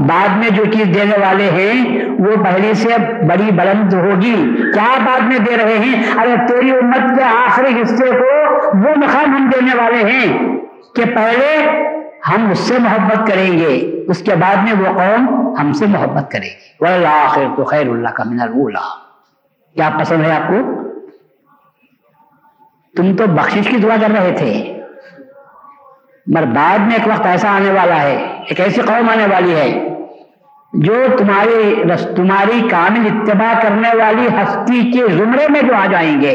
بعد 0.00 0.36
میں 0.36 0.50
جو 0.50 0.64
چیز 0.64 0.94
دینے 0.94 1.16
والے 1.18 1.50
ہیں، 1.50 2.04
وہ 2.18 2.44
پہلے 2.44 2.74
سے 2.74 2.88
بڑی 3.28 3.50
بلند 3.50 3.92
ہوگی۔ 3.92 4.62
کیا 4.74 4.98
بعد 5.06 5.20
میں 5.20 5.38
دے 5.38 5.56
رہے 5.64 5.78
ہیں؟ 5.78 6.04
ارے 6.16 6.46
تیری 6.48 6.70
امت 6.70 7.18
کے 7.18 7.24
آخری 7.24 7.82
حصے 7.82 8.06
کو 8.06 8.54
وہ 8.78 8.94
مقام 8.96 9.36
ہم 9.36 9.50
دینے 9.54 9.74
والے 9.74 10.10
ہیں 10.10 10.56
کہ 10.94 11.04
پہلے 11.04 11.70
ہم 12.28 12.50
اس 12.50 12.58
سے 12.58 12.74
محبت 12.78 13.26
کریں 13.26 13.58
گے، 13.58 14.04
اس 14.08 14.18
کے 14.18 14.34
بعد 14.34 14.56
میں 14.56 14.72
وہ 14.72 14.98
قوم 14.98 15.54
ہم 15.60 15.72
سے 15.72 15.86
محبت 15.86 16.30
کرے 16.30 16.46
گی۔ 16.46 17.04
آخر 17.04 17.44
تو 17.56 17.64
خیر 17.64 17.88
اللہ 17.88 18.08
کا 18.08 18.24
من 18.26 18.40
اللہ 18.40 18.88
کیا 19.74 19.90
پسند 20.00 20.24
ہے 20.24 20.32
آپ 20.32 20.48
کو؟ 20.48 20.82
تم 22.96 23.16
تو 23.16 23.24
بخشش 23.26 23.68
کی 23.68 23.76
دعا 23.76 23.96
کر 24.00 24.10
رہے 24.10 24.34
تھے۔ 24.38 24.81
مگر 26.26 26.44
بعد 26.44 26.78
میں 26.78 26.96
ایک 26.96 27.08
وقت 27.08 27.26
ایسا 27.26 27.56
آنے 27.56 27.70
والا 27.70 28.02
ہے، 28.02 28.16
ایک 28.48 28.60
ایسی 28.60 28.80
قوم 28.80 29.08
آنے 29.08 29.26
والی 29.26 29.54
ہے 29.54 29.88
جو 30.72 30.94
تمہاری 31.18 31.82
تمہاری 32.16 32.68
کامل 32.70 33.08
اتباع 33.12 33.62
کرنے 33.62 33.88
والی 34.02 34.26
ہستی 34.26 34.92
کے 34.92 35.12
زمرے 35.12 35.46
میں 35.48 35.60
جو 35.60 35.74
آ 35.74 35.86
جائیں 35.86 36.20
گے، 36.20 36.32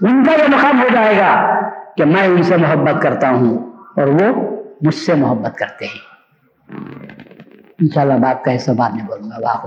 ان 0.00 0.24
کا 0.24 0.32
یہ 0.32 0.48
مقام 0.48 0.82
ہو 0.82 0.86
جائے 0.92 1.18
گا 1.18 1.60
کہ 1.96 2.04
میں 2.04 2.26
ان 2.26 2.42
سے 2.42 2.56
محبت 2.56 3.02
کرتا 3.02 3.30
ہوں 3.30 3.58
اور 3.96 4.06
وہ 4.06 4.56
مجھ 4.82 4.94
سے 4.94 5.14
محبت 5.14 5.56
کرتے 5.56 5.86
ہیں۔ 5.86 6.18
انشاءاللہ 7.80 8.14
بات 8.14 8.44
کا 8.44 8.56
حصہ 8.56 8.70
بعد 8.70 8.90
میں 8.90 9.04
بولوں 9.04 9.30
گا۔ 9.30 9.48
واقع 9.48 9.66